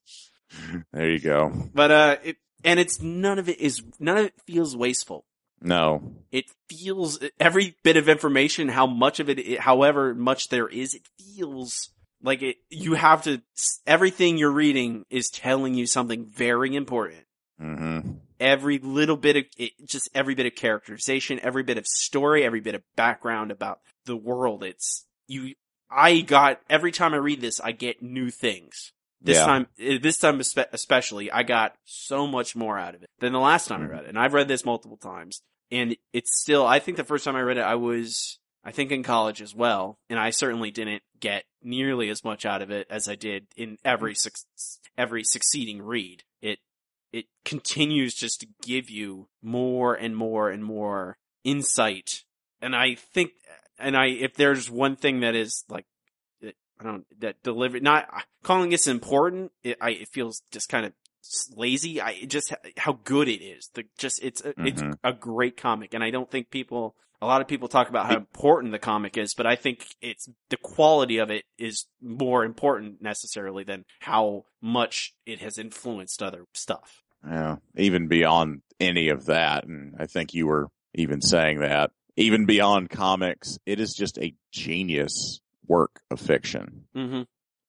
[0.92, 1.52] There you go.
[1.74, 5.26] But, uh, it, and it's none of it is, none of it feels wasteful.
[5.62, 6.16] No.
[6.32, 11.04] It feels, every bit of information, how much of it, however much there is, it
[11.20, 11.90] feels
[12.24, 13.42] like it, you have to,
[13.86, 17.25] everything you're reading is telling you something very important.
[17.60, 18.00] Hmm
[18.38, 22.60] every little bit of it, just every bit of characterization, every bit of story, every
[22.60, 24.62] bit of background about the world.
[24.64, 25.54] It's you.
[25.90, 28.92] I got every time I read this, I get new things.
[29.22, 29.46] This Yeah.
[29.46, 30.42] time, eh, this time
[30.74, 33.86] especially, I got so much more out of it than the last time Mhm.
[33.86, 34.10] I read it.
[34.10, 35.42] And I've read this multiple times,
[35.72, 36.68] and it's still.
[36.68, 39.56] I think the first time I read it, I was, I think, in college as
[39.56, 43.48] well, and I certainly didn't get nearly as much out of it as I did
[43.56, 44.34] in every suc-
[44.98, 46.24] every succeeding read.
[46.42, 46.60] It
[47.16, 52.24] it continues just to give you more and more and more insight.
[52.62, 53.32] And I think,
[53.80, 55.86] and I, if there's one thing that is like,
[56.44, 58.10] I don't, that deliver, not
[58.44, 60.94] calling this important, it, I, it feels just kind of
[61.56, 62.02] lazy.
[62.02, 63.70] I just how good it is.
[63.74, 64.98] The just it's a, it's Mhm.
[65.02, 66.96] a great comic, and I don't think people.
[67.22, 70.30] A lot of people talk about how important the comic is, but I think it's
[70.50, 76.44] the quality of it is more important necessarily than how much it has influenced other
[76.54, 77.05] stuff.
[77.28, 82.46] Yeah, even beyond any of that, and I think you were even saying that, even
[82.46, 86.86] beyond comics, it is just a genius work of fiction.
[86.96, 87.24] Mm-hmm.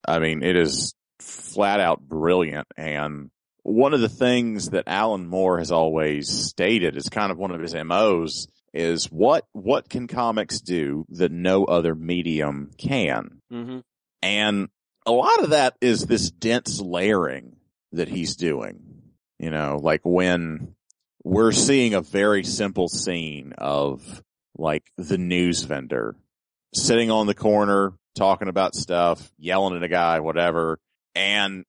[0.07, 2.69] I mean, it is flat out brilliant.
[2.77, 3.31] And
[3.63, 7.61] one of the things that Alan Moore has always stated is kind of one of
[7.61, 13.41] his MOs is what, what can comics do that no other medium can?
[13.53, 13.79] Mm-hmm.
[14.23, 14.69] And
[15.07, 17.57] a lot of that is this dense layering
[17.93, 18.86] that he's doing.
[19.39, 20.75] You know, like when
[21.23, 24.23] we're seeing a very simple scene of
[24.57, 26.17] like the news vendor
[26.75, 30.79] sitting on the corner talking about stuff, yelling at a guy, whatever.
[31.15, 31.65] And,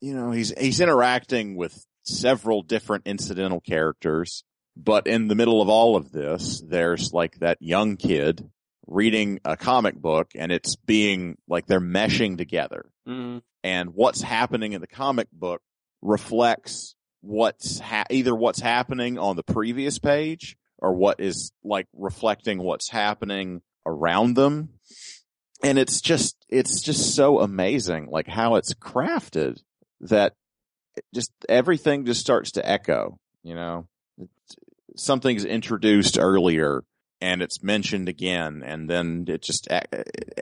[0.00, 4.44] you know, he's, he's interacting with several different incidental characters.
[4.76, 8.48] But in the middle of all of this, there's like that young kid
[8.86, 13.38] reading a comic book and it's being like they're meshing together Mm-hmm.
[13.64, 15.62] and what's happening in the comic book
[16.02, 16.94] reflects
[17.28, 22.88] what's ha- either what's happening on the previous page or what is like reflecting what's
[22.88, 24.70] happening around them.
[25.62, 29.60] And it's just, it's just so amazing, like how it's crafted
[30.00, 30.32] that
[31.14, 33.86] just everything just starts to echo, you know,
[34.96, 36.82] something's introduced earlier
[37.20, 39.68] and it's mentioned again and then it just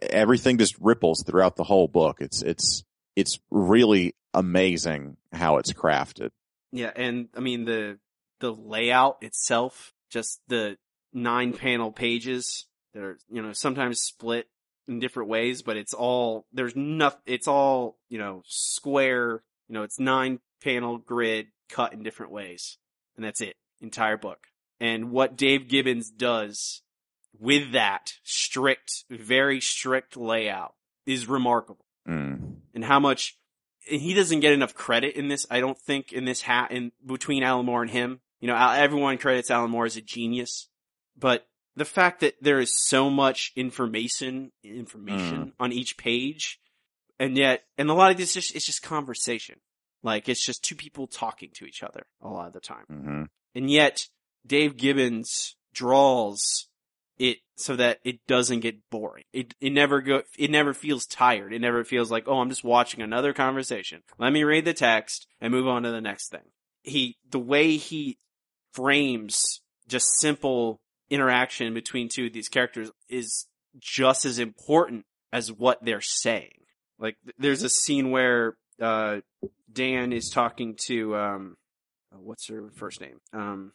[0.02, 2.18] everything just ripples throughout the whole book.
[2.20, 2.84] It's it's
[3.16, 6.30] it's really amazing how it's crafted
[6.72, 7.98] Yeah, and I mean the
[8.40, 10.76] the layout itself, just the
[11.12, 14.48] nine panel pages that are you know sometimes split
[14.88, 17.22] in different ways, but it's all there's nothing.
[17.26, 19.42] It's all you know square.
[19.68, 22.78] You know, it's nine panel grid cut in different ways,
[23.16, 23.56] and that's it.
[23.80, 24.46] Entire book.
[24.78, 26.82] And what Dave Gibbons does
[27.38, 30.74] with that strict, very strict layout
[31.06, 32.56] is remarkable mm.
[32.74, 33.36] and how much
[33.86, 35.46] he doesn't get enough credit in this.
[35.50, 38.20] I don't think in this hat in between Alan Moore and him.
[38.40, 40.68] You know, everyone credits Alan Moore as a genius,
[41.16, 46.60] but the fact that there is so much information information on each page,
[47.18, 49.56] and yet, and a lot of this just it's just conversation.
[50.02, 53.22] Like it's just two people talking to each other a lot of the time hmm
[53.56, 54.06] and yet
[54.46, 56.68] Dave Gibbons draws
[57.18, 59.24] it so that it doesn't get boring.
[59.32, 61.52] It it never go it never feels tired.
[61.52, 64.02] It never feels like, oh, I'm just watching another conversation.
[64.18, 66.52] Let me read the text and move on to the next thing.
[66.82, 68.18] He the way he
[68.72, 73.46] frames just simple interaction between two of these characters is
[73.78, 76.60] just as important as what they're saying.
[76.98, 79.20] Like th- there's a scene where uh
[79.72, 81.56] Dan is talking to um
[82.12, 83.18] what's her first name?
[83.32, 83.72] Um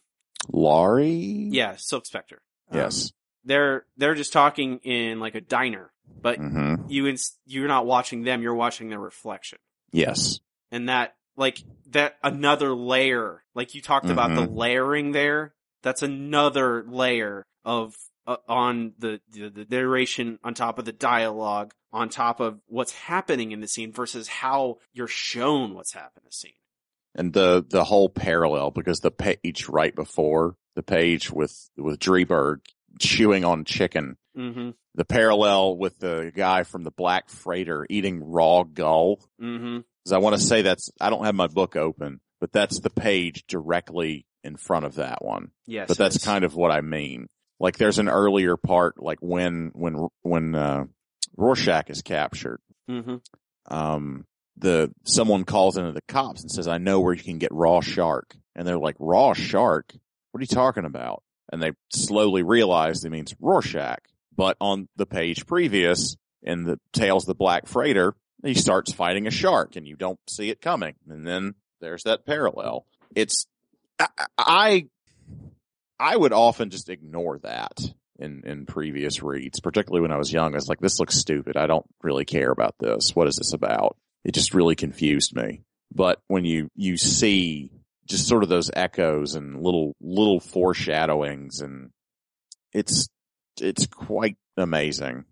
[0.51, 2.41] laurie yeah, Silk Spectre.
[2.69, 3.11] Um, yes
[3.45, 8.23] they're they're just talking in like a diner, but hmm you ins- you're not watching
[8.23, 9.59] them, you're watching their reflection.
[9.91, 10.39] yes
[10.71, 16.83] And that like that another layer, like you talked about the layering there, that's another
[16.87, 17.95] layer of
[18.27, 22.93] uh, on the, the the narration on top of the dialogue on top of what's
[22.93, 26.51] happening in the scene versus how you're shown what's happening in the scene.
[27.15, 32.59] and the the whole parallel because the page right before the page with with Dreiberg
[32.99, 34.73] chewing on chicken Mhm.
[34.95, 39.17] the parallel with the guy from the Black Freighter eating raw gull.
[39.41, 39.83] Mhm.
[40.03, 42.89] Because I want to say that's, I don't have my book open, but that's the
[42.89, 45.51] page directly in front of that one.
[45.67, 45.87] Yes.
[45.87, 47.27] But that's kind of what I mean.
[47.59, 50.85] Like there's an earlier part, like when, when, when, uh,
[51.37, 53.21] Rorschach is captured, Mhm.
[53.67, 54.25] um,
[54.57, 57.81] the, someone calls into the cops and says, I know where you can get raw
[57.81, 58.35] shark.
[58.55, 59.93] And they're like, raw shark?
[60.31, 61.23] What are you talking about?
[61.51, 63.99] And they slowly realize it means Rorschach.
[64.35, 69.27] But on the page previous, in the Tales of the Black Freighter, he starts fighting
[69.27, 70.95] a shark and you don't see it coming.
[71.09, 72.85] And then there's that parallel.
[73.15, 73.45] It's,
[73.99, 74.87] I, I,
[75.99, 77.79] I would often just ignore that
[78.17, 80.53] in, in previous reads, particularly when I was young.
[80.53, 81.57] I was like, this looks stupid.
[81.57, 83.15] I don't really care about this.
[83.15, 83.97] What is this about?
[84.23, 85.61] It just really confused me.
[85.93, 87.71] But when you, you see
[88.11, 91.89] just sort of those echoes and little, little foreshadowings and
[92.73, 93.07] it's,
[93.59, 95.25] it's quite amazing.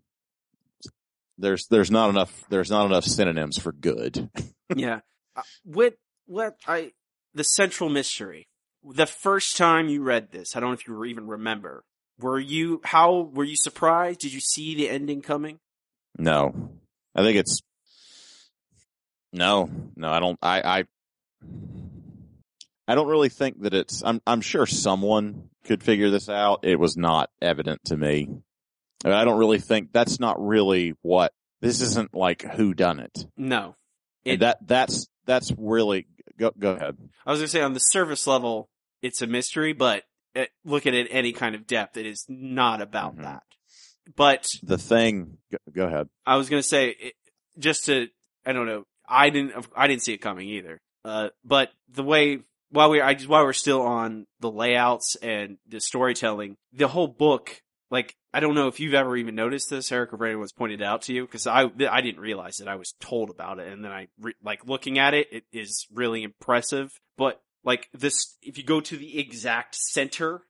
[1.38, 4.30] There's, there's not enough, there's not enough synonyms for good.
[4.76, 5.00] yeah.
[5.36, 5.94] Uh, what
[6.26, 6.92] what I
[7.34, 8.48] the central mystery.
[8.84, 11.84] The first time you read this, I don't know if you even remember.
[12.20, 14.20] Were you how were you surprised?
[14.20, 15.60] Did you see the ending coming?
[16.18, 16.72] No,
[17.16, 17.62] I think it's
[19.32, 20.10] no, no.
[20.10, 20.40] I don't.
[20.42, 20.84] I, I,
[22.90, 26.62] I don't really think that it's, I'm, I'm sure someone could figure this out.
[26.64, 28.30] It was not evident to me.
[29.06, 31.32] I don't really think that's not really what,
[31.62, 33.26] this isn't like who done it.
[33.38, 33.76] No.
[34.26, 36.08] And that, that's, that's really,
[36.40, 36.98] go, go ahead.
[37.28, 38.70] I was gonna say on the surface level,
[39.04, 40.04] it's a mystery, but
[40.36, 43.22] uh, look at it any kind of depth, it is not about Mhm.
[43.24, 43.44] that.
[44.16, 46.10] But The thing, go, go ahead.
[46.26, 47.14] I was gonna say, it,
[47.60, 48.08] just to,
[48.48, 50.82] I don't know, I didn't, I didn't see it coming either.
[51.06, 52.40] Uh, but the way,
[52.72, 57.08] while we, I just, while we're still on the layouts and the storytelling, the whole
[57.08, 57.62] book,
[57.92, 60.82] like, I don't know if you've ever even noticed this, Eric or Brandon was pointed
[60.82, 62.68] out to you, cause I, I didn't realize it.
[62.68, 65.88] I was told about it and then I, re- like, looking at it, it is
[65.92, 66.92] really impressive.
[67.18, 70.42] But, like, this, if you go to the exact center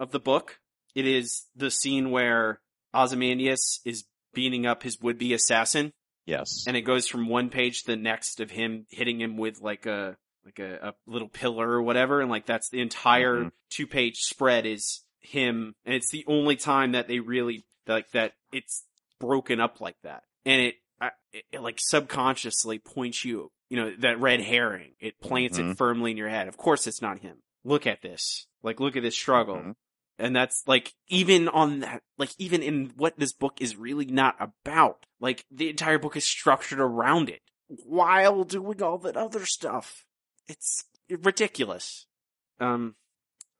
[0.00, 0.58] of the book,
[0.94, 2.60] it is the scene where
[2.94, 5.92] Ozymandias is beating up his would-be assassin,
[6.24, 6.64] Yes.
[6.66, 9.86] and it goes from one page to the next of him hitting him with like
[9.86, 13.52] a like a, a little pillar or whatever, and like that's the entire Mhm.
[13.70, 18.84] two-page spread is him, and it's the only time that they really like that it's
[19.20, 23.94] broken up like that, and it, I- it, it like subconsciously points you, you know,
[23.98, 24.94] that red herring.
[25.00, 25.76] It plants it Mhm.
[25.76, 26.48] firmly in your head.
[26.48, 27.38] Of course, it's not him.
[27.64, 28.46] Look at this.
[28.62, 29.76] Like, look at this struggle Mhm.
[30.18, 34.36] and that's like even on that like even in what this book is really not
[34.38, 40.04] about like the entire book is structured around it while doing all that other stuff
[40.48, 42.06] it's ridiculous.
[42.60, 42.94] Um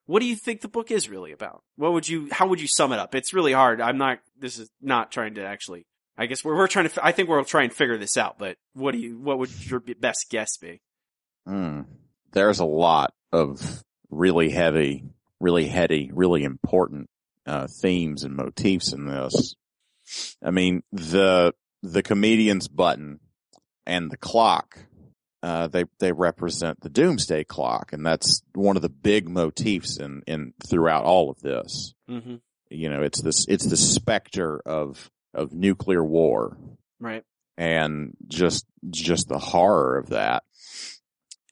[0.06, 1.62] what do you think the book is really about?
[1.76, 3.14] What would you how would you sum it up?
[3.14, 3.80] It's really hard.
[3.80, 5.86] I'm not this is not trying to actually
[6.18, 8.58] i guess we're, we're trying to i think we'll try and figure this out but
[8.74, 10.80] what do you what would your best guess be?
[11.48, 11.86] Mm.
[12.32, 15.04] There's a lot of really heavy,
[15.40, 17.08] really heady, really important
[17.46, 19.54] uh, themes and motifs in this.
[20.42, 23.20] I mean, the the comedian's button
[23.86, 24.78] and the clock,
[25.42, 30.22] uh, they they represent the doomsday clock, and that's one of the big motifs in
[30.26, 31.94] in throughout all of this.
[32.08, 32.36] mm-hmm.
[32.70, 36.56] You know, it's this it's the specter of of nuclear war.
[37.00, 37.24] Right.
[37.58, 40.44] And just just the horror of that.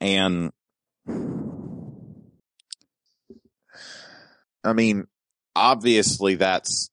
[0.01, 0.53] And
[4.63, 5.07] i mean
[5.57, 6.91] obviously that's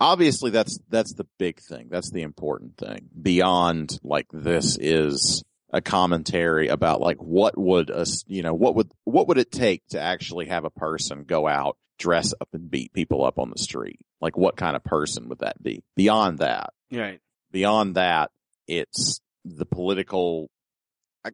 [0.00, 1.88] obviously that's that's the big thing.
[1.90, 3.08] That's the important thing.
[3.20, 8.90] Beyond like this is a commentary about like what would us you know what would
[9.04, 12.92] what would it take to actually have a person go out dress up and beat
[12.92, 13.98] people up on the street?
[14.20, 15.82] Like what kind of person would that be?
[15.96, 17.20] Beyond that right.
[17.50, 18.30] beyond that,
[18.66, 20.50] it's the political.
[21.24, 21.30] I,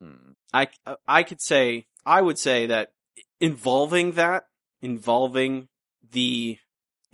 [0.00, 0.68] hmm, I
[1.06, 2.92] I could say I would say that
[3.40, 4.44] involving that
[4.80, 5.68] involving
[6.12, 6.58] the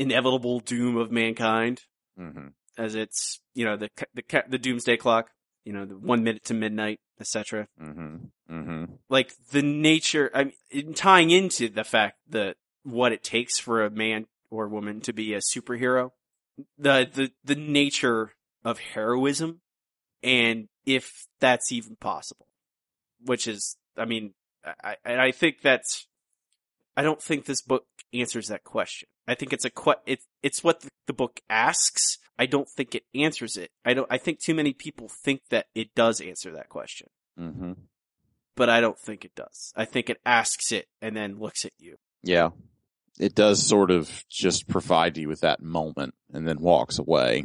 [0.03, 1.83] inevitable doom of mankind
[2.19, 5.31] mhm, as it's you know the the the doomsday clock
[5.65, 10.55] you know the one minute to midnight etc mhm, mhm, like the nature I mean
[10.71, 15.13] in tying into the fact that what it takes for a man or woman to
[15.13, 16.11] be a superhero
[16.77, 18.33] the the the nature
[18.65, 19.61] of heroism
[20.23, 22.47] and if that's even possible
[23.25, 24.35] which is i mean
[24.85, 26.07] i, I think that's
[26.97, 30.65] i don't think this book answers that question i think it's a que- it's it's
[30.65, 34.55] what the, book asks i don't think it answers it i don't i think too
[34.55, 37.09] many people think that it does answer that question
[37.39, 37.77] mhm.
[38.57, 39.73] but I don't think it does.
[39.77, 41.97] I think it asks it and then looks at you.
[42.23, 42.51] Yeah,
[43.19, 47.45] it does sort of just provide you with that moment and then walks away.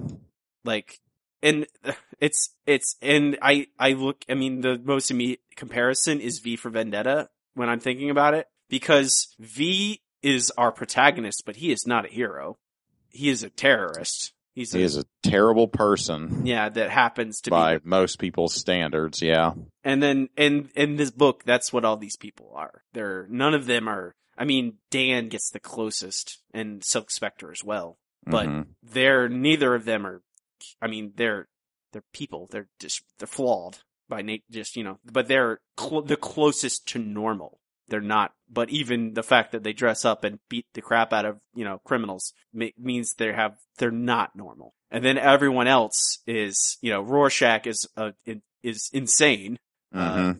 [0.63, 0.99] Like,
[1.41, 1.67] and
[2.19, 6.69] it's, it's, and I, I look, I mean, the most immediate comparison is V for
[6.69, 12.05] Vendetta when I'm thinking about it because V is our protagonist, but he is not
[12.05, 12.57] a hero.
[13.09, 14.33] He is a terrorist.
[14.53, 18.55] He's a, He is a terrible person yeah, that happens to by be, most people's
[18.55, 19.21] standards.
[19.21, 19.53] Yeah,
[19.83, 22.83] and then, in in this book, that's what all these people are.
[22.93, 27.63] They're, none of them are, I mean, Dan gets the closest and Silk Spectre as
[27.63, 27.97] well.
[28.25, 28.67] But Mhm.
[28.83, 30.21] they're neither of them are
[30.81, 31.47] i mean they're
[31.93, 33.77] they're people they're just they're flawed
[34.09, 38.69] by nat just you know but they're cl- the closest to normal they're not but
[38.69, 41.79] even the fact that they dress up and beat the crap out of you know
[41.85, 47.01] criminals ma- means they have they're not normal and then everyone else is you know
[47.01, 48.11] rorschach is uh,
[48.63, 49.57] is insane
[49.95, 50.39] Mhm.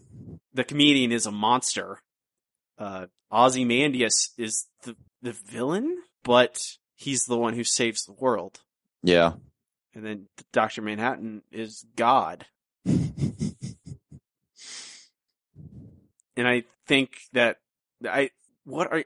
[0.53, 2.01] the comedian is a monster.
[2.77, 6.59] Uh, Ozymandias is the, the villain, but
[6.95, 8.59] he's the one who saves the world.
[9.01, 9.33] yeah.
[9.95, 10.81] And then Dr.
[10.83, 12.45] Manhattan is God.
[16.37, 17.57] And I think that
[18.07, 18.29] I,
[18.63, 19.03] what are,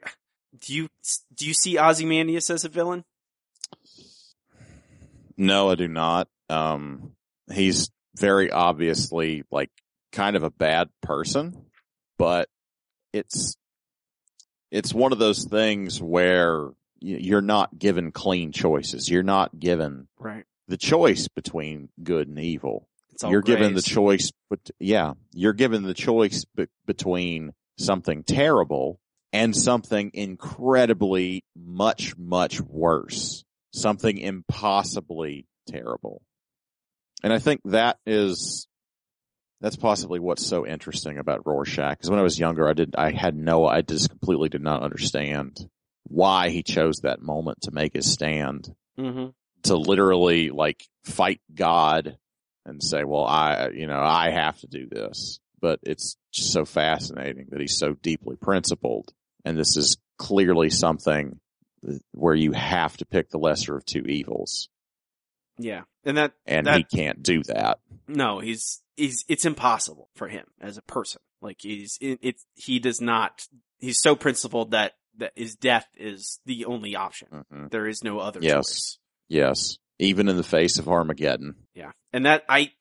[0.59, 0.89] do you,
[1.33, 3.05] do you see Ozymandias as a villain?
[5.37, 6.27] No, I do not.
[6.49, 7.13] Um,
[7.51, 9.69] he's very obviously like
[10.11, 11.65] kind of a bad person,
[12.17, 12.49] but
[13.13, 13.55] it's
[14.69, 19.09] it's one of those things where you're not given clean choices.
[19.09, 20.45] You're not given Right.
[20.67, 22.87] the choice between good and evil.
[23.27, 28.99] You're given the choice, but yeah, you're given the choice be- between something terrible
[29.33, 33.43] and something incredibly much, much worse.
[33.73, 36.21] Something impossibly terrible.
[37.23, 38.67] And I think that is,
[39.61, 41.99] that's possibly what's so interesting about Rorschach.
[42.01, 44.83] Cause when I was younger, I did, I had no, I just completely did not
[44.83, 45.57] understand
[46.03, 49.33] why he chose that moment to make his stand Mhm.
[49.63, 52.17] to literally like fight God
[52.65, 55.39] and say, well, I, you know, I have to do this.
[55.59, 59.13] But it's just so fascinating that he's so deeply principled.
[59.45, 61.39] And this is clearly something
[62.13, 64.69] where you have to pick the lesser of two evils.
[65.59, 65.81] Yeah.
[66.03, 67.79] And that And That- he can't do that.
[68.07, 71.21] no, he's he's it's impossible for him as a person.
[71.41, 73.45] Like he's it, it he does not
[73.79, 77.27] he's so principled that that his death is the only option.
[77.51, 78.53] hmm There is no other Yes.
[78.67, 78.97] choice.
[79.27, 79.77] Yes.
[80.01, 81.55] Even in the face of Armageddon.
[81.73, 81.91] Yeah.
[82.11, 82.71] And that I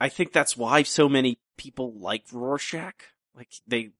[0.00, 2.94] I think that's why so many people like Rorschach.
[3.36, 3.90] Like they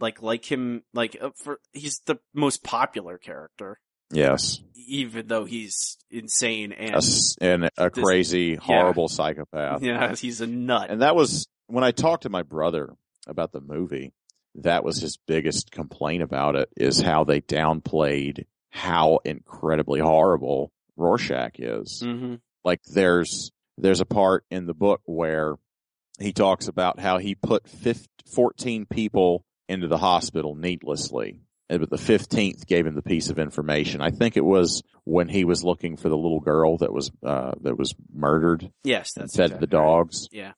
[0.00, 3.78] like like him like uh, for he's the most popular character
[4.10, 4.60] Yes.
[4.86, 7.02] even though he's insane and A
[7.44, 9.82] and a This- crazy, horrible psychopath.
[9.82, 10.88] yeah, he's a nut.
[10.90, 12.94] And that was when I talked to my brother
[13.26, 14.14] about the movie,
[14.54, 21.58] that was his biggest complaint about it is how they downplayed how incredibly horrible Rorschach
[21.58, 22.02] is.
[22.04, 22.34] hmm
[22.64, 25.54] Like there's, there's a part in the book where
[26.20, 28.04] he talks about how he put 15,
[28.34, 31.40] 14 people into the hospital needlessly.
[31.68, 34.00] But the 15th gave him the piece of information.
[34.00, 37.52] I think it was when he was looking for the little girl that was, uh,
[37.60, 39.84] that was murdered Yes, and that's fed exactly the right.
[39.84, 40.28] dogs.
[40.32, 40.52] Yeah.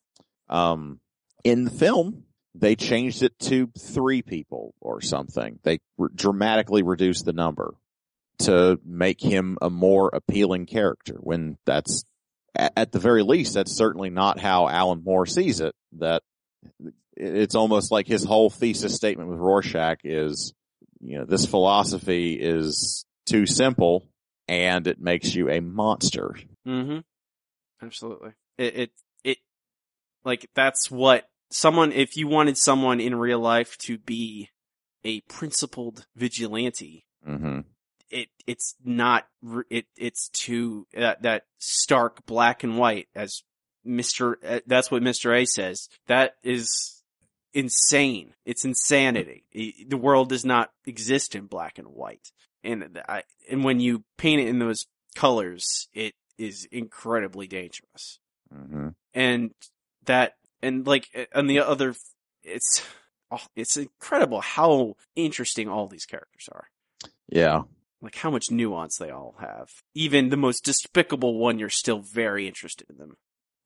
[0.49, 1.01] Um,
[1.45, 5.59] in the film, they changed it to three people or something.
[5.65, 7.75] They re- dramatically reduced the number
[8.41, 12.05] to make him a more appealing character when that's
[12.55, 15.75] at, the very least, that's certainly not how Alan Moore sees it.
[15.99, 16.23] That
[17.17, 20.55] it's almost like his whole thesis statement with Rorschach is,
[21.01, 24.09] you know, this philosophy is too simple
[24.49, 26.35] and it makes you a monster.
[26.67, 26.99] Mm-hmm.
[27.83, 28.33] Absolutely.
[28.59, 28.91] It, it,
[29.25, 29.39] it,
[30.25, 34.51] like, that's what someone, if you wanted someone in real life to be
[35.05, 37.61] a principled vigilante, hmm
[38.11, 39.27] it, it's not,
[39.70, 43.43] it, it's too, that, that stark black and white as
[43.87, 45.35] Mr., uh, that's what Mr.
[45.35, 45.89] A says.
[46.07, 47.03] That is
[47.55, 48.35] insane.
[48.45, 49.45] It's insanity.
[49.53, 52.32] The world does not exist in black and white.
[52.62, 58.19] And I, and when you paint it in those colors, it is incredibly dangerous.
[58.53, 59.53] hmm And
[60.05, 61.95] that, and like, on the other,
[62.43, 62.82] it's,
[63.31, 66.69] oh, it's incredible how interesting all these characters are.
[67.31, 67.62] Yeah.
[68.02, 69.68] Like how much nuance they all have.
[69.94, 73.16] Even the most despicable one, you're still very interested in them.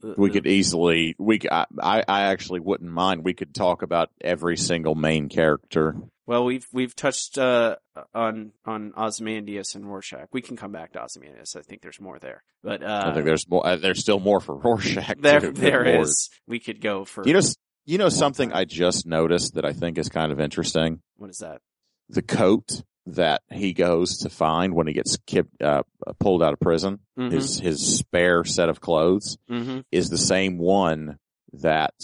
[0.00, 3.24] The- We the- could easily, we, I I actually wouldn't mind.
[3.24, 5.94] We could talk about every single main character.
[6.26, 7.76] Well, we've we've touched uh,
[8.14, 10.28] on on Ozymandias and Rorschach.
[10.32, 11.54] We can come back to Ozymandias.
[11.54, 14.40] I think there's more there, but uh, I think there's more, uh, there's still more
[14.40, 15.18] for Rorschach.
[15.20, 15.52] there too.
[15.52, 16.30] there Good is.
[16.48, 17.40] We could go for You know,
[17.84, 18.52] you know something.
[18.52, 21.00] I just noticed that I think is kind of interesting.
[21.18, 21.60] what is that?
[22.08, 25.18] The coat that he goes to find when he gets
[25.62, 25.82] uh,
[26.18, 27.32] pulled out of prison, Mhm.
[27.32, 31.18] his, his spare set of clothes hmm is the same one
[31.52, 31.94] that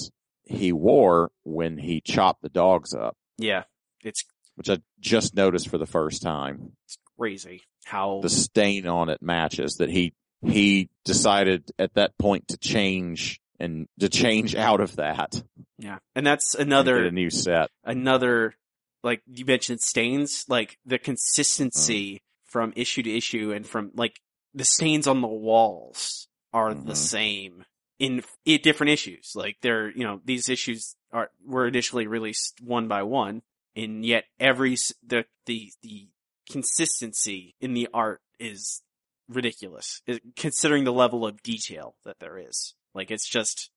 [0.44, 3.64] he wore when he chopped the dogs up, Yeah,
[4.02, 4.24] it's
[4.56, 6.72] which I just noticed for the first time.
[6.84, 10.12] It's crazy how the stain on it matches that he
[10.42, 15.42] he decided at that point to change and to change out of that.
[15.78, 17.70] Yeah, and that's another a new set.
[17.84, 18.54] another
[19.02, 22.20] like you mentioned stains like the consistency Mm.
[22.50, 24.20] from issue to issue and from like
[24.54, 26.96] the stains on the walls are the Mhm.
[26.96, 27.64] same
[27.98, 32.88] in, in different issues like they're you know these issues are were initially released one
[32.88, 33.42] by one
[33.76, 36.08] and yet every the the the
[36.50, 38.82] consistency in the art is
[39.28, 40.02] ridiculous
[40.36, 43.70] considering the level of detail that there is like it's just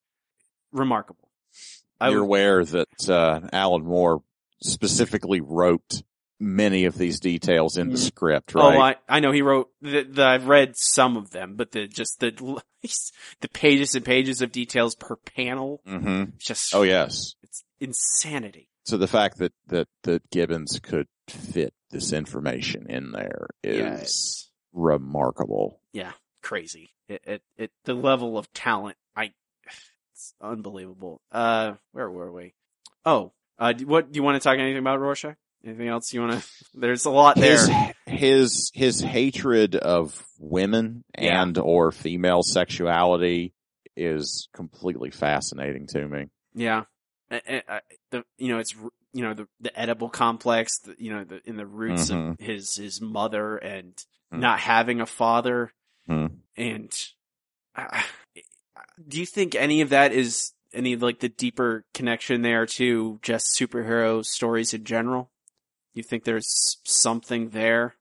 [0.71, 1.29] remarkable
[1.99, 4.23] I you're would- aware that uh, alan moore
[4.61, 6.03] specifically wrote
[6.39, 8.05] many of these details in the Mm.
[8.05, 11.55] script right Oh, I, I know he wrote the, the, I've read some of them,
[11.55, 12.31] but the, just the,
[13.41, 18.69] the pages and pages of details per panel, hmm just, oh yes it's insanity.
[18.83, 25.79] so the fact that that that gibbons could fit this information in there is remarkable.
[25.93, 26.11] Yeah,
[26.41, 26.89] crazy.
[27.07, 29.31] It, it, it, the level of talent, I,
[30.11, 31.21] it's unbelievable.
[31.31, 32.55] Uh, where were we?
[33.05, 35.35] Oh, uh, what do you want to talk anything about Rorschach?
[35.65, 36.47] Anything else you want to?
[36.73, 37.57] There's a lot there.
[37.57, 37.69] his
[38.05, 41.41] his his hatred of women Yeah.
[41.41, 43.53] and or female sexuality
[43.95, 46.25] is completely fascinating to me.
[46.53, 46.83] Yeah,
[47.31, 47.81] a- a-
[48.11, 48.73] the you know it's
[49.13, 52.75] you know the the Oedipal complex, the, you know the in the roots of his
[52.75, 53.93] his mother and
[54.33, 54.39] Mhm.
[54.39, 55.71] not having a father,
[56.09, 56.37] Mhm.
[56.57, 56.91] and
[57.75, 58.01] uh,
[59.07, 63.57] do you think any of that is any like the deeper connection there to just
[63.57, 65.31] superhero stories in general?
[65.93, 67.95] You think there's something there?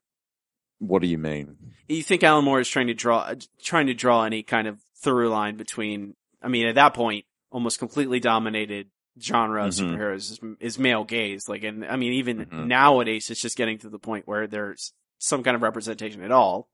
[0.79, 1.57] What do you mean?
[1.87, 5.29] You think Alan Moore is trying to draw trying to draw any kind of through
[5.29, 6.15] line between?
[6.41, 8.87] I mean, at that point, almost completely dominated
[9.21, 9.93] genre of Mhm.
[9.95, 11.47] superheroes is, is male gaze.
[11.47, 12.67] Like, and I mean, even Mhm.
[12.67, 16.67] nowadays, it's just getting to the point where there's some kind of representation at all.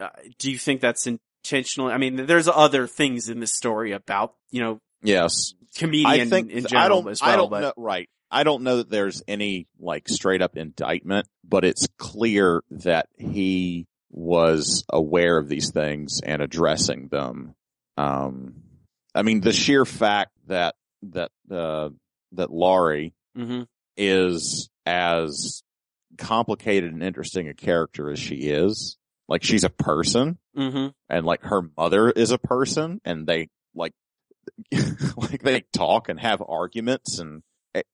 [0.00, 0.08] Uh,
[0.38, 1.88] do you think that's intentional?
[1.90, 6.50] I mean, there's other things in this story about you know Yes, comedian I think
[6.50, 7.12] in I general don't.
[7.12, 7.30] as well.
[7.30, 7.72] I don't but know.
[7.76, 8.08] Right.
[8.30, 13.86] I don't know that there's any like straight up indictment, but it's clear that he
[14.10, 17.54] was aware of these things and addressing them.
[17.96, 18.62] Um,
[19.14, 21.90] I mean, the sheer fact that that uh,
[22.32, 23.66] that Laurie Mhm.
[23.98, 25.62] is as
[26.18, 28.96] complicated and interesting a character as she is,
[29.28, 30.92] like she's a person, Mhm.
[31.08, 33.92] and like her mother is a person and they like
[35.16, 37.42] like they talk and have arguments and
[37.74, 37.86] it,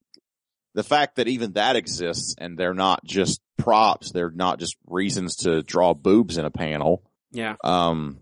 [0.73, 5.35] the fact that even that exists and they're not just props they're not just reasons
[5.37, 8.19] to draw boobs in a panel yeah, um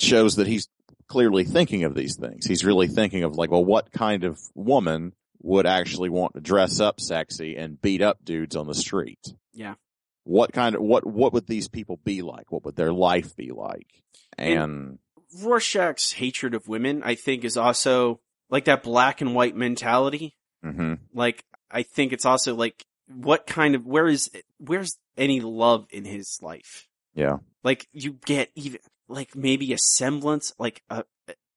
[0.00, 0.68] shows that he's
[1.08, 2.46] clearly thinking of these things.
[2.46, 6.80] He's really thinking of like well what kind of woman would actually want to dress
[6.80, 9.20] up sexy and beat up dudes on the street?
[9.52, 9.74] Yeah.
[10.24, 12.50] what kind of what what would these people be like?
[12.52, 13.88] What would their life be like?
[14.38, 14.98] And- and
[15.42, 18.20] Rorschach's hatred of women, I think, is also
[18.50, 20.36] like that black and white mentality.
[20.62, 25.86] hmm Like, I think it's also like, what kind of, where is, where's any love
[25.90, 26.86] in his life?
[27.14, 27.38] Yeah.
[27.62, 31.04] Like, you get even, like, maybe a semblance, like, a,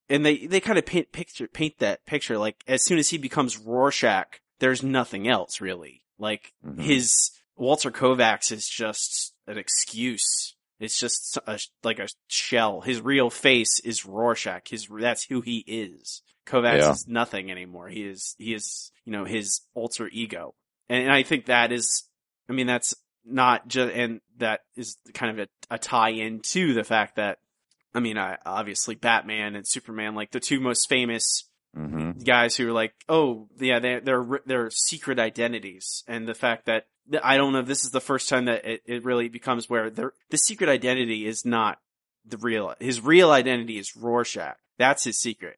[0.09, 3.17] and they, they kind of paint picture, paint that picture, like, as soon as he
[3.17, 6.03] becomes Rorschach, there's nothing else, really.
[6.17, 6.81] Like, Mhm.
[6.81, 10.55] his, Walter Kovacs is just an excuse.
[10.79, 12.81] It's just a, like a shell.
[12.81, 14.67] His real face is Rorschach.
[14.69, 16.21] His, that's who he is.
[16.45, 16.91] Kovacs Yeah.
[16.91, 17.89] is nothing anymore.
[17.89, 20.53] He is, he is, you know, his alter ego.
[20.87, 22.03] And I think that is,
[22.49, 22.93] I mean, that's
[23.25, 27.39] not just, and that is kind of a, a tie in to the fact that,
[27.93, 31.43] I mean, I, obviously Batman and Superman, like the two most famous
[31.75, 36.03] hmm guys who are like, oh, yeah, they're, they're, they're secret identities.
[36.07, 36.85] And the fact that,
[37.23, 39.89] I don't know if this is the first time that it, it really becomes where
[39.89, 41.79] the, the secret identity is not
[42.25, 44.57] the real, his real identity is Rorschach.
[44.77, 45.57] That's his secret.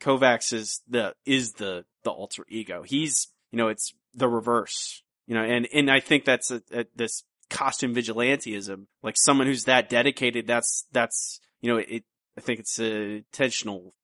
[0.00, 2.82] Kovacs is the, is the, the alter ego.
[2.82, 6.86] He's, you know, it's the reverse, you know, and, and I think that's a, a,
[6.94, 12.04] this costume vigilanteism, like someone who's that dedicated, that's, that's, you know, it,
[12.36, 13.94] I think it's a intentional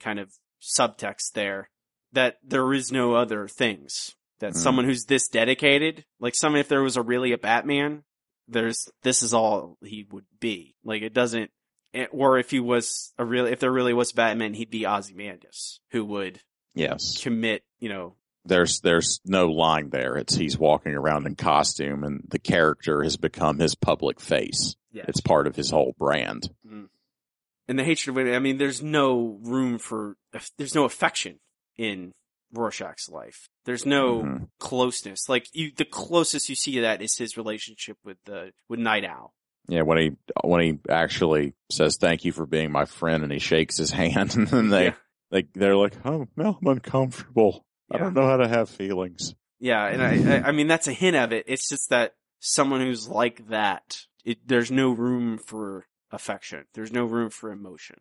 [0.00, 1.70] kind of subtext there
[2.12, 4.56] that there is no other things that Mhm.
[4.56, 8.04] someone who's this dedicated, like someone, if there was a really a Batman,
[8.46, 10.74] there's, this is all he would be.
[10.84, 11.50] Like it doesn't,
[11.94, 15.80] eh, or if he was a real, if there really was Batman, he'd be Ozymandias,
[15.90, 16.40] who would
[16.74, 17.22] Yes.
[17.22, 20.16] commit, you know, There's there's no line there.
[20.16, 24.74] It's he's walking around in costume and the character has become his public face.
[24.90, 25.04] Yeah.
[25.06, 26.48] It's part of his whole brand.
[26.64, 28.32] and the hatred of women.
[28.34, 30.16] I mean, there's no room for,
[30.56, 31.40] there's no affection
[31.76, 32.14] in
[32.54, 33.50] Rorschach's life.
[33.68, 34.48] There's no Mhm.
[34.58, 35.28] closeness.
[35.28, 39.04] Like you, the closest you see to that is his relationship with the, with Nite
[39.04, 39.34] Owl.
[39.68, 40.12] Yeah, when he
[40.42, 44.34] when he actually says thank you for being my friend and he shakes his hand
[44.36, 44.94] and then they Yeah.
[45.30, 47.66] they they're like, "Oh, no, I'm uncomfortable.
[47.92, 51.16] I don't know how to have feelings." Yeah, and I, I, mean that's a hint
[51.16, 51.44] of it.
[51.46, 56.64] It's just that someone who's like that, it, there's no room for affection.
[56.72, 57.96] There's no room for emotion.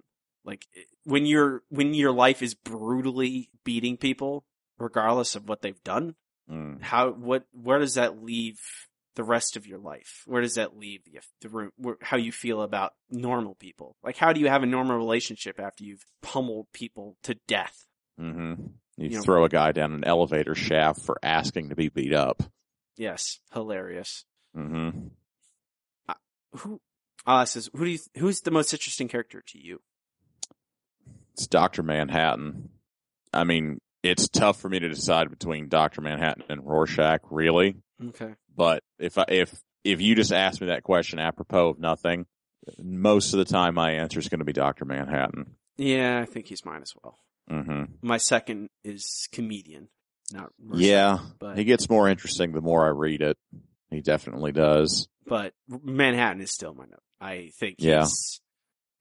[0.46, 0.66] Like
[1.04, 4.46] when your when your life is brutally beating people,
[4.80, 6.16] regardless of what they've done,
[6.50, 6.82] Mm.
[6.82, 8.58] how what where does that leave
[9.16, 10.24] the rest of your life?
[10.26, 11.72] Where does that leave the the room?
[11.76, 13.98] Where, how you feel about normal people?
[14.02, 17.86] Like how do you have a normal relationship after you've pummeled people to death?
[18.18, 18.54] hmm
[18.96, 22.14] You, You know- throw a guy down an elevator shaft for asking to be beat
[22.14, 22.44] up.
[22.96, 24.24] Yes, hilarious.
[24.56, 25.08] hmm
[26.54, 26.80] who
[27.26, 29.82] uh says who do you who's the most interesting character to you?
[31.34, 32.70] It's Doctor Manhattan.
[33.34, 37.76] I mean, it's tough for me to decide between Doctor Manhattan and Rorschach, really.
[38.10, 38.34] Okay.
[38.56, 39.54] But if I, if
[39.84, 42.26] if you just ask me that question apropos of nothing,
[42.82, 45.56] most of the time my answer is going to be Doctor Manhattan.
[45.78, 47.18] Yeah, I think he's mine as well.
[47.52, 47.84] Mm-hmm.
[48.02, 49.88] My second is comedian,
[50.34, 53.38] not Mercer, Yeah, but he gets more interesting the more I read it.
[53.90, 55.08] He definitely does.
[55.26, 57.00] but Manhattan is still my note.
[57.22, 58.00] I think Yeah.
[58.02, 58.42] he's,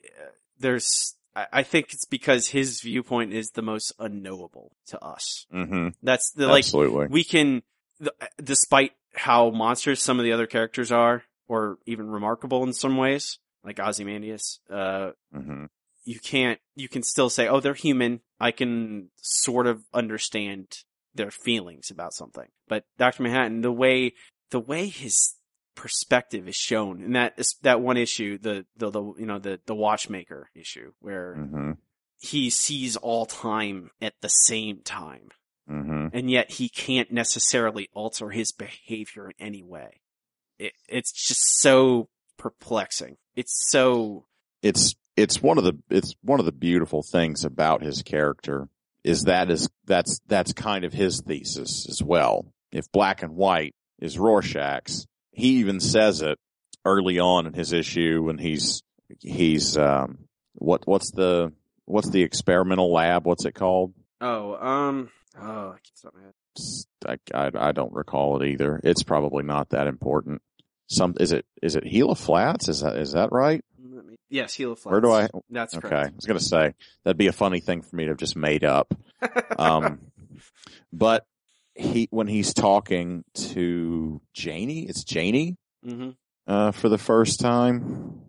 [0.05, 0.27] uh,
[0.61, 5.47] there's I, I think it's because his viewpoint is the most unknowable to us.
[5.53, 7.07] hmm That's the like Absolutely.
[7.09, 7.63] we can,
[8.01, 12.97] th- despite how monstrous some of the other characters are, or even remarkable in some
[12.97, 15.67] ways, like Ozymandias, uh, hmm
[16.07, 18.21] you can't, you can still say, oh, they're human.
[18.39, 20.69] I can sort of understand
[21.17, 22.47] their feelings about something.
[22.69, 23.25] But Dr.
[23.25, 24.15] Manhattan, the way,
[24.51, 25.35] the way his
[25.77, 29.75] perspective is shown in that, that one issue, the, the, the, you know, the, the
[29.75, 31.73] watchmaker issue where hmm
[32.19, 35.29] he sees all time at the same time
[35.69, 40.01] hmm and yet he can't necessarily alter his behavior in any way.
[40.59, 42.09] It, it's just so
[42.39, 43.19] perplexing.
[43.35, 44.25] It's so,
[44.63, 48.69] It's it's one of the it's one of the beautiful things about his character
[49.05, 52.47] is that is that's that's kind of his thesis as well.
[52.73, 56.39] If black and white is Rorschach's, he even says it
[56.85, 58.83] early on in his issue when he's
[59.21, 60.19] he's um
[60.55, 61.53] what what's the
[61.85, 63.27] what's the experimental lab?
[63.27, 63.93] What's it called?
[64.21, 65.11] oh, um,
[65.41, 66.21] oh, I keep something.
[66.23, 68.81] It's- I, I I don't recall it either.
[68.83, 70.41] It's probably not that important.
[70.89, 72.69] Some is it is it Gila Flats?
[72.69, 73.63] Is that is that right?
[73.79, 74.91] Me, yes, Gila Flats.
[74.93, 75.29] Where do I?
[75.51, 76.73] That's Okay, I was gonna say
[77.05, 78.95] that'd be a funny thing for me to have just made up.
[79.59, 80.01] Um,
[80.93, 81.27] but
[81.77, 86.11] he when he's talking to Janey, it's Janey hmm
[86.47, 88.21] uh, for the first time,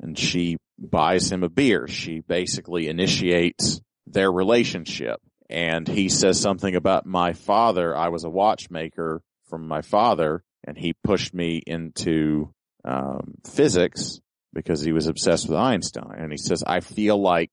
[0.00, 1.88] and she buys him a beer.
[1.88, 5.20] She basically initiates their relationship,
[5.50, 7.96] and he says something about my father.
[7.96, 12.52] I was a watchmaker from my father, and he pushed me into
[12.84, 14.20] um, physics
[14.52, 16.14] because he was obsessed with Einstein.
[16.16, 17.50] And he says, I feel like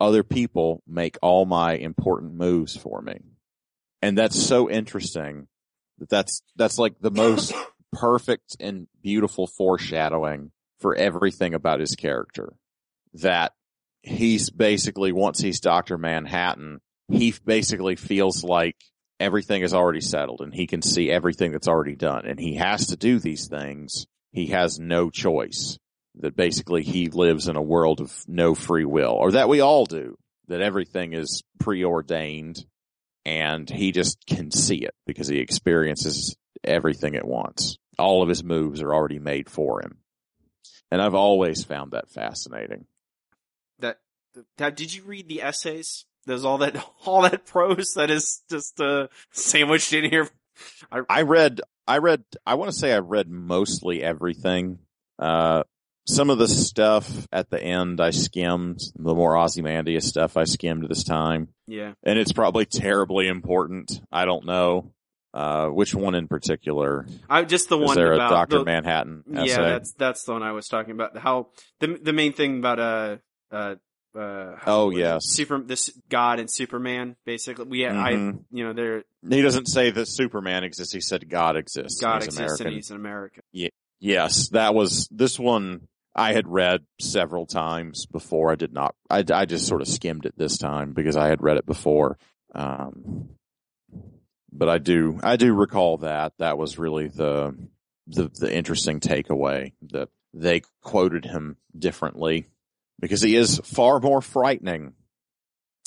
[0.00, 3.20] other people make all my important moves for me.
[4.04, 5.48] And that's so interesting
[5.96, 7.54] that that's, that's like the most
[7.92, 12.52] perfect and beautiful foreshadowing for everything about his character.
[13.14, 13.52] That
[14.02, 15.96] he's basically, once he's Dr.
[15.96, 18.76] Manhattan, he basically feels like
[19.18, 22.88] everything is already settled and he can see everything that's already done and he has
[22.88, 24.06] to do these things.
[24.32, 25.78] He has no choice
[26.16, 29.86] that basically he lives in a world of no free will or that we all
[29.86, 30.18] do,
[30.48, 32.66] that everything is preordained
[33.24, 37.78] and he just can see it because he experiences everything at once.
[37.98, 39.98] All of his moves are already made for him.
[40.90, 42.86] And I've always found that fascinating.
[43.78, 43.98] That,
[44.58, 46.04] that, did you read the essays?
[46.26, 46.76] There's all that,
[47.06, 50.28] all that prose that is just, uh, sandwiched in here.
[51.10, 54.78] I read, I read, I want to say I read mostly everything.
[55.18, 55.64] Uh,
[56.06, 60.86] some of the stuff at the end I skimmed, the more Ozymandias stuff I skimmed
[60.88, 61.48] this time.
[61.66, 61.92] Yeah.
[62.02, 64.00] And it's probably terribly important.
[64.12, 64.92] I don't know.
[65.32, 67.06] Uh, which one in particular?
[67.28, 68.58] I just the one about Dr.
[68.58, 69.46] the- Manhattan essay?
[69.48, 71.16] Yeah, that's that's the one I was talking about.
[71.16, 71.48] How
[71.80, 73.16] the the main thing about uh
[73.50, 73.74] uh
[74.16, 75.00] uh Oh, what is it?
[75.00, 75.24] yes.
[75.26, 77.64] super this God and Superman basically.
[77.64, 78.44] We I Mhm.
[78.52, 80.94] you know they're He doesn't say that Superman exists.
[80.94, 82.00] He said God exists.
[82.00, 82.66] God exists American.
[82.68, 83.42] and he's an American.
[83.50, 83.68] Yeah.
[83.98, 85.88] Yes, that was this one.
[86.14, 88.52] I had read several times before.
[88.52, 88.94] I did not.
[89.10, 92.18] I, I just sort of skimmed it this time because I had read it before.
[92.54, 93.30] Um,
[94.52, 95.18] but I do.
[95.22, 96.34] I do recall that.
[96.38, 97.56] That was really the
[98.06, 102.46] the the interesting takeaway that they quoted him differently
[103.00, 104.92] because he is far more frightening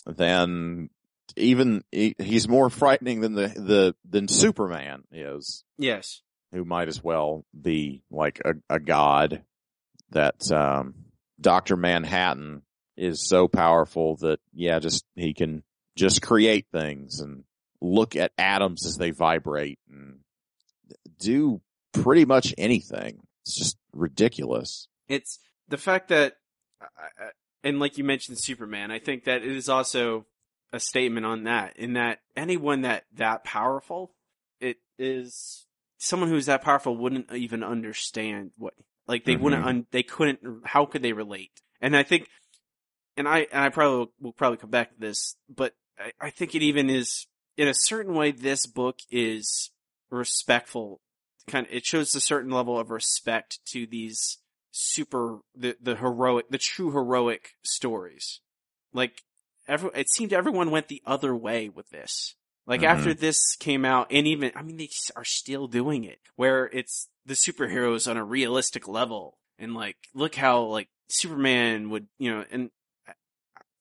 [0.05, 0.89] than
[1.35, 6.21] even he, he's more frightening than the the than Superman is Yes.
[6.51, 9.43] who might as well be like a, a god
[10.11, 10.95] that um
[11.39, 11.75] Dr.
[11.77, 12.63] Manhattan
[12.95, 15.63] is so powerful that yeah just he can
[15.95, 17.43] just create things and
[17.81, 20.19] look at atoms as they vibrate and
[21.19, 21.61] do
[21.93, 26.37] pretty much anything it's just ridiculous It's the fact that
[27.63, 30.25] and like you mentioned Superman, I think that it is also
[30.71, 34.11] a statement on that in that anyone that that powerful
[34.59, 35.65] it is
[35.97, 38.73] someone who's that powerful wouldn't even understand what
[39.07, 39.67] like they wouldn't Mhm.
[39.67, 42.27] un, they couldn't how could they relate and i think
[43.15, 46.55] and i and i probably will, probably come back to this but I, I think
[46.55, 49.71] it even is in a certain way this book is
[50.09, 51.01] respectful
[51.47, 54.37] kind of it shows a certain level of respect to these
[54.71, 58.41] super the the heroic the true heroic stories
[58.93, 59.21] like
[59.67, 62.35] every it seemed everyone went the other way with this
[62.67, 62.85] like Mhm.
[62.85, 67.07] after this came out and even i mean they are still doing it where it's
[67.27, 72.43] the superheroes on a realistic level and like look how like superman would you know
[72.49, 72.71] and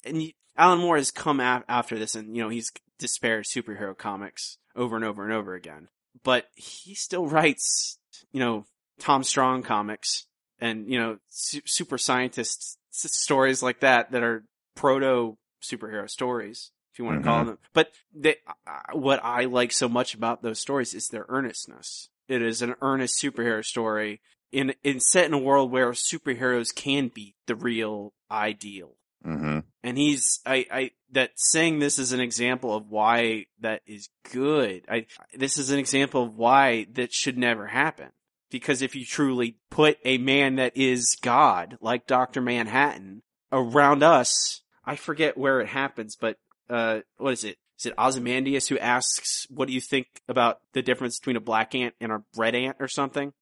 [0.05, 4.59] and Alan Moore has come af- after this and, you know, he's disparaged superhero comics
[4.75, 5.89] over and over and over again.
[6.23, 7.99] But he still writes,
[8.33, 8.65] you know,
[8.99, 10.27] Tom Strong comics
[10.59, 14.45] and, you know, su- super scientists s- stories like that that are
[14.75, 17.59] proto superhero stories, if you want to call them.
[17.75, 18.37] But they,
[18.67, 22.09] uh, what I like so much about those stories is their earnestness.
[22.29, 24.21] It is an earnest superhero story
[24.53, 29.97] in, in set in a world where superheroes can be the real ideal hmm and
[29.97, 34.85] he's I I that saying this is an example of why that is good.
[34.89, 38.09] I this is an example of why that should never happen.
[38.51, 42.41] Because if you truly put a man that is God, like Dr.
[42.41, 43.23] Manhattan,
[43.53, 46.37] around us, I forget where it happens, but
[46.69, 47.57] uh what is it?
[47.79, 51.75] Is it Ozymandias who asks, what do you think about the difference between a black
[51.75, 53.33] ant and a red ant or something?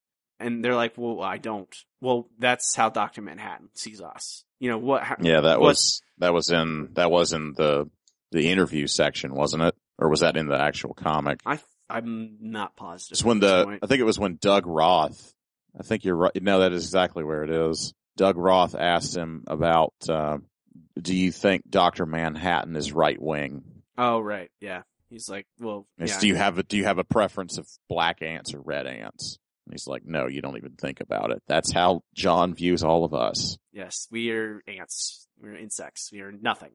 [0.40, 1.74] And they're like, well, I don't.
[2.00, 3.22] Well, that's how Dr.
[3.22, 4.44] Manhattan sees us.
[4.58, 7.88] You know, what, how, Yeah, that was that was in that was in the
[8.32, 9.74] the interview section, wasn't it?
[9.98, 11.40] Or was that in the actual comic?
[11.46, 13.12] I I'm not positive.
[13.12, 13.80] It's when the point.
[13.82, 15.34] I think it was when Doug Roth.
[15.78, 16.42] I think you're right.
[16.42, 17.94] No, that is exactly where it is.
[18.16, 20.38] Doug Roth asked him about, uh,
[21.00, 23.64] do you think Doctor Manhattan is right wing?
[23.98, 24.82] Oh right, yeah.
[25.10, 28.22] He's like, well, yeah, Do you have a do you have a preference of black
[28.22, 29.38] ants or red ants?
[29.66, 31.42] And he's like, no, you don't even think about it.
[31.46, 33.56] That's how John views all of us.
[33.72, 35.26] yes, we are ants.
[35.40, 36.10] We're insects.
[36.12, 36.72] We are nothing.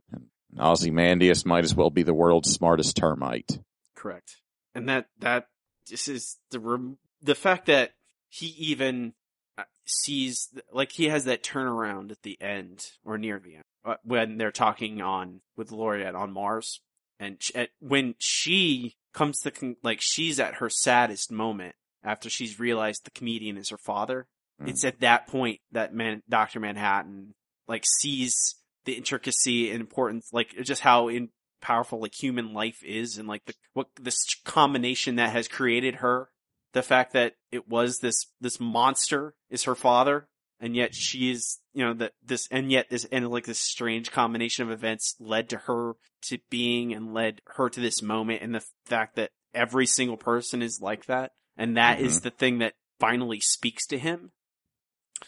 [0.57, 3.59] Ozymandias might as well be the world's smartest termite.
[3.95, 4.37] Correct.
[4.73, 5.47] And that that
[5.89, 7.91] this is the rem- the fact that
[8.29, 9.13] he even
[9.57, 13.95] uh, sees like he has that turnaround at the end or near the end uh,
[14.03, 16.81] when they're talking on with Laureate on Mars,
[17.19, 22.29] and sh- at, when she comes to con- like she's at her saddest moment after
[22.29, 24.27] she's realized the comedian is her father.
[24.61, 24.69] Mm.
[24.69, 27.33] It's at that point that man Doctor Manhattan
[27.67, 28.55] like sees
[28.85, 31.29] the intricacy and importance, like just how in
[31.61, 36.29] powerful like human life is and like the what this combination that has created her
[36.73, 40.27] the fact that it was this this monster is her father
[40.59, 44.11] and yet she is you know that this and yet this and like this strange
[44.11, 48.55] combination of events led to her to being and led her to this moment and
[48.55, 52.73] the fact that every single person is like that and that is the thing that
[52.99, 54.31] finally speaks to him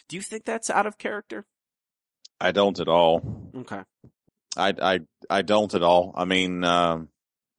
[0.07, 1.45] do you think that's out of character
[2.39, 3.51] I don't at all.
[3.55, 3.81] okay
[4.57, 4.99] I I
[5.29, 6.13] I don't at all.
[6.15, 7.09] I mean, um,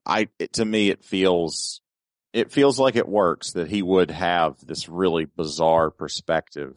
[0.05, 1.81] I it, to me it feels
[2.33, 6.77] it feels like it works that he would have this really bizarre perspective.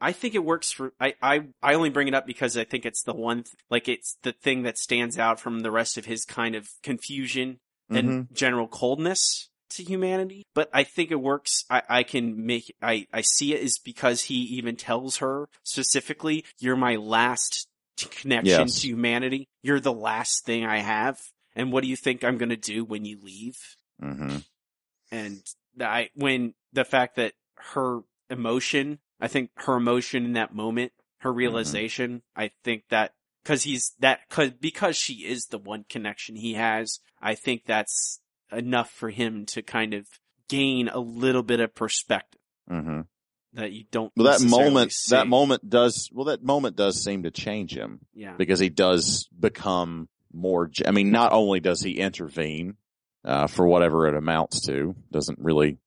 [0.00, 2.84] I think it works for I, I I only bring it up because I think
[2.84, 6.04] it's the one th- like it's the thing that stands out from the rest of
[6.06, 7.58] his kind of confusion
[7.88, 8.32] and Mhm.
[8.32, 10.44] general coldness to humanity.
[10.54, 11.64] But I think it works.
[11.70, 16.44] I, I can make I I see it is because he even tells her specifically,
[16.58, 17.66] "You're my last
[17.96, 18.80] t- connection Yes.
[18.82, 19.48] to humanity.
[19.62, 21.20] You're the last thing I have."
[21.54, 23.56] And what do you think I'm going to do when you leave?
[23.98, 24.36] hmm
[25.10, 25.42] and
[25.80, 27.32] I when the fact that
[27.72, 33.12] her emotion, I think her emotion in that moment, her realization, I think that
[33.42, 38.20] because he's that because because she is the one connection he has, I think that's
[38.52, 40.06] enough for him to kind of
[40.48, 43.02] gain a little bit of perspective hmm
[43.56, 44.12] that you don't.
[44.16, 46.26] Well, that moment, that moment does well.
[46.26, 50.70] That moment does seem to change him yeah, because he does become more.
[50.86, 52.74] I mean, not only does he intervene
[53.24, 55.78] uh, for whatever it amounts to, doesn't really.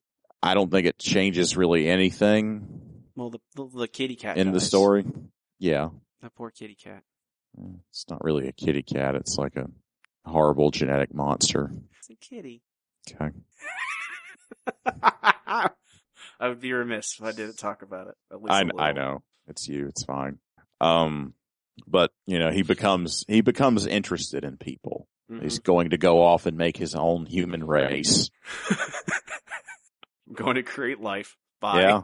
[0.41, 2.78] I don't think it changes really anything
[3.19, 5.05] well, the the, the kitty cat in the story.
[5.59, 5.89] Yeah,
[6.21, 7.03] That poor kitty cat.
[7.89, 9.15] it's not really a kitty cat.
[9.15, 9.67] It's like a
[10.25, 11.71] horrible genetic monster.
[11.99, 12.61] It's a kitty.
[13.11, 13.31] Okay.
[16.41, 18.15] I would be remiss if I didn't talk about it.
[18.31, 19.87] At least I, I know it's you.
[19.87, 20.39] It's fine.
[20.79, 21.33] Um,
[21.87, 25.07] but you know, he becomes, he becomes interested in people.
[25.29, 25.43] Mhm.
[25.43, 28.29] He's going to go off and make his own human race.
[28.69, 31.35] I'm going to create life.
[31.59, 31.81] Bye.
[31.81, 32.01] Yeah.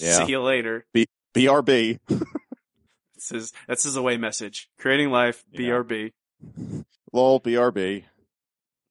[0.00, 0.24] Yeah.
[0.24, 0.84] See you later.
[1.34, 1.98] BRB.
[2.08, 4.70] That's his, that's his away message.
[4.78, 5.44] Creating life.
[5.52, 5.60] Yeah.
[5.60, 6.12] BRB.
[7.12, 8.04] Lol, BRB.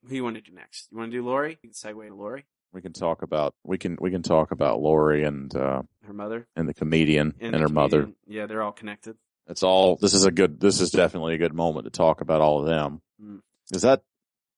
[0.07, 0.87] Who you want to do next?
[0.91, 1.57] You want to do Laurie?
[1.63, 4.81] You can segue to Laurie, We can talk about, we can, we can talk about
[4.81, 8.09] Laurie and, uh, her mother, and the comedian and, the her mother.
[8.27, 9.17] Yeah, they're all connected.
[9.47, 12.39] It's all, this is a good, this is definitely a good moment to talk about
[12.39, 13.01] all of them.
[13.19, 13.39] Mm.
[13.71, 14.03] Is that,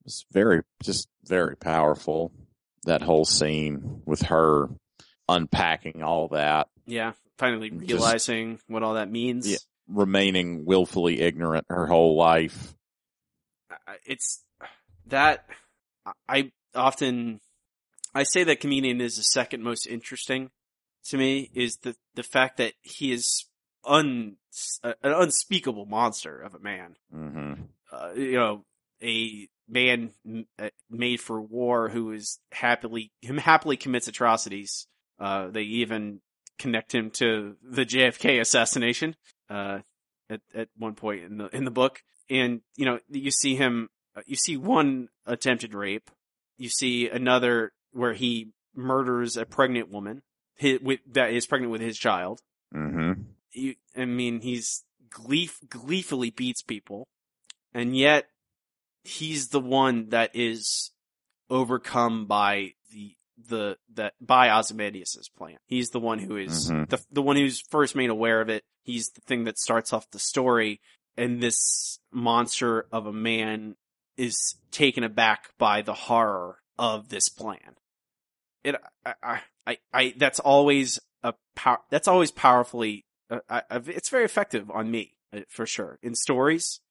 [0.06, 2.34] it's very, just very powerful.
[2.84, 4.70] That whole scene with her
[5.32, 6.68] unpacking all that.
[6.86, 7.14] Yeah.
[7.38, 9.50] Finally Just- realizing what all that means.
[9.50, 9.58] Yeah.
[9.88, 12.74] remaining willfully ignorant her whole life.
[14.06, 14.44] It's
[15.08, 15.46] that
[16.28, 17.40] I often
[18.14, 20.50] I say that comedian is the second most interesting
[21.06, 23.46] to me is the the fact that he is
[23.84, 24.38] un
[24.84, 26.96] an unspeakable monster of a man.
[27.12, 27.54] hmm
[27.92, 28.64] Uh, you know,
[29.04, 30.12] a man
[30.60, 34.88] uh, made for war who is happily him happily commits atrocities.
[35.22, 36.20] Uh, they even
[36.58, 39.16] connect him to the JFK assassination.
[39.50, 39.80] Uh,
[40.30, 43.90] at at one point in the in the book, and you know you see him.
[44.16, 46.10] uh, You see one attempted rape.
[46.58, 50.22] You see another where he murders a pregnant woman
[50.62, 52.42] hi with, that is pregnant with his child.
[52.74, 53.24] Mm-hmm.
[53.52, 57.08] You, I mean, he's gleef, gleefully beats people,
[57.74, 58.28] and yet
[59.04, 60.92] he's the one that is
[61.50, 63.16] overcome by the
[63.48, 65.58] the that by Ozymandias's plan.
[65.68, 66.90] He's the one who is Mhm.
[66.90, 68.64] the the one who's first made aware of it.
[68.84, 70.82] He's the thing that starts off the story,
[71.18, 73.76] and this monster of a man
[74.18, 77.76] is taken aback by the horror of this plan.
[78.64, 81.80] It, I, I, I, I that's always a power.
[81.90, 83.06] That's always powerfully.
[83.30, 86.82] Uh, I, it's very effective on me uh, for sure in stories.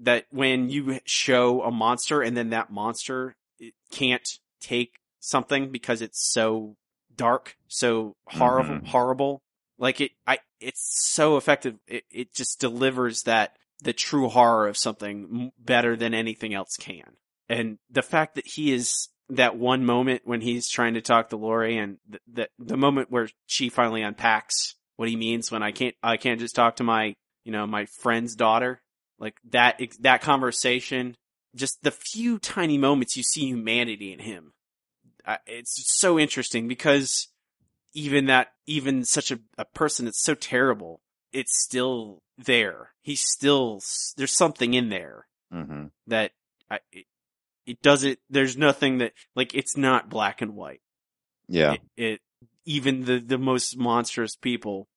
[0.00, 4.28] That when you show a monster and then that monster it can't
[4.60, 6.76] take something because it's so
[7.14, 8.86] dark, so horrible, Mhm.
[8.88, 9.42] horrible.
[9.78, 10.80] Like it, I, it's
[11.12, 11.76] so effective.
[11.86, 17.16] It, it just delivers that the true horror of something better than anything else can.
[17.48, 21.36] And the fact that he is that one moment when he's trying to talk to
[21.36, 25.70] Laurie and th- the, the moment where she finally unpacks what he means when I
[25.70, 27.14] can't, I can't just talk to my,
[27.44, 28.80] you know, my friend's daughter.
[29.20, 31.14] Like that, that conversation,
[31.54, 34.52] just the few tiny moments you see humanity in him.
[35.46, 37.28] It's so interesting because
[37.92, 41.00] even that, even such a, a person that's so terrible,
[41.32, 42.92] it's still there.
[43.02, 43.80] He's still,
[44.16, 46.32] there's something in there hmm that
[46.70, 47.06] I, it,
[47.66, 50.80] it doesn't, there's nothing that, like, it's not black and white.
[51.48, 51.74] Yeah.
[51.74, 52.20] It, it,
[52.64, 54.88] even the, the most monstrous people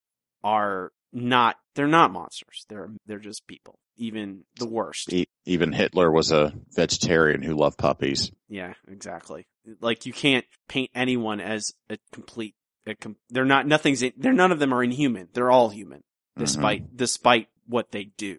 [0.44, 2.66] are not, they're not monsters.
[2.70, 3.80] They're, they're just people.
[3.98, 5.14] Even the worst.
[5.46, 8.32] Even Hitler was a vegetarian who loved puppies.
[8.48, 9.48] Yeah, exactly.
[9.80, 12.56] Like, you can't paint anyone as a complete,
[12.86, 15.30] a com- they're not, nothing's, in, they're none of them are inhuman.
[15.34, 16.04] They're all human.
[16.38, 18.38] despite despite what they do.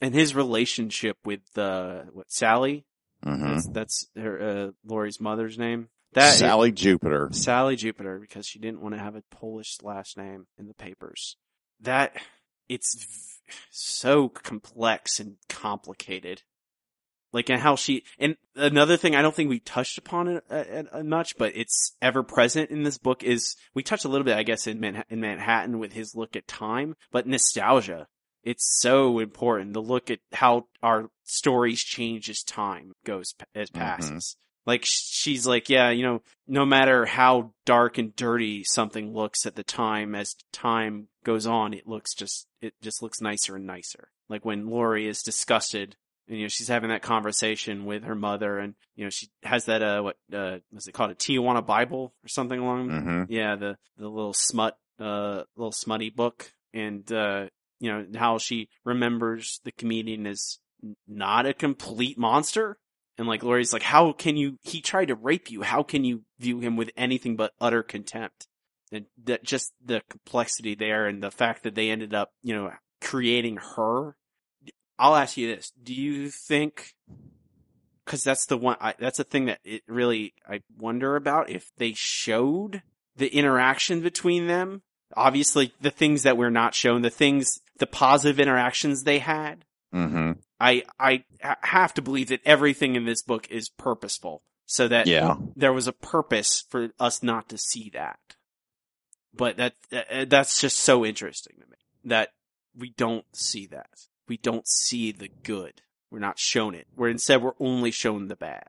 [0.00, 2.84] And his relationship with uh what Sally
[3.22, 5.88] hmm that's, that's her uh, Laurie's mother's name.
[6.12, 7.28] That Sally Jupiter.
[7.32, 11.36] Sally Jupiter because she didn't want to have a Polish last name in the papers.
[11.80, 12.16] That
[12.68, 16.42] it's v- so complex and complicated.
[17.32, 20.84] Like and how she and another thing I don't think we touched upon it uh,
[20.92, 24.38] uh, much, but it's ever present in this book is we touched a little bit,
[24.38, 28.06] I guess, in, Manha- in Manhattan with his look at time, but nostalgia.
[28.42, 34.36] It's so important to look at how our stories change as time goes as passes.
[34.66, 39.56] Like she's like, yeah, you know, no matter how dark and dirty something looks at
[39.56, 44.08] the time, as time goes on, it looks just it just looks nicer and nicer.
[44.28, 45.96] Like when Laurie is disgusted,
[46.28, 49.66] and you know she's having that conversation with her mother, and you know she has
[49.66, 53.56] that uh what uh what's it called a Tijuana Bible or something along hmm yeah,
[53.56, 57.46] the the little smut, uh, little smutty book, and uh,
[57.80, 60.36] you know how she remembers the comedian n-
[61.08, 62.78] not a complete monster,
[63.18, 64.58] and like Laurie's like, how can you?
[64.62, 65.62] He tried to rape you.
[65.62, 68.46] How can you view him with anything but utter contempt?
[68.92, 72.72] And that just the complexity there, and the fact that they ended up, you know,
[73.00, 74.16] creating her.
[74.98, 76.94] I'll ask you this: Do you think?
[78.04, 78.76] Because that's the one.
[78.80, 82.82] I, that's the thing that it really I wonder about if they showed
[83.16, 84.82] the interaction between them.
[85.16, 89.64] Obviously, the things that we're not shown, the things, the positive interactions they had.
[89.92, 95.06] hmm I I have to believe that everything in this book is purposeful, so that
[95.06, 95.36] Yeah.
[95.54, 98.18] there was a purpose for us not to see that.
[99.36, 102.30] But that, that eh, that's just so interesting to me that
[102.76, 104.06] we don't see that.
[104.28, 105.82] We don't see the good.
[106.10, 106.86] We're not shown it.
[106.96, 108.68] We're instead we're only shown the bad.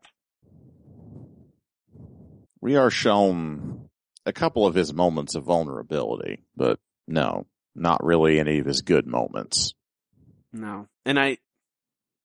[2.59, 3.89] We are shown
[4.25, 7.45] a couple of his moments of vulnerability, but no,
[7.75, 9.73] not really any of his good moments.
[10.51, 11.37] No, and I,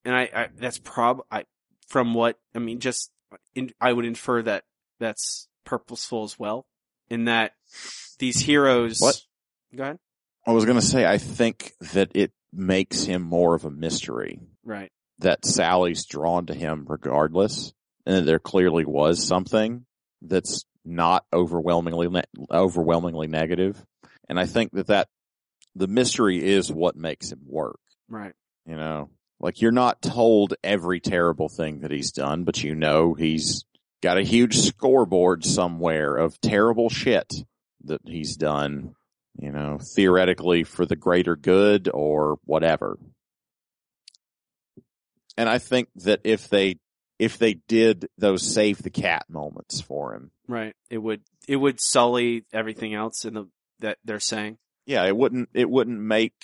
[0.05, 1.45] and I, I that's prob I
[1.87, 2.81] from what I mean.
[2.81, 3.11] Just
[3.55, 4.65] in, I would infer that
[4.99, 6.67] that's purposeful as well.
[7.13, 7.53] In that
[8.19, 8.99] these heroes.
[9.01, 9.21] What?
[9.77, 9.99] Go ahead.
[10.47, 14.41] I was going to say, I think that it makes him more of a mystery
[14.65, 14.91] Right.
[15.19, 17.73] that Sally's drawn to him regardless,
[18.07, 19.85] and that there clearly was something
[20.21, 23.83] that's not overwhelmingly ne- overwhelmingly negative.
[24.29, 25.09] And I think that that
[25.75, 27.79] the mystery is what makes him work.
[28.09, 28.35] Right.
[28.67, 29.11] You know,
[29.41, 33.65] like you're not told every terrible thing that he's done, but you know he's
[34.03, 37.33] got a huge scoreboard somewhere of terrible shit
[37.85, 38.95] that he's done.
[39.39, 42.99] you know, theoretically for the greater good or whatever.
[45.37, 46.77] And I think that if they,
[47.19, 50.75] if they did those save the cat moments for him, Right.
[50.91, 53.49] It would it would sully everything else in the
[53.81, 54.59] that they're saying.
[54.87, 56.35] yeah, it wouldn't, it wouldn't make,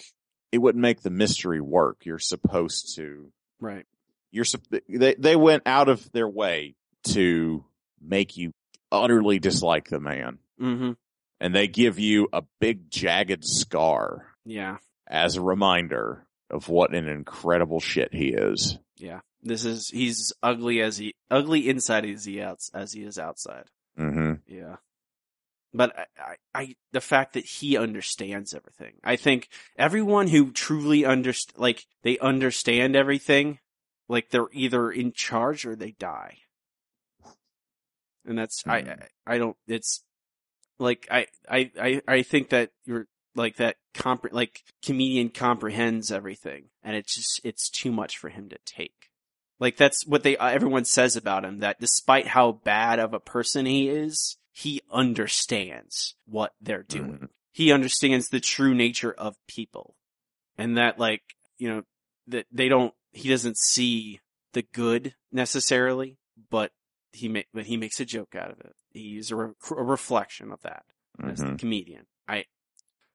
[0.50, 1.98] it wouldn't make the mystery work.
[2.04, 3.30] You're supposed to,
[3.60, 3.84] Right.
[4.30, 4.46] you're,
[4.88, 6.74] they, they went out of their way
[7.04, 7.64] to
[8.00, 8.52] make you
[8.90, 10.38] utterly dislike the man.
[10.60, 10.92] Mm-hmm.
[11.40, 14.78] And they give you a big jagged scar Yeah.
[15.06, 18.78] as a reminder of what an incredible shit he is.
[18.96, 19.20] Yeah.
[19.42, 23.66] This is he's ugly as he ugly inside as he outs as he is outside.
[23.96, 24.76] hmm Yeah.
[25.74, 28.94] But I, I, I, the fact that he understands everything.
[29.04, 29.48] I think
[29.78, 33.58] everyone who truly underst, like, they understand everything,
[34.08, 36.38] like they're either in charge or they die.
[38.28, 38.88] And that's, I, Hmm.
[39.26, 40.04] I, I don't, it's,
[40.78, 46.66] like, I, I, I, I think that you're, like, that compre- like, comedian comprehends everything,
[46.84, 49.10] and it's just, it's too much for him to take.
[49.58, 53.66] Like, that's what they, everyone says about him, that despite how bad of a person
[53.66, 57.18] he is, he understands what they're doing.
[57.18, 57.28] Mhm.
[57.52, 59.96] He understands the true nature of people.
[60.56, 61.22] And that like,
[61.58, 61.82] you know,
[62.28, 64.20] that they don't, he doesn't see
[64.52, 66.18] the good necessarily,
[66.50, 66.72] but
[67.12, 68.74] he ma- but he makes a joke out of it.
[68.92, 70.84] He's a, re- a reflection of that
[71.22, 71.54] as Mhm.
[71.54, 72.06] a comedian.
[72.28, 72.44] I,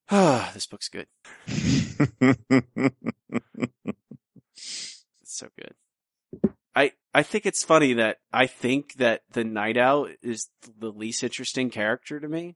[0.10, 1.08] ah, this book's good.
[4.56, 5.74] It's so good.
[6.76, 10.50] I I think it's funny that I think that the Nite Owl is
[10.80, 12.56] the least interesting character to me,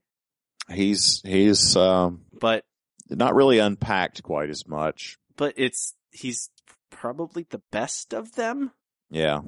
[0.72, 2.64] he's he's um, but
[3.08, 5.18] not really unpacked quite as much.
[5.36, 6.50] but it's he's
[6.90, 8.72] probably the best of them.
[9.10, 9.40] Yeah,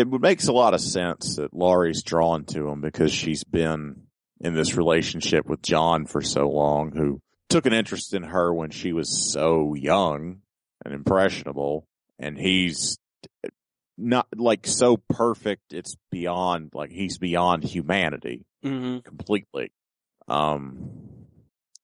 [0.00, 4.02] it makes a lot of sense that Laurie's drawn to him because she's been
[4.40, 8.70] in this relationship with John for so long, who took an interest in her when
[8.70, 10.40] she was so young
[10.84, 11.86] and impressionable,
[12.18, 12.98] and he's
[13.98, 15.72] not like so perfect.
[15.72, 18.46] It's beyond like he's beyond humanity.
[18.64, 18.98] Mm-hmm.
[18.98, 19.72] completely.
[20.28, 20.90] Um,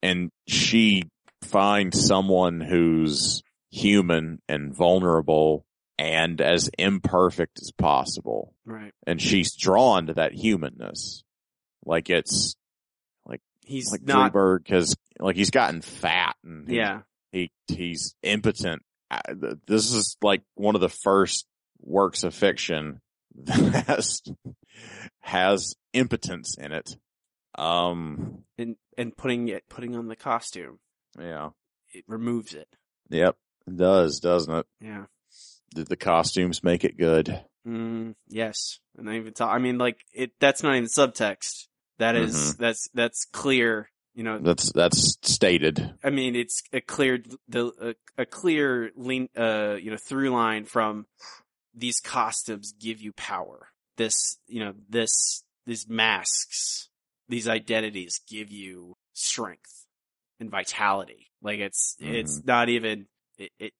[0.02, 1.05] and she
[1.43, 5.64] finds someone who's human and vulnerable
[5.98, 8.52] and as imperfect as possible.
[8.64, 8.93] Right.
[9.06, 11.23] And she's drawn to that humanness.
[11.85, 12.55] Like it's
[13.24, 14.32] like He's like not.
[14.32, 17.01] Dreiberg has, like he's gotten fat and he- Yeah.
[17.32, 18.82] he, he's impotent.
[19.66, 21.47] This is like one of the first
[21.81, 23.01] works of fiction
[23.44, 24.23] that has,
[25.20, 26.97] has impotence in it.
[27.56, 30.78] Um, And and putting it putting on the costume,
[31.18, 31.51] yeah.
[31.94, 32.68] it removes it.
[33.09, 33.36] Yep.
[33.66, 34.66] It does, doesn't it?
[34.81, 35.05] Yeah.
[35.74, 37.40] Did the costumes make it good?
[37.66, 38.78] Mm, yes.
[38.97, 39.51] And I even talk.
[39.55, 40.32] I mean, like it.
[40.40, 41.66] That's not even subtext.
[41.98, 43.90] That is- that's that's clear.
[44.14, 45.93] You know, That's, that's stated.
[46.02, 50.64] I mean, it's a clear the a, a clear lean, uh, you know, through line
[50.64, 51.05] from
[51.74, 53.68] these costumes give you power.
[53.98, 56.88] This, you know, this these masks,
[57.28, 59.84] these identities give you strength
[60.40, 61.26] and vitality.
[61.43, 63.72] Like it's it's not even it, it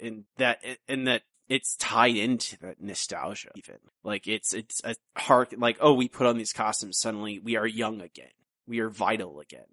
[0.00, 5.58] and that and that it's tied into that nostalgia even like it's it's a heart
[5.58, 8.30] like oh we put on these costumes suddenly we are young again
[8.66, 9.66] we are vital again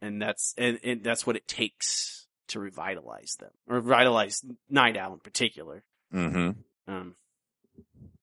[0.00, 5.14] and that's and, and that's what it takes to revitalize them or revitalize Nite Owl
[5.14, 5.82] in particular.
[6.12, 6.50] Mm-hmm.
[6.92, 7.16] Um,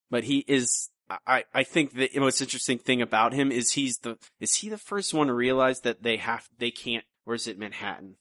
[0.09, 0.89] but he is.
[1.27, 4.77] I, I think the most interesting thing about him is he's the is he the
[4.77, 8.15] first one to realize that they have they can't or is it Manhattan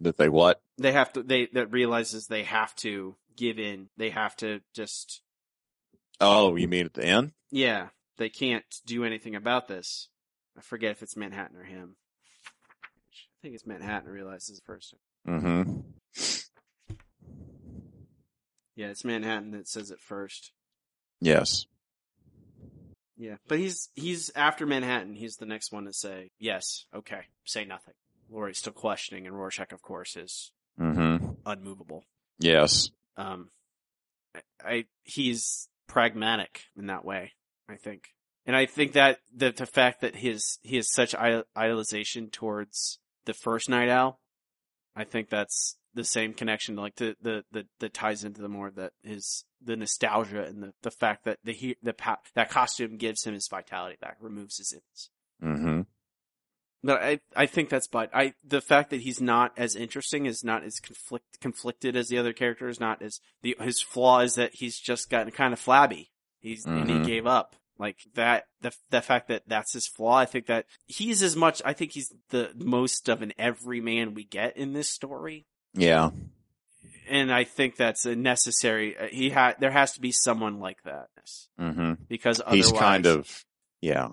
[0.00, 0.62] That they what?
[0.78, 5.22] they have to they that realizes they have to give in they have to just
[6.20, 7.32] Oh, you mean at the end?
[7.50, 10.08] yeah they can't do anything about this.
[10.58, 11.96] I forget if it's Manhattan or him.
[13.14, 14.94] I think it's Manhattan realizes first.
[15.26, 15.80] Mm-hmm.
[18.76, 20.52] Yeah, it's Manhattan that says it first.
[21.20, 21.66] Yes.
[23.16, 25.14] Yeah, but he's he's after Manhattan.
[25.14, 26.86] He's the next one to say yes.
[26.94, 27.94] Okay, say nothing.
[28.30, 31.32] Laurie's still questioning, and Rorschach, of course, is Mm-hmm.
[31.44, 32.04] unmovable.
[32.38, 32.90] Yes.
[33.16, 33.50] Um,
[34.34, 37.32] I, I he's pragmatic in that way.
[37.68, 38.14] I think,
[38.46, 43.34] and I think that the the fact that his he has such idolization towards the
[43.34, 44.20] first Nite Owl,
[44.96, 48.70] I think that's the same connection, like the the the that ties into the more
[48.70, 51.94] that his the nostalgia and the the fact that the he the
[52.34, 55.10] that costume gives him his vitality back, removes his ins.
[55.42, 55.80] Mm-hmm.
[56.82, 60.42] But I I think that's but I the fact that he's not as interesting is
[60.42, 62.80] not as conflict conflicted as the other characters.
[62.80, 66.10] Not as the his flaw is that he's just gotten kind of flabby.
[66.40, 67.04] He's and he Mhm.
[67.06, 70.16] gave up Like that, the the fact that that's his flaw.
[70.16, 71.62] I think that he's as much.
[71.64, 76.10] I think he's the most of an everyman we get in this story, Yeah.
[77.08, 78.98] and I think that's a necessary.
[78.98, 81.08] uh, He had there has to be someone like that
[81.58, 83.44] hmm because otherwise, He's kind of,
[83.80, 84.08] yeah.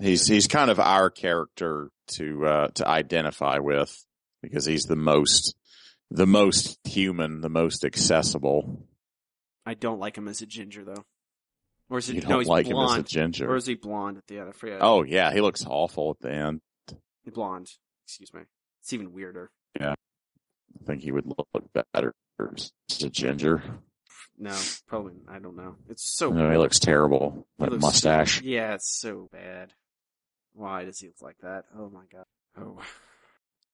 [0.00, 3.94] He's, he's kind of our character to, uh, to identify with
[4.42, 5.54] because he's the most,
[6.10, 8.86] the most human, the most accessible.
[9.64, 11.04] I don't like him as a ginger though.
[11.90, 12.28] Or is it You no?
[12.28, 13.06] don't He's like him as a blonde.
[13.06, 13.50] ginger.
[13.50, 14.48] Or is he blonde at the end?
[14.48, 14.78] I forget.
[14.80, 16.60] Oh yeah, he looks awful at the end.
[17.32, 17.68] blonde.
[18.06, 18.42] Excuse me.
[18.82, 19.50] It's even weirder.
[19.80, 19.92] Yeah.
[19.92, 21.48] I think he would look
[21.94, 22.12] better
[22.52, 22.70] as
[23.02, 23.62] a ginger.
[24.36, 24.54] No,
[24.88, 25.14] probably.
[25.28, 25.76] I don't know.
[25.88, 26.30] It's so.
[26.30, 27.46] No, he looks terrible.
[27.58, 28.40] That looks mustache.
[28.40, 29.72] so- yeah, it's so bad.
[30.54, 31.64] Why does he look like that?
[31.76, 32.26] Oh my god.
[32.56, 32.80] Oh.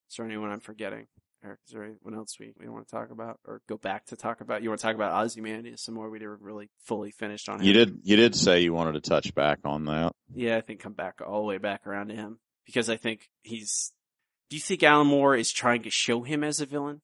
[0.09, 1.07] Is there anyone I'm forgetting?
[1.45, 4.17] Eric, is there anyone else we, we want to talk about or go back to
[4.17, 4.63] talk about?
[4.63, 6.11] You want to talk about Ozymandias some more?
[6.11, 7.67] We never really fully finished on him.
[7.67, 10.13] You did, you did say you wanted to touch back on that.
[10.35, 13.31] Yeah, I think come back all the way back around to him because I think
[13.43, 13.93] he's.
[14.51, 17.01] Do you think Alan Moore is trying to show him as a villain?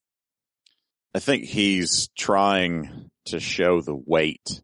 [1.14, 4.60] I think he's trying to show the weight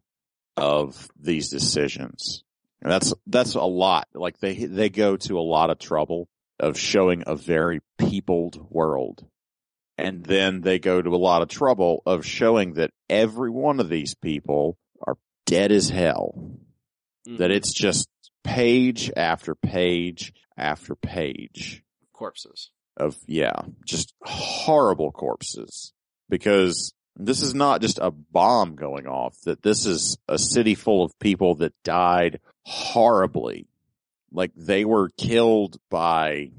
[0.55, 2.43] of these decisions.
[2.83, 4.07] And that's, that's a lot.
[4.13, 6.27] Like they, they go to a lot of trouble
[6.59, 9.25] of showing a very peopled world.
[9.97, 13.89] And then they go to a lot of trouble of showing that every one of
[13.89, 15.15] these people are
[15.45, 16.35] dead as hell.
[17.25, 17.55] That Mhm.
[17.55, 18.09] it's just
[18.43, 22.69] page after page after page corpses.
[22.97, 23.53] of yeah,
[23.85, 25.93] just horrible corpses.
[26.29, 31.03] Because this is not just a bomb going off, that this is a city full
[31.03, 33.67] of people that died horribly.
[34.31, 36.51] Like they were killed by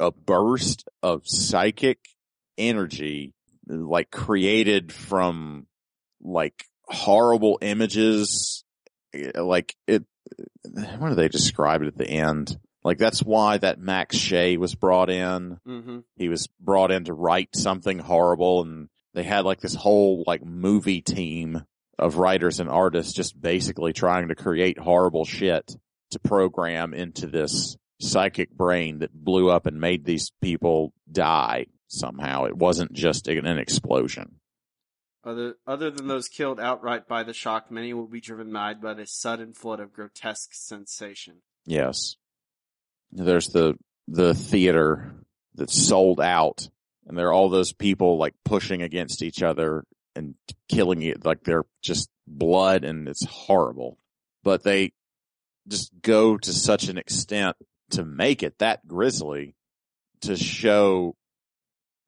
[0.00, 1.98] a burst of psychic
[2.56, 3.34] energy,
[3.66, 5.66] like created from
[6.22, 8.64] like horrible images.
[9.34, 10.04] Like it,
[10.98, 12.58] what do they describe it at the end?
[12.84, 15.98] Like that's why that Max Shea was brought in Mm-hmm.
[16.16, 20.44] he was brought in to write something horrible and they had like this whole like
[20.44, 21.64] movie team
[21.98, 25.76] of writers and artists just basically trying to create horrible shit
[26.10, 32.44] to program into this psychic brain that blew up and made these people die somehow.
[32.44, 34.36] It wasn't just an explosion.
[35.24, 38.94] Other other than those killed outright by the shock, many will be driven mad by
[38.94, 41.42] this sudden flood of grotesque sensation.
[41.64, 42.16] Yes.
[43.12, 43.74] There's the,
[44.08, 45.14] the theater
[45.54, 46.68] that's sold out
[47.06, 49.84] and there are all those people like pushing against each other
[50.16, 50.34] and
[50.68, 51.24] killing it.
[51.24, 53.98] Like they're just blood and it's horrible,
[54.42, 54.92] but they
[55.68, 57.56] just go to such an extent
[57.90, 59.54] to make it that grisly
[60.22, 61.14] to show,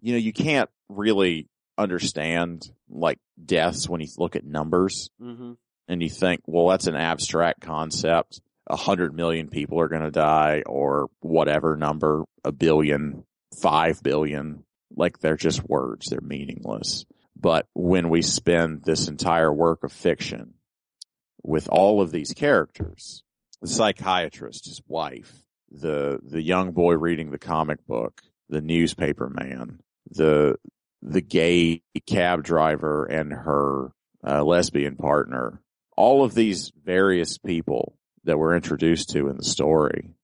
[0.01, 5.53] you know, you can't really understand like deaths when you look at numbers Mm-hmm.
[5.89, 8.41] and you think, well, that's an abstract concept.
[8.67, 13.25] A hundred million people are going to die or whatever number, a billion,
[13.61, 14.65] five billion.
[14.97, 16.07] Like they're just words.
[16.09, 17.05] They're meaningless.
[17.37, 20.55] But when we spend this entire work of fiction
[21.43, 23.23] with all of these characters,
[23.61, 29.81] the psychiatrist, his wife, the, the young boy reading the comic book, the newspaper man,
[30.11, 30.57] the,
[31.03, 33.91] the gay cab driver and her
[34.27, 35.61] uh, lesbian partner,
[35.97, 40.15] all of these various people that we're introduced to in the story.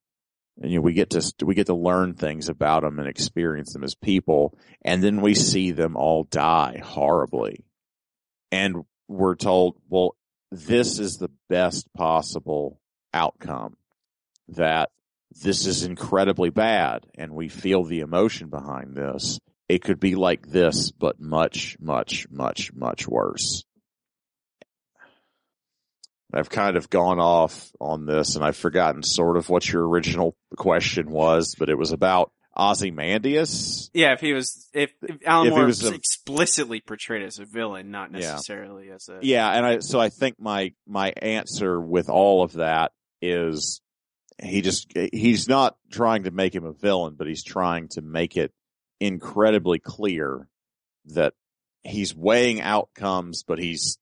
[0.61, 3.73] And you know, we get to, we get to learn things about them and experience
[3.73, 4.59] them as people.
[4.83, 7.65] And then we see them all die horribly.
[8.53, 10.17] And we're told, well,
[10.51, 12.81] this is the best possible
[13.15, 13.77] outcome
[14.49, 14.91] that
[15.43, 19.39] this is incredibly bad and we feel the emotion behind this.
[19.69, 23.65] It could be like this, but much, much, much, much worse.
[26.33, 30.37] I've kind of gone off on this and I've forgotten sort of what your original
[30.57, 33.91] question was, but it was about Ozymandias.
[33.95, 37.45] Yeah, if he was, if, if Alan If Moore was a- explicitly portrayed as a
[37.45, 38.19] villain, not Yeah.
[38.33, 39.19] necessarily as a.
[39.23, 42.93] Yeah, and I so I think my my answer with all of that
[43.23, 43.81] is
[44.43, 48.37] he just he's not trying to make him a villain, but he's trying to make
[48.37, 48.53] it
[49.01, 50.49] incredibly clear
[51.07, 51.35] that
[51.83, 53.99] he's weighing outcomes, but he's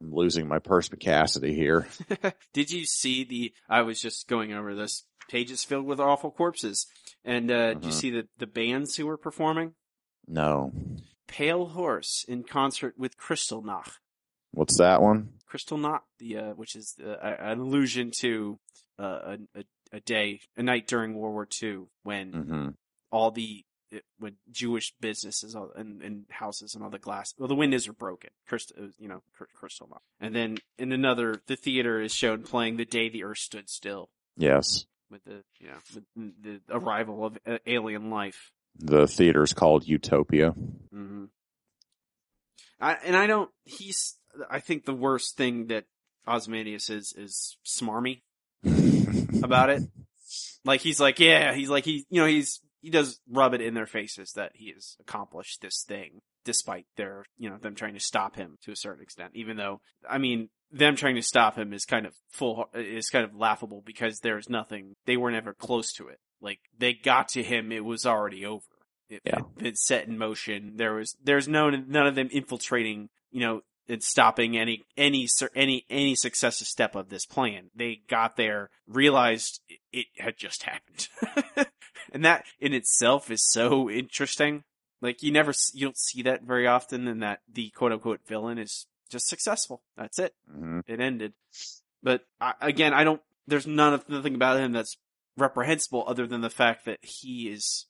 [0.00, 1.88] I'm losing my perspicacity here.
[2.52, 3.52] Did you see the?
[3.68, 5.04] I was just going over this.
[5.28, 6.86] Pages filled with awful corpses,
[7.22, 7.94] and uh, did you Mhm.
[7.94, 9.74] see the the bands who were performing?
[10.26, 10.72] No.
[11.26, 13.98] Pale Horse in concert with Krystalnacht.
[14.52, 15.34] What's that one?
[15.44, 18.58] Crystal Knot, the uh, which is uh, an allusion to
[18.98, 22.68] uh, a, a a day, a night during World War II when hmm
[23.10, 27.34] all the it, with Jewish businesses and, and houses and all the glass.
[27.38, 29.22] Well, the windows are broken, crystal, you know,
[29.54, 30.02] crystal.
[30.20, 34.10] And then in another, the theater is shown playing "The Day the Earth Stood Still."
[34.36, 38.52] Yes, with the you know with the arrival of uh, alien life.
[38.78, 40.52] The theater's called Utopia.
[40.94, 41.24] Mm-hmm.
[42.80, 43.50] I, and I don't.
[43.64, 44.16] He's.
[44.48, 45.84] I think the worst thing that
[46.26, 48.22] Ozymandias is is smarmy
[49.42, 49.82] about it.
[50.64, 53.74] Like he's like, yeah, he's like he, you know, he's he does rub it in
[53.74, 58.00] their faces that he has accomplished this thing despite their, you know, them trying to
[58.00, 59.32] stop him to a certain extent.
[59.34, 63.24] Even though, I mean, them trying to stop him is kind of full is kind
[63.24, 66.18] of laughable because there's nothing they were never close to it.
[66.40, 68.64] Like they got to him, it was already over.
[69.08, 69.40] It, yeah.
[69.58, 70.74] it, it set in motion.
[70.76, 75.84] There was there's no none of them infiltrating, you know, and stopping any any any
[75.88, 77.70] any successive step of this plan.
[77.74, 79.60] They got there, realized
[79.92, 81.08] it had just happened,
[82.12, 84.64] and that in itself is so interesting.
[85.00, 88.58] Like you never you don't see that very often, and that the quote unquote villain
[88.58, 89.82] is just successful.
[89.96, 90.34] That's it.
[90.50, 90.80] Mm-hmm.
[90.86, 91.32] It ended.
[92.02, 93.22] But I, again, I don't.
[93.46, 94.98] There's none of nothing about him that's
[95.36, 97.86] reprehensible, other than the fact that he is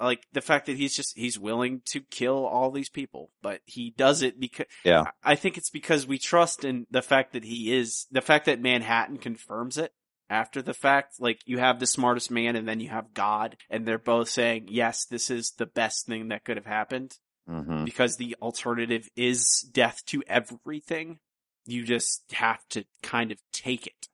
[0.00, 3.92] like the fact that he's just he's willing to kill all these people, but he
[3.96, 5.04] does it because yeah.
[5.24, 8.60] I think it's because we trust in the fact that he is the fact that
[8.60, 9.92] Manhattan confirms it
[10.30, 11.14] after the fact.
[11.20, 14.68] Like you have the smartest man and then you have God, and they're both saying
[14.68, 17.16] yes, this is the best thing that could have happened
[17.48, 17.84] mm-hmm.
[17.84, 21.18] because the alternative is death to everything.
[21.64, 24.08] You just have to kind of take it.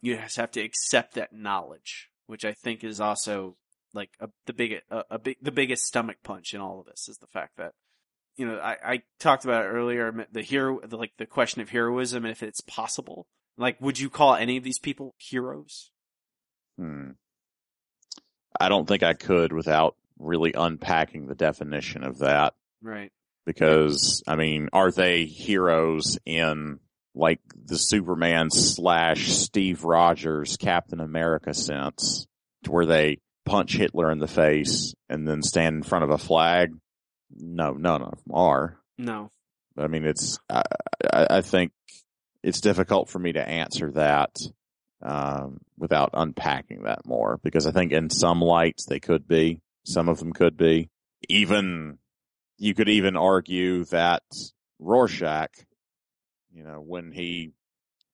[0.00, 3.56] You just have to accept that knowledge, which I think is also
[3.92, 7.08] like a, the big, a, a big, the biggest stomach punch in all of this
[7.08, 7.72] is the fact that,
[8.36, 11.70] you know, I, I talked about it earlier, the hero, the, like the question of
[11.70, 13.26] heroism and if it's possible.
[13.58, 15.90] Like, would you call any of these people heroes?
[16.78, 17.10] Hmm.
[18.58, 22.54] I don't think I could without really unpacking the definition of that.
[22.82, 23.10] Right.
[23.44, 26.78] Because, I mean, are they heroes in
[27.14, 32.26] like the Superman slash Steve Rogers Captain America sense
[32.64, 36.18] to where they punch Hitler in the face and then stand in front of a
[36.18, 36.72] flag.
[37.34, 38.78] No, none of them are.
[38.98, 39.30] No.
[39.78, 40.62] I mean, it's, I,
[41.12, 41.72] I think
[42.42, 44.36] it's difficult for me to answer that,
[45.02, 50.08] um, without unpacking that more because I think in some lights they could be, some
[50.08, 50.90] of them could be.
[51.28, 51.98] Even,
[52.58, 54.22] you could even argue that
[54.78, 55.50] Rorschach,
[56.52, 57.52] you know, when he,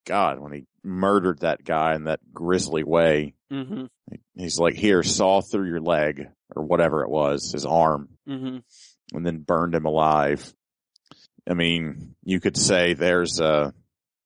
[0.05, 3.87] God, when he murdered that guy in that grisly way, mm-hmm.
[4.35, 8.59] He's like, here, saw through your leg or whatever it was, his arm, mm-hmm.
[9.13, 10.53] and then burned him alive.
[11.49, 13.73] I mean, you could say there's a,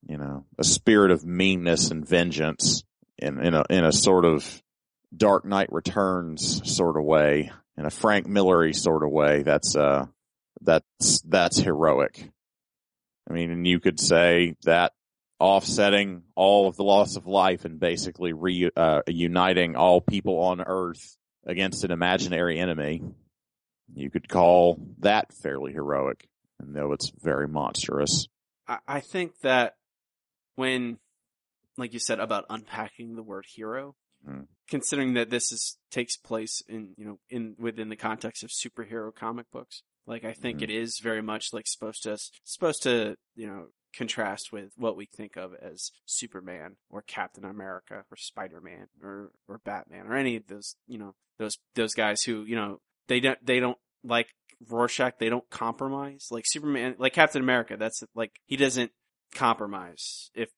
[0.07, 2.83] you know, a spirit of meanness and vengeance
[3.19, 4.63] in, in a, in a sort of
[5.17, 9.43] Dark Knight Returns sort of way, in a Frank Millery sort of way.
[9.43, 10.07] That's, uh,
[10.61, 12.31] that's, that's heroic.
[13.29, 14.93] I mean, and you could say that
[15.41, 21.17] offsetting all of the loss of life and basically reuniting uh, all people on earth
[21.47, 23.03] against an imaginary enemy.
[23.95, 26.29] You could call that fairly heroic,
[26.61, 28.29] and though it's very monstrous.
[28.87, 29.75] I, think that
[30.55, 30.99] when,
[31.77, 34.43] like you said about unpacking the word hero, Hmm.
[34.69, 39.15] considering that this is takes place in you know in within the context of superhero
[39.15, 40.65] comic books, like I think Mhm.
[40.65, 45.07] it is very much like supposed to supposed to you know contrast with what we
[45.07, 50.37] think of as Superman or Captain America or Spider Man or or Batman or any
[50.37, 54.29] of those you know those those guys who you know they don't they don't like
[54.69, 56.29] Rorschach they don't compromise.
[56.31, 58.93] Like Superman like Captain America that's like he doesn't
[59.35, 60.31] compromise.
[60.35, 60.51] If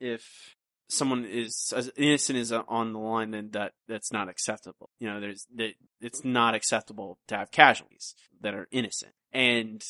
[0.00, 0.54] if
[0.88, 4.90] someone is as innocent is on the line then that that's not acceptable.
[4.98, 9.12] You know there's that it's not acceptable to have casualties that are innocent.
[9.32, 9.84] And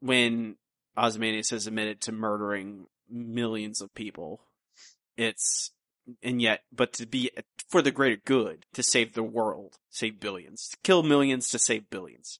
[0.00, 0.56] when
[0.96, 4.40] Ozymandias has admitted to murdering millions of people.
[5.16, 5.72] It's,
[6.22, 7.30] and yet, but to be
[7.68, 11.90] for the greater good, to save the world, save billions, to kill millions to save
[11.90, 12.38] billions.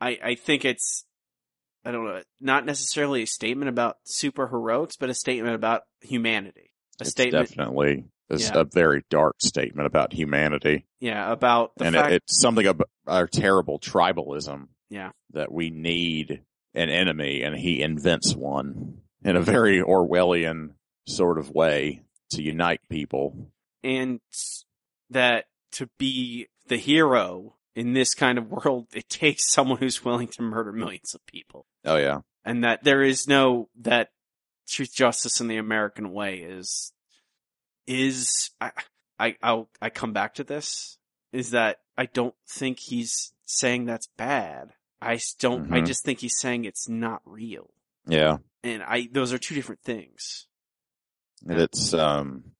[0.00, 1.04] I, I think it's,
[1.84, 6.70] I don't know, not necessarily a statement about super heroics, but a statement about humanity.
[7.00, 8.60] A it's statement, definitely it's Yeah.
[8.60, 12.88] a very dark statement about humanity, yeah, about the and fact, it, it's something about
[13.06, 14.68] our terrible tribalism.
[14.90, 15.10] Yeah.
[15.32, 16.42] that we need
[16.74, 20.74] an enemy, and he invents one in a very Orwellian
[21.06, 23.50] sort of way to unite people.
[23.84, 24.20] and
[25.10, 30.28] that to be the hero in this kind of world, it takes someone who's willing
[30.28, 31.66] to murder millions of people.
[31.84, 34.10] Oh yeah, and that there is no that
[34.68, 36.92] truth justice in the american way is
[37.86, 38.70] is i
[39.18, 40.98] i I'll, i come back to this
[41.32, 44.72] is that I don't think he's saying that's bad.
[45.02, 45.72] I don't.
[45.72, 45.86] I Mhm.
[45.86, 47.70] just think he's saying it's not real,
[48.06, 48.38] Yeah.
[48.62, 50.46] and I those are two different things.
[51.46, 52.52] And it's, um,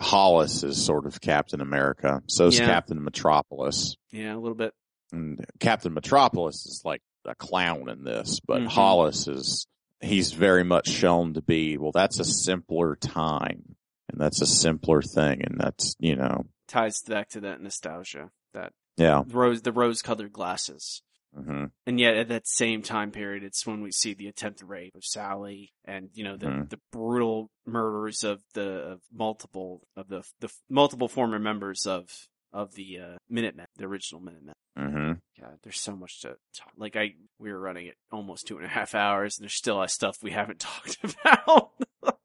[0.00, 2.22] Hollis is sort of Captain America.
[2.26, 2.66] So is Yeah.
[2.66, 3.96] Captain Metropolis.
[4.12, 4.72] Yeah, a little bit.
[5.12, 8.68] And Captain Metropolis is like a clown in this, but Mhm.
[8.68, 9.66] Hollis is,
[10.00, 13.76] he's very much shown to be, well, that's a simpler time
[14.08, 15.42] and that's a simpler thing.
[15.44, 19.24] And that's, you know, Ties back to that nostalgia, that yeah.
[19.26, 21.02] rose, the rose-colored glasses.
[21.34, 24.94] Hmm And yet, at that same time period, it's when we see the attempted rape
[24.94, 26.68] of Sally, and you know the Mhm.
[26.70, 32.74] the brutal murders of the of multiple of the the multiple former members of of
[32.74, 34.54] the uh, Minutemen, the original Minutemen.
[34.76, 36.72] hmm God, there's so much to talk.
[36.76, 39.80] Like I, we were running it almost two and a half hours, and there's still
[39.80, 41.70] a stuff we haven't talked about.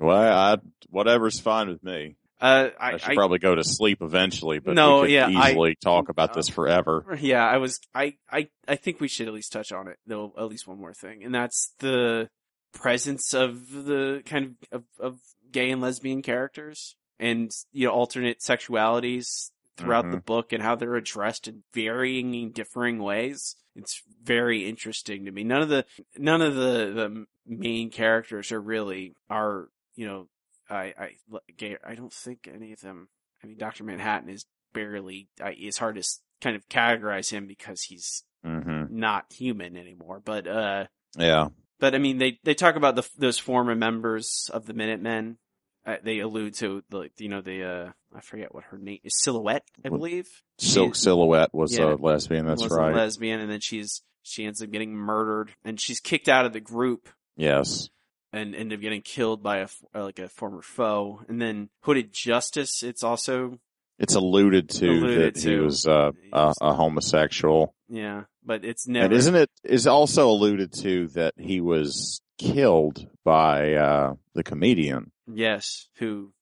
[0.00, 0.56] Well, I,
[0.90, 2.14] whatever's fine with me.
[2.40, 5.26] Uh, I, I, should I probably go to sleep eventually, but No, we could yeah,
[5.26, 7.18] I- easily talk about this forever.
[7.20, 7.80] Yeah, I was.
[7.94, 10.32] I, I, I think we should at least touch on it, though.
[10.38, 12.28] At least one more thing, and that's the
[12.72, 15.18] presence of the kind of of, of
[15.50, 20.96] gay and lesbian characters, and you know, alternate sexualities throughout the book, and how they're
[20.96, 23.56] addressed in varying, and differing ways.
[23.74, 25.42] It's very interesting to me.
[25.44, 25.84] None of the
[26.16, 30.28] none of the the main characters are really are you know.
[30.70, 31.76] I I.
[31.84, 33.08] I don't think any of them.
[33.42, 35.28] I mean, Doctor Manhattan is barely.
[35.42, 36.08] I, it's hard to
[36.40, 40.20] kind of categorize him because he's hmm not human anymore.
[40.24, 40.86] But uh,
[41.16, 41.48] Yeah.
[41.80, 45.38] but I mean, they they talk about the those former members of the Minutemen.
[45.86, 49.18] Uh, they allude to the you know the uh I forget what her name is
[49.22, 50.28] Silhouette I believe
[50.58, 51.94] Silk She Silhouette was Yeah.
[51.94, 52.44] a lesbian.
[52.46, 52.94] That's was a right.
[52.94, 56.60] lesbian and then she's she ends up getting murdered and she's kicked out of the
[56.60, 57.88] group yes.
[58.32, 62.12] And end up getting killed by a uh, like a former foe and then Hooded
[62.12, 63.58] Justice it's also
[63.98, 67.74] It's alluded to Alluded that he was uh, a, a homosexual.
[67.88, 73.06] yeah but it's never And isn't it is also alluded to that he was killed
[73.24, 75.10] by uh, the comedian?
[75.26, 76.32] Yes, who,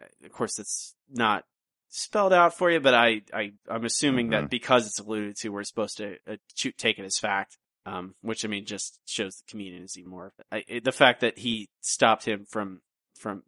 [0.00, 1.44] uh, of course, it's not
[1.88, 4.50] spelled out for you, but I, I, I'm assuming that Mhm.
[4.50, 6.36] because it's alluded to, we're supposed to uh,
[6.78, 7.58] take it as fact.
[7.84, 10.32] Um, which I mean, just shows the even more.
[10.52, 12.80] I, the fact that he stopped him from,
[13.18, 13.42] from,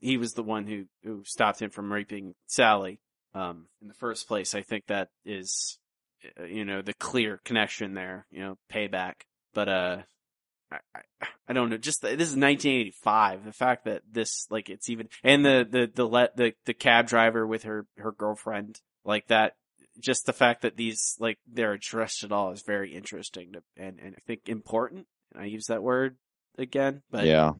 [0.00, 3.00] he was the one who, who stopped him from raping Sally,
[3.34, 4.54] um, in the first place.
[4.54, 5.78] I think that is,
[6.40, 9.14] uh, you know, the clear connection there, you know, payback.
[9.52, 9.98] But, uh,
[10.72, 11.76] I, I, I don't know.
[11.76, 13.44] Just the, this is 1985.
[13.44, 17.06] The fact that this, like, it's even, and the, the, the, let, the, the cab
[17.06, 19.56] driver with her, her girlfriend, like that,
[19.98, 23.98] just the fact that these, like, they're addressed at all is very interesting to, and,
[24.00, 25.06] and I think important.
[25.32, 26.16] And I use that word
[26.58, 27.52] again, but yeah.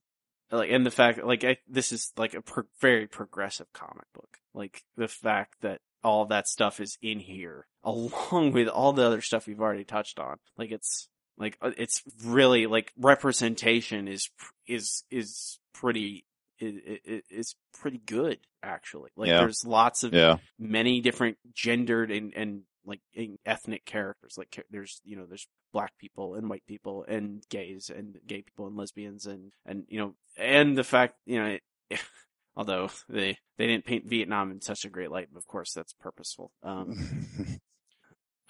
[0.50, 4.38] like, and the fact, like, I, this is like a pro- very progressive comic book.
[4.52, 9.20] Like, the fact that all that stuff is in here, along with all the other
[9.20, 10.36] stuff we've already touched on.
[10.56, 14.30] Like, it's, like, uh, it's really, like, representation is,
[14.66, 16.26] is, is pretty,
[16.58, 19.10] is, is pretty good, actually.
[19.16, 19.38] Like, Yeah.
[19.40, 20.38] there's lots of Yeah.
[20.58, 23.00] many different gendered and, and like
[23.46, 24.34] ethnic characters.
[24.36, 28.66] Like, there's, you know, there's black people and white people and gays and gay people
[28.66, 31.56] and lesbians and, and, you know, and the fact, you know,
[31.90, 32.00] it,
[32.56, 36.52] although they, they didn't paint Vietnam in such a great light, of course, that's purposeful.
[36.62, 37.26] Um,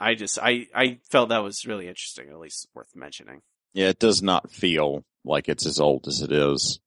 [0.01, 3.41] I just, I, I felt that was really interesting, at least worth mentioning.
[3.73, 6.81] yeah, it does not feel like it's as old as it is.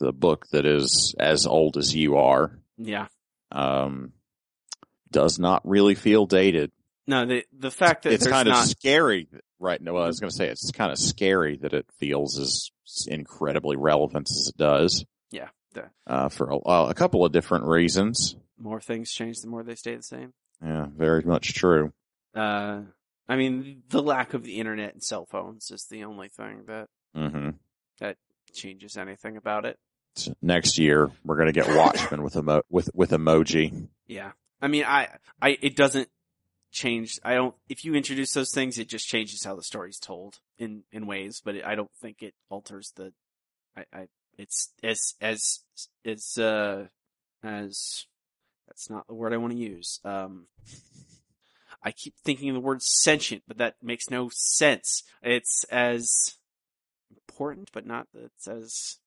[0.00, 3.06] The book that is as old as you are Yeah.
[3.52, 4.12] um,
[5.10, 6.72] does not really feel dated.
[7.06, 9.28] No, the, the fact that it's kind of not, scary,
[9.58, 9.80] right?
[9.80, 12.70] No, I was going to say it's kind of scary that it feels as
[13.06, 16.56] incredibly relevant as it does yeah, the uh, for a,
[16.88, 18.36] a couple of different reasons.
[18.58, 20.32] more things change, the more they stay the same.
[20.62, 21.92] Yeah, very much true.
[22.34, 22.80] Uh,
[23.28, 26.88] I mean, the lack of the internet and cell phones is the only thing that
[27.14, 27.50] hmm
[28.52, 29.78] changes anything about it.
[30.42, 33.88] Next year we're going to get Watchmen with emo- with with emoji.
[34.06, 34.32] Yeah.
[34.62, 35.08] I mean, I,
[35.40, 36.10] I, it doesn't
[36.70, 37.18] change.
[37.24, 40.82] I don't, if you introduce those things, it just changes how the story's told in,
[40.92, 43.14] in ways, but it, I don't think it alters the,
[43.74, 45.60] I, I, it's as, as,
[46.04, 46.88] as, uh,
[47.42, 48.04] as,
[48.68, 49.98] that's not the word I want to use.
[50.04, 50.48] Um,
[51.82, 55.04] I keep thinking of the word sentient, but that makes no sense.
[55.22, 56.36] It's as
[57.10, 58.98] important, but not, it's as,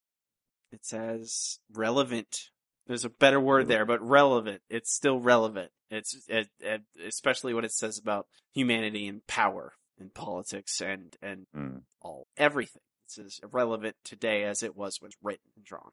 [0.74, 2.50] it's as relevant
[2.88, 4.62] there's a better word there, but relevant.
[4.70, 5.72] It's still relevant.
[5.90, 11.46] It's it, it, especially what it says about humanity and power and politics and and
[11.56, 11.82] Mm.
[12.02, 12.82] all everything.
[13.06, 15.92] It's as relevant today as it was when it's written and drawn.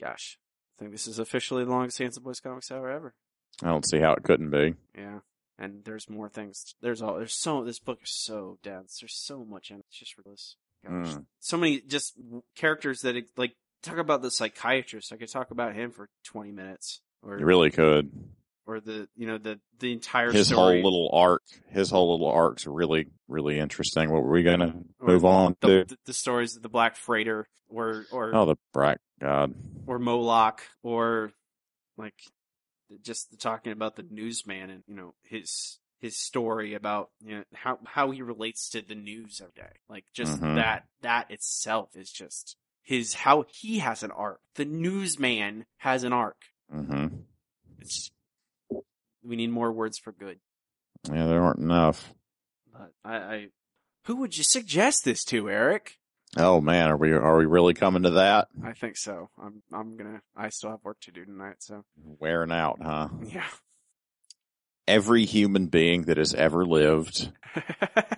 [0.00, 0.38] Gosh,
[0.76, 3.14] I think this is officially the longest Handsome Boys comics hour ever.
[3.62, 4.74] I don't see how it couldn't be.
[4.96, 5.20] Yeah.
[5.58, 6.74] And there's more things.
[6.80, 7.16] There's all.
[7.16, 7.64] There's so.
[7.64, 8.98] This book is so dense.
[9.00, 9.84] There's so much in it.
[9.88, 10.56] It's just ridiculous.
[10.86, 11.06] Gosh.
[11.14, 11.26] Mm.
[11.40, 12.14] So many just
[12.56, 15.12] characters that like talk about the psychiatrist.
[15.12, 17.00] I could talk about him for 20 minutes.
[17.22, 18.10] Or You really could.
[18.66, 20.82] or the you know the the entire His story.
[20.82, 24.10] whole little arc, his whole little arc's really, really interesting.
[24.10, 25.84] What were we gonna Or move on the, to?
[25.84, 29.54] the, the stories of the Black Freighter, or or Oh, the Black God.
[29.86, 31.30] or Moloch, or
[31.96, 32.14] like
[33.02, 37.78] just talking about the newsman and you know his his story about you know how
[37.86, 39.72] how he relates to the news every day.
[39.88, 40.56] Like just Mhm.
[40.56, 44.40] that that itself is just his how he has an arc.
[44.56, 46.36] The newsman has an arc.
[46.74, 47.16] Mm-hmm.
[47.78, 48.10] It's
[49.24, 50.40] we need more words for good.
[51.10, 52.12] Yeah, there aren't enough.
[52.72, 53.46] But I, I
[54.06, 55.98] who would you suggest this to, Eric?
[56.36, 58.48] Oh man, are we are we really coming to that?
[58.64, 59.30] I think so.
[59.40, 61.84] I'm I'm gonna I still have work to do tonight, so
[62.18, 63.08] Wearing out, huh?
[63.22, 63.46] yeah.
[64.92, 67.32] Every human being that has ever lived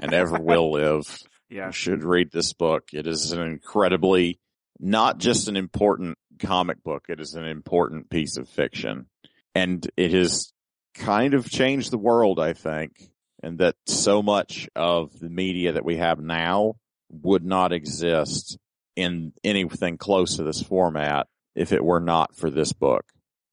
[0.01, 1.06] and ever will live
[1.48, 1.70] yeah.
[1.70, 2.88] should read this book.
[2.92, 4.40] It is an incredibly,
[4.80, 9.06] not just an important comic book, it is an important piece of fiction.
[9.55, 10.52] And it has
[10.94, 13.09] kind of changed the world, I think,
[13.40, 16.74] and that so much of the media that we have now
[17.09, 18.59] would not exist
[18.96, 23.05] in anything close to this format if it were not for this book.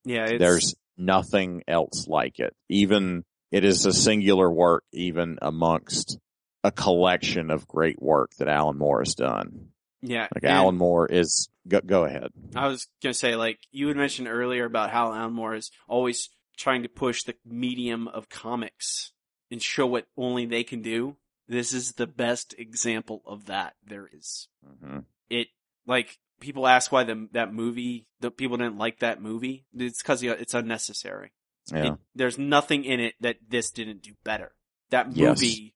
[0.06, 2.53] Yeah, it's, There's nothing else like it.
[2.69, 6.18] Even it is a singular work, even amongst
[6.64, 9.69] a collection of great work that Alan Moore has done.
[10.02, 10.28] yeah.
[10.34, 12.30] Like Alan Moore is go, go ahead.
[12.56, 16.30] I was gonna say, like you had mentioned earlier about how Alan Moore is always
[16.57, 19.11] trying to push the medium of comics
[19.49, 21.18] and show what only they can do.
[21.48, 24.48] This is the best example of that there is.
[24.82, 24.99] hmm
[25.30, 25.48] It
[25.88, 29.66] like people ask why the that movie the people didn't like that movie.
[29.74, 31.32] It's because it's unnecessary.
[31.72, 31.94] Yeah.
[31.94, 34.54] It- there's nothing in it that this didn't do better.
[34.90, 35.40] That Yes.
[35.40, 35.76] movie,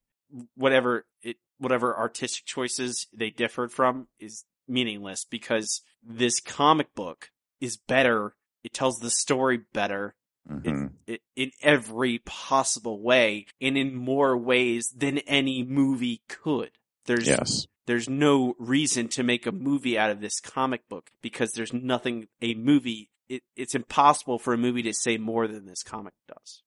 [0.54, 7.30] whatever it, whatever artistic choices they differed from is meaningless because this comic book
[7.60, 8.34] is better.
[8.62, 10.14] It tells the story better
[10.46, 16.72] hmm it, in every possible way and in more ways than any movie could.
[17.06, 17.66] There's Yes.
[17.86, 22.26] There's no reason to make a movie out of this comic book because there's nothing
[22.42, 26.62] a movie it, it's impossible for a movie to say more than this comic does.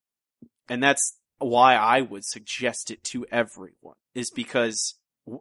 [0.68, 4.96] And that's why i would suggest it to everyone is because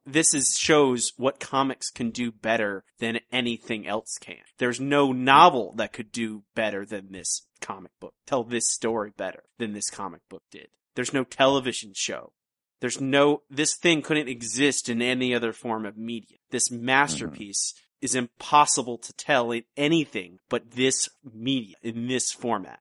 [0.07, 4.37] this is shows what comics can do better than anything else can.
[4.59, 9.45] There's no novel that could do better than this comic book tell this story better
[9.59, 10.69] than this comic book did.
[10.95, 12.33] There's no television show
[12.81, 16.39] there's no, this thing couldn't exist in any other form of media.
[16.51, 22.79] This masterpiece is impossible to tell in anything but this media, in this format.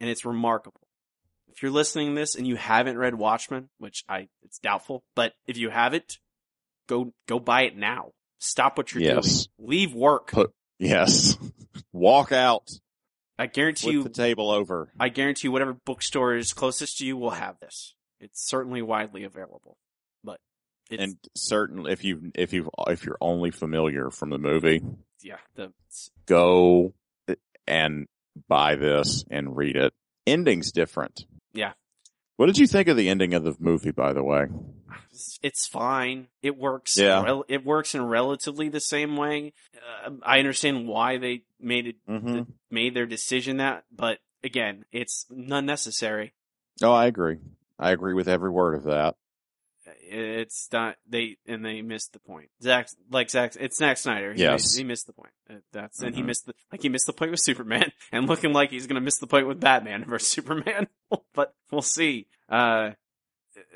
[0.00, 0.80] And it's remarkable.
[1.48, 5.34] If you're listening to this and you haven't read Watchmen, which I, it's doubtful, but
[5.46, 6.18] if you haven't,
[6.88, 8.12] go, go buy it now.
[8.38, 9.46] Stop what you're Yes.
[9.58, 9.68] doing.
[9.70, 10.32] Leave work.
[10.32, 11.36] Put Yes.
[11.92, 12.68] Walk out.
[13.38, 14.92] I guarantee Flip you, the table over.
[14.98, 17.94] I guarantee you whatever bookstore is closest to you will have this.
[18.24, 19.76] It's certainly widely available,
[20.24, 20.40] but
[20.90, 24.82] it's, And certainly, if you if you if you're only familiar from the movie,
[25.22, 25.72] yeah, the,
[26.26, 26.94] go
[27.66, 28.06] and
[28.48, 29.92] buy this and read it.
[30.26, 31.26] Ending's different.
[31.52, 31.72] Yeah.
[32.36, 34.46] What did you think of the ending of the movie, by the way?
[35.42, 36.26] it's, fine.
[36.42, 36.96] It works.
[36.96, 37.22] Yeah.
[37.22, 39.52] rel- it works in relatively the same way.
[40.06, 42.42] Uh, I understand why they made it Mm-hmm.
[42.70, 46.32] made their decision that, but again, it's unnecessary.
[46.82, 47.36] Oh, I agree.
[47.78, 49.16] I agree with every word of that.
[50.06, 52.48] It's not they and they missed the point.
[52.62, 54.32] Zack, like Zach, it's Zack Snyder.
[54.32, 54.62] He, Yes.
[54.62, 55.32] missed, he missed the point.
[55.50, 56.26] Uh, That's and he Mhm.
[56.26, 59.18] missed the like he missed the point with Superman, and looking like he's gonna miss
[59.18, 60.88] the point with Batman versus Superman.
[61.34, 62.28] but we'll see.
[62.48, 62.92] Uh,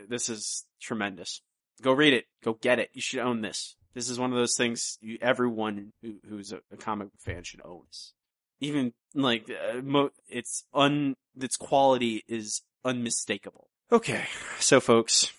[0.08, 1.42] this is tremendous.
[1.82, 2.24] Go read it.
[2.42, 2.90] Go get it.
[2.94, 3.76] You should own this.
[3.94, 7.60] This is one of those things you, everyone who, who's a, a comic fan should
[7.64, 7.82] own.
[7.88, 8.14] This.
[8.60, 13.68] Even like uh, mo- it's un its quality is unmistakable.
[13.90, 14.24] Okay,
[14.58, 15.32] so folks,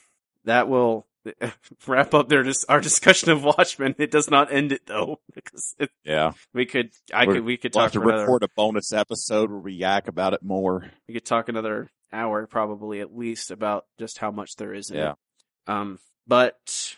[0.46, 1.06] that will
[1.88, 3.96] wrap up their dis- our discussion of Watchmen.
[4.00, 6.32] It does not end it though, because it, Yeah.
[6.54, 8.92] we could I We're- could we could We'll talk have to another record a bonus
[8.94, 10.90] episode where we yak about it more.
[11.08, 14.98] we could talk another hour probably at least about just how much there is in
[14.98, 15.12] Yeah.
[15.12, 15.72] it.
[15.72, 16.96] Um, but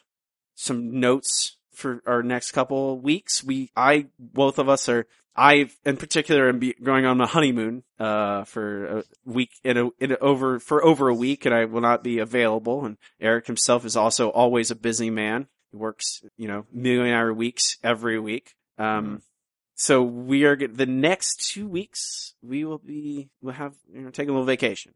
[0.56, 3.44] some notes for our next couple of weeks.
[3.44, 8.44] We, I, both of us are, I in particular am going on a honeymoon, uh,
[8.44, 11.82] for a week in a, in a, over, for over a week and I will
[11.82, 12.86] not be available.
[12.86, 15.48] And Eric himself is also always a busy man.
[15.72, 18.56] He works, you know, million hour weeks every week.
[18.78, 19.22] Um,
[19.76, 22.36] So we are the next two weeks.
[22.44, 24.94] We will be we'll have you know take a little vacation.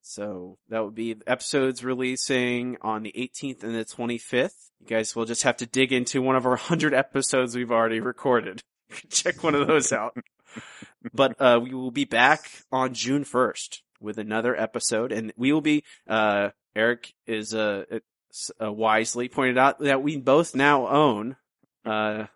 [0.00, 4.70] So that would be episodes releasing on the 18th and the 25th.
[4.80, 8.00] You guys will just have to dig into one of our 100 episodes we've already
[8.00, 8.62] recorded.
[9.10, 10.16] Check one of those out.
[11.14, 15.60] but uh, we will be back on June 1st with another episode, and we will
[15.60, 15.84] be.
[16.08, 17.84] Uh, Eric is uh,
[18.60, 21.36] uh, wisely pointed out that we both now own
[21.84, 22.26] uh,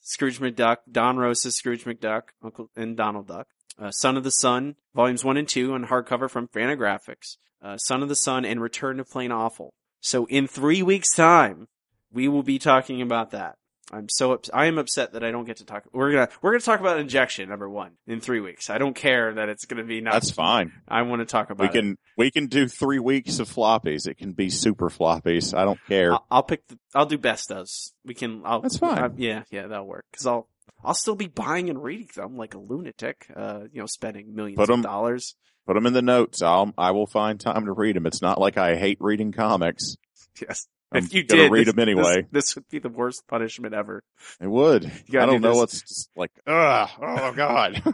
[0.00, 3.48] Scrooge McDuck, Don Rosa's Scrooge McDuck, Uncle and Donald Duck,
[3.78, 7.36] uh, Son of the Sun, volumes one and two on hardcover from Fantagraphics,
[7.78, 9.72] Son of the Sun, and Return to Plain Awful.
[10.00, 11.66] So in three weeks' time,
[12.12, 13.56] we will be talking about that.
[13.90, 15.84] I'm so ups- I am upset that I don't get to talk.
[15.92, 18.68] We're gonna we're gonna talk about injection number one in three weeks.
[18.68, 20.12] I don't care that it's gonna be not.
[20.12, 20.72] That's fine.
[20.86, 21.62] I want to talk about.
[21.62, 21.82] We it.
[21.82, 24.06] can we can do three weeks of floppies.
[24.06, 25.56] It can be super floppies.
[25.56, 26.12] I don't care.
[26.12, 26.66] I'll, I'll pick.
[26.68, 27.94] The, I'll do best does.
[28.04, 28.42] We can.
[28.44, 28.98] I'll, That's fine.
[28.98, 30.04] I- yeah, yeah, that'll work.
[30.10, 30.48] Because I'll
[30.84, 33.26] I'll still be buying and reading them like a lunatic.
[33.34, 35.34] Uh, you know, spending millions Put of dollars.
[35.66, 36.42] Put them in the notes.
[36.42, 38.06] I'll I will find time to read them.
[38.06, 39.96] It's not like I hate reading comics.
[40.40, 40.68] Yes.
[40.92, 42.22] I'm if you did read this- them anyway.
[42.22, 44.02] this, this would be the worst punishment ever.
[44.40, 44.86] It would.
[44.86, 46.30] I don't do know what's just like.
[46.46, 47.82] Ugh, oh God.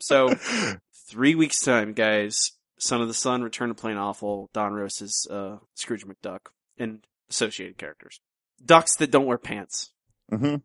[0.00, 0.34] So
[1.08, 2.52] three weeks time, guys.
[2.78, 6.40] Son of the Sun, Return to Plain Awful, Don Rosa's uh, Scrooge McDuck,
[6.76, 8.20] and associated characters.
[8.62, 9.92] Ducks that don't wear pants.
[10.28, 10.56] hmm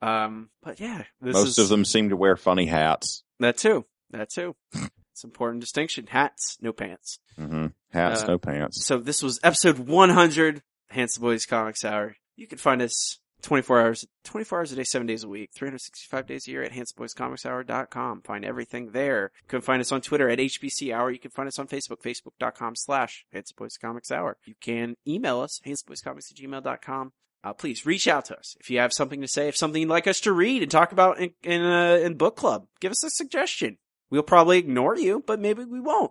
[0.00, 3.24] Um, but yeah, this Most is, of them seem to wear funny hats.
[3.40, 3.84] That too.
[4.10, 4.54] That too.
[4.72, 6.06] it's an important distinction.
[6.06, 7.18] Hats, no pants.
[7.36, 8.84] hmm Hats, Uh, no pants.
[8.84, 12.16] So this was episode 100, Handsome Boys Comics Hour.
[12.36, 16.26] You can find us 24 hours, 24 hours a day, 7 days a week, 365
[16.26, 18.22] days a year at handsomeboyscomicshour.com.
[18.22, 19.30] Find everything there.
[19.42, 21.10] You can find us on Twitter at HBC Hour.
[21.10, 24.36] You can find us on Facebook, facebook.com slash Handsome Boys Comics Hour.
[24.44, 27.12] You can email us, handsomeboyscomics at gmail.com.
[27.44, 29.88] Uh, please reach out to us if you have something to say, if something you'd
[29.88, 32.66] like us to read and talk about in, in, uh, in book club.
[32.80, 33.78] Give us a suggestion.
[34.10, 36.10] We'll probably ignore you, but maybe we won't.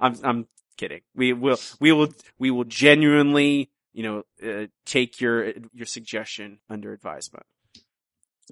[0.00, 0.46] I'm I'm
[0.76, 1.02] kidding.
[1.14, 2.08] We will we will
[2.38, 7.46] we will genuinely you know uh, take your your suggestion under advisement.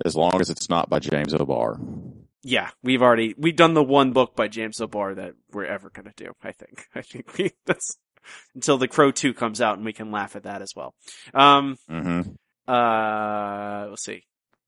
[0.05, 1.81] As long as it's not by James O'Barr.
[2.43, 6.13] Yeah, we've already we've done the one book by James O'Barr that we're ever gonna
[6.17, 6.33] do.
[6.43, 7.99] I think I think we that's
[8.55, 10.95] until the Crow two comes out and we can laugh at that as well.
[11.35, 12.21] Um, hmm
[12.69, 14.25] uh, let's see.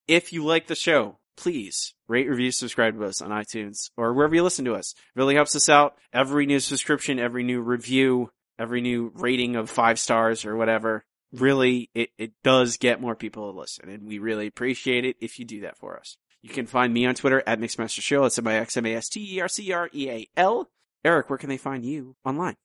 [0.09, 4.35] If you like the show, please rate, review, subscribe to us on iTunes or wherever
[4.35, 4.93] you listen to us.
[4.93, 5.97] It really helps us out.
[6.13, 11.91] Every new subscription, every new review, every new rating of five stars or whatever, really,
[11.95, 13.89] it, it does get more people to listen.
[13.89, 16.17] And we really appreciate it if you do that for us.
[16.43, 18.23] You can find me on Twitter at Mixmaster Show.
[18.23, 20.71] That's M-I-X-M-A-S-T-E-R-C-R-E-A-L.
[21.05, 22.57] Eric, where can they find you online?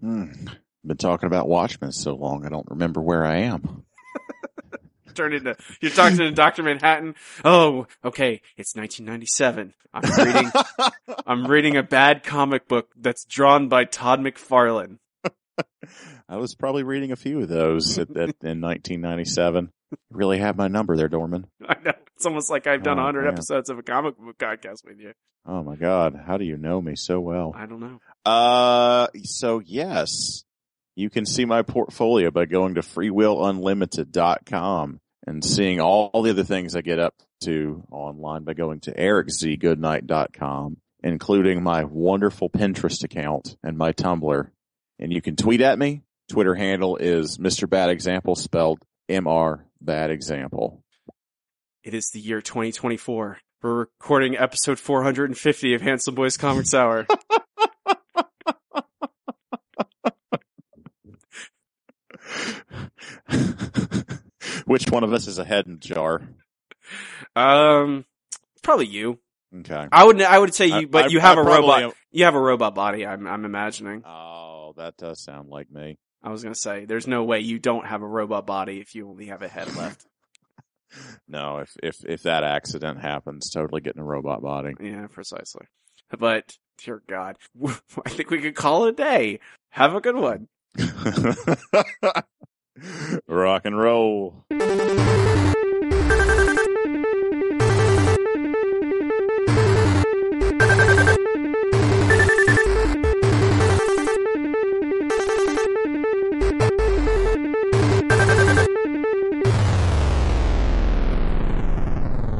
[0.00, 0.32] Hmm.
[0.86, 3.86] Been talking about Watchmen so long, I don't remember where I am.
[5.14, 7.14] Turn into you're talking to Doctor Manhattan.
[7.44, 9.72] Oh, okay, it's 1997.
[9.92, 10.50] I'm reading.
[11.26, 14.98] I'm reading a bad comic book that's drawn by Todd McFarlane.
[16.28, 19.70] I was probably reading a few of those at, at, in 1997.
[19.92, 21.46] You really have my number there, Dorman.
[21.68, 23.32] I know it's almost like I've done Oh, 100 man.
[23.34, 25.12] episodes of a comic book podcast with you.
[25.46, 26.18] Oh my God.
[26.26, 27.52] How do you know me so well?
[27.54, 28.00] I don't know.
[28.24, 30.42] Uh, so yes,
[30.96, 36.76] you can see my portfolio by going to freewillunlimited.com and seeing all the other things
[36.76, 43.78] I get up to online by going to ericzgoodnight.com, including my wonderful Pinterest account and
[43.78, 44.50] my Tumblr.
[44.98, 46.02] And you can tweet at me.
[46.28, 47.68] Twitter handle is Mr.
[47.68, 48.80] Bad Example spelled
[49.10, 50.82] MR Bad Example.
[51.82, 53.38] It is the year 2024.
[53.62, 57.06] We're recording episode 450 of Handsome Boys Comics Hour.
[64.66, 66.22] Which one of us is a head in jar?
[67.36, 68.04] Um,
[68.62, 69.18] probably you.
[69.60, 69.86] Okay.
[69.92, 70.20] I would.
[70.20, 71.82] I would say you, but I- you have I a robot.
[71.82, 73.06] am- You have a robot body.
[73.06, 73.26] I'm.
[73.26, 74.02] I'm imagining.
[74.04, 75.96] Oh, that does sound like me.
[76.22, 79.08] I was gonna say, there's no way you don't have a robot body if you
[79.08, 80.04] only have a head left.
[81.26, 84.74] No, if if if that accident happens, totally getting a robot body.
[84.80, 85.66] yeah, precisely.
[86.16, 87.36] But dear God,
[88.06, 89.40] I think we could call it a day.
[89.70, 90.46] Have a good one.
[93.28, 94.44] Rock and roll.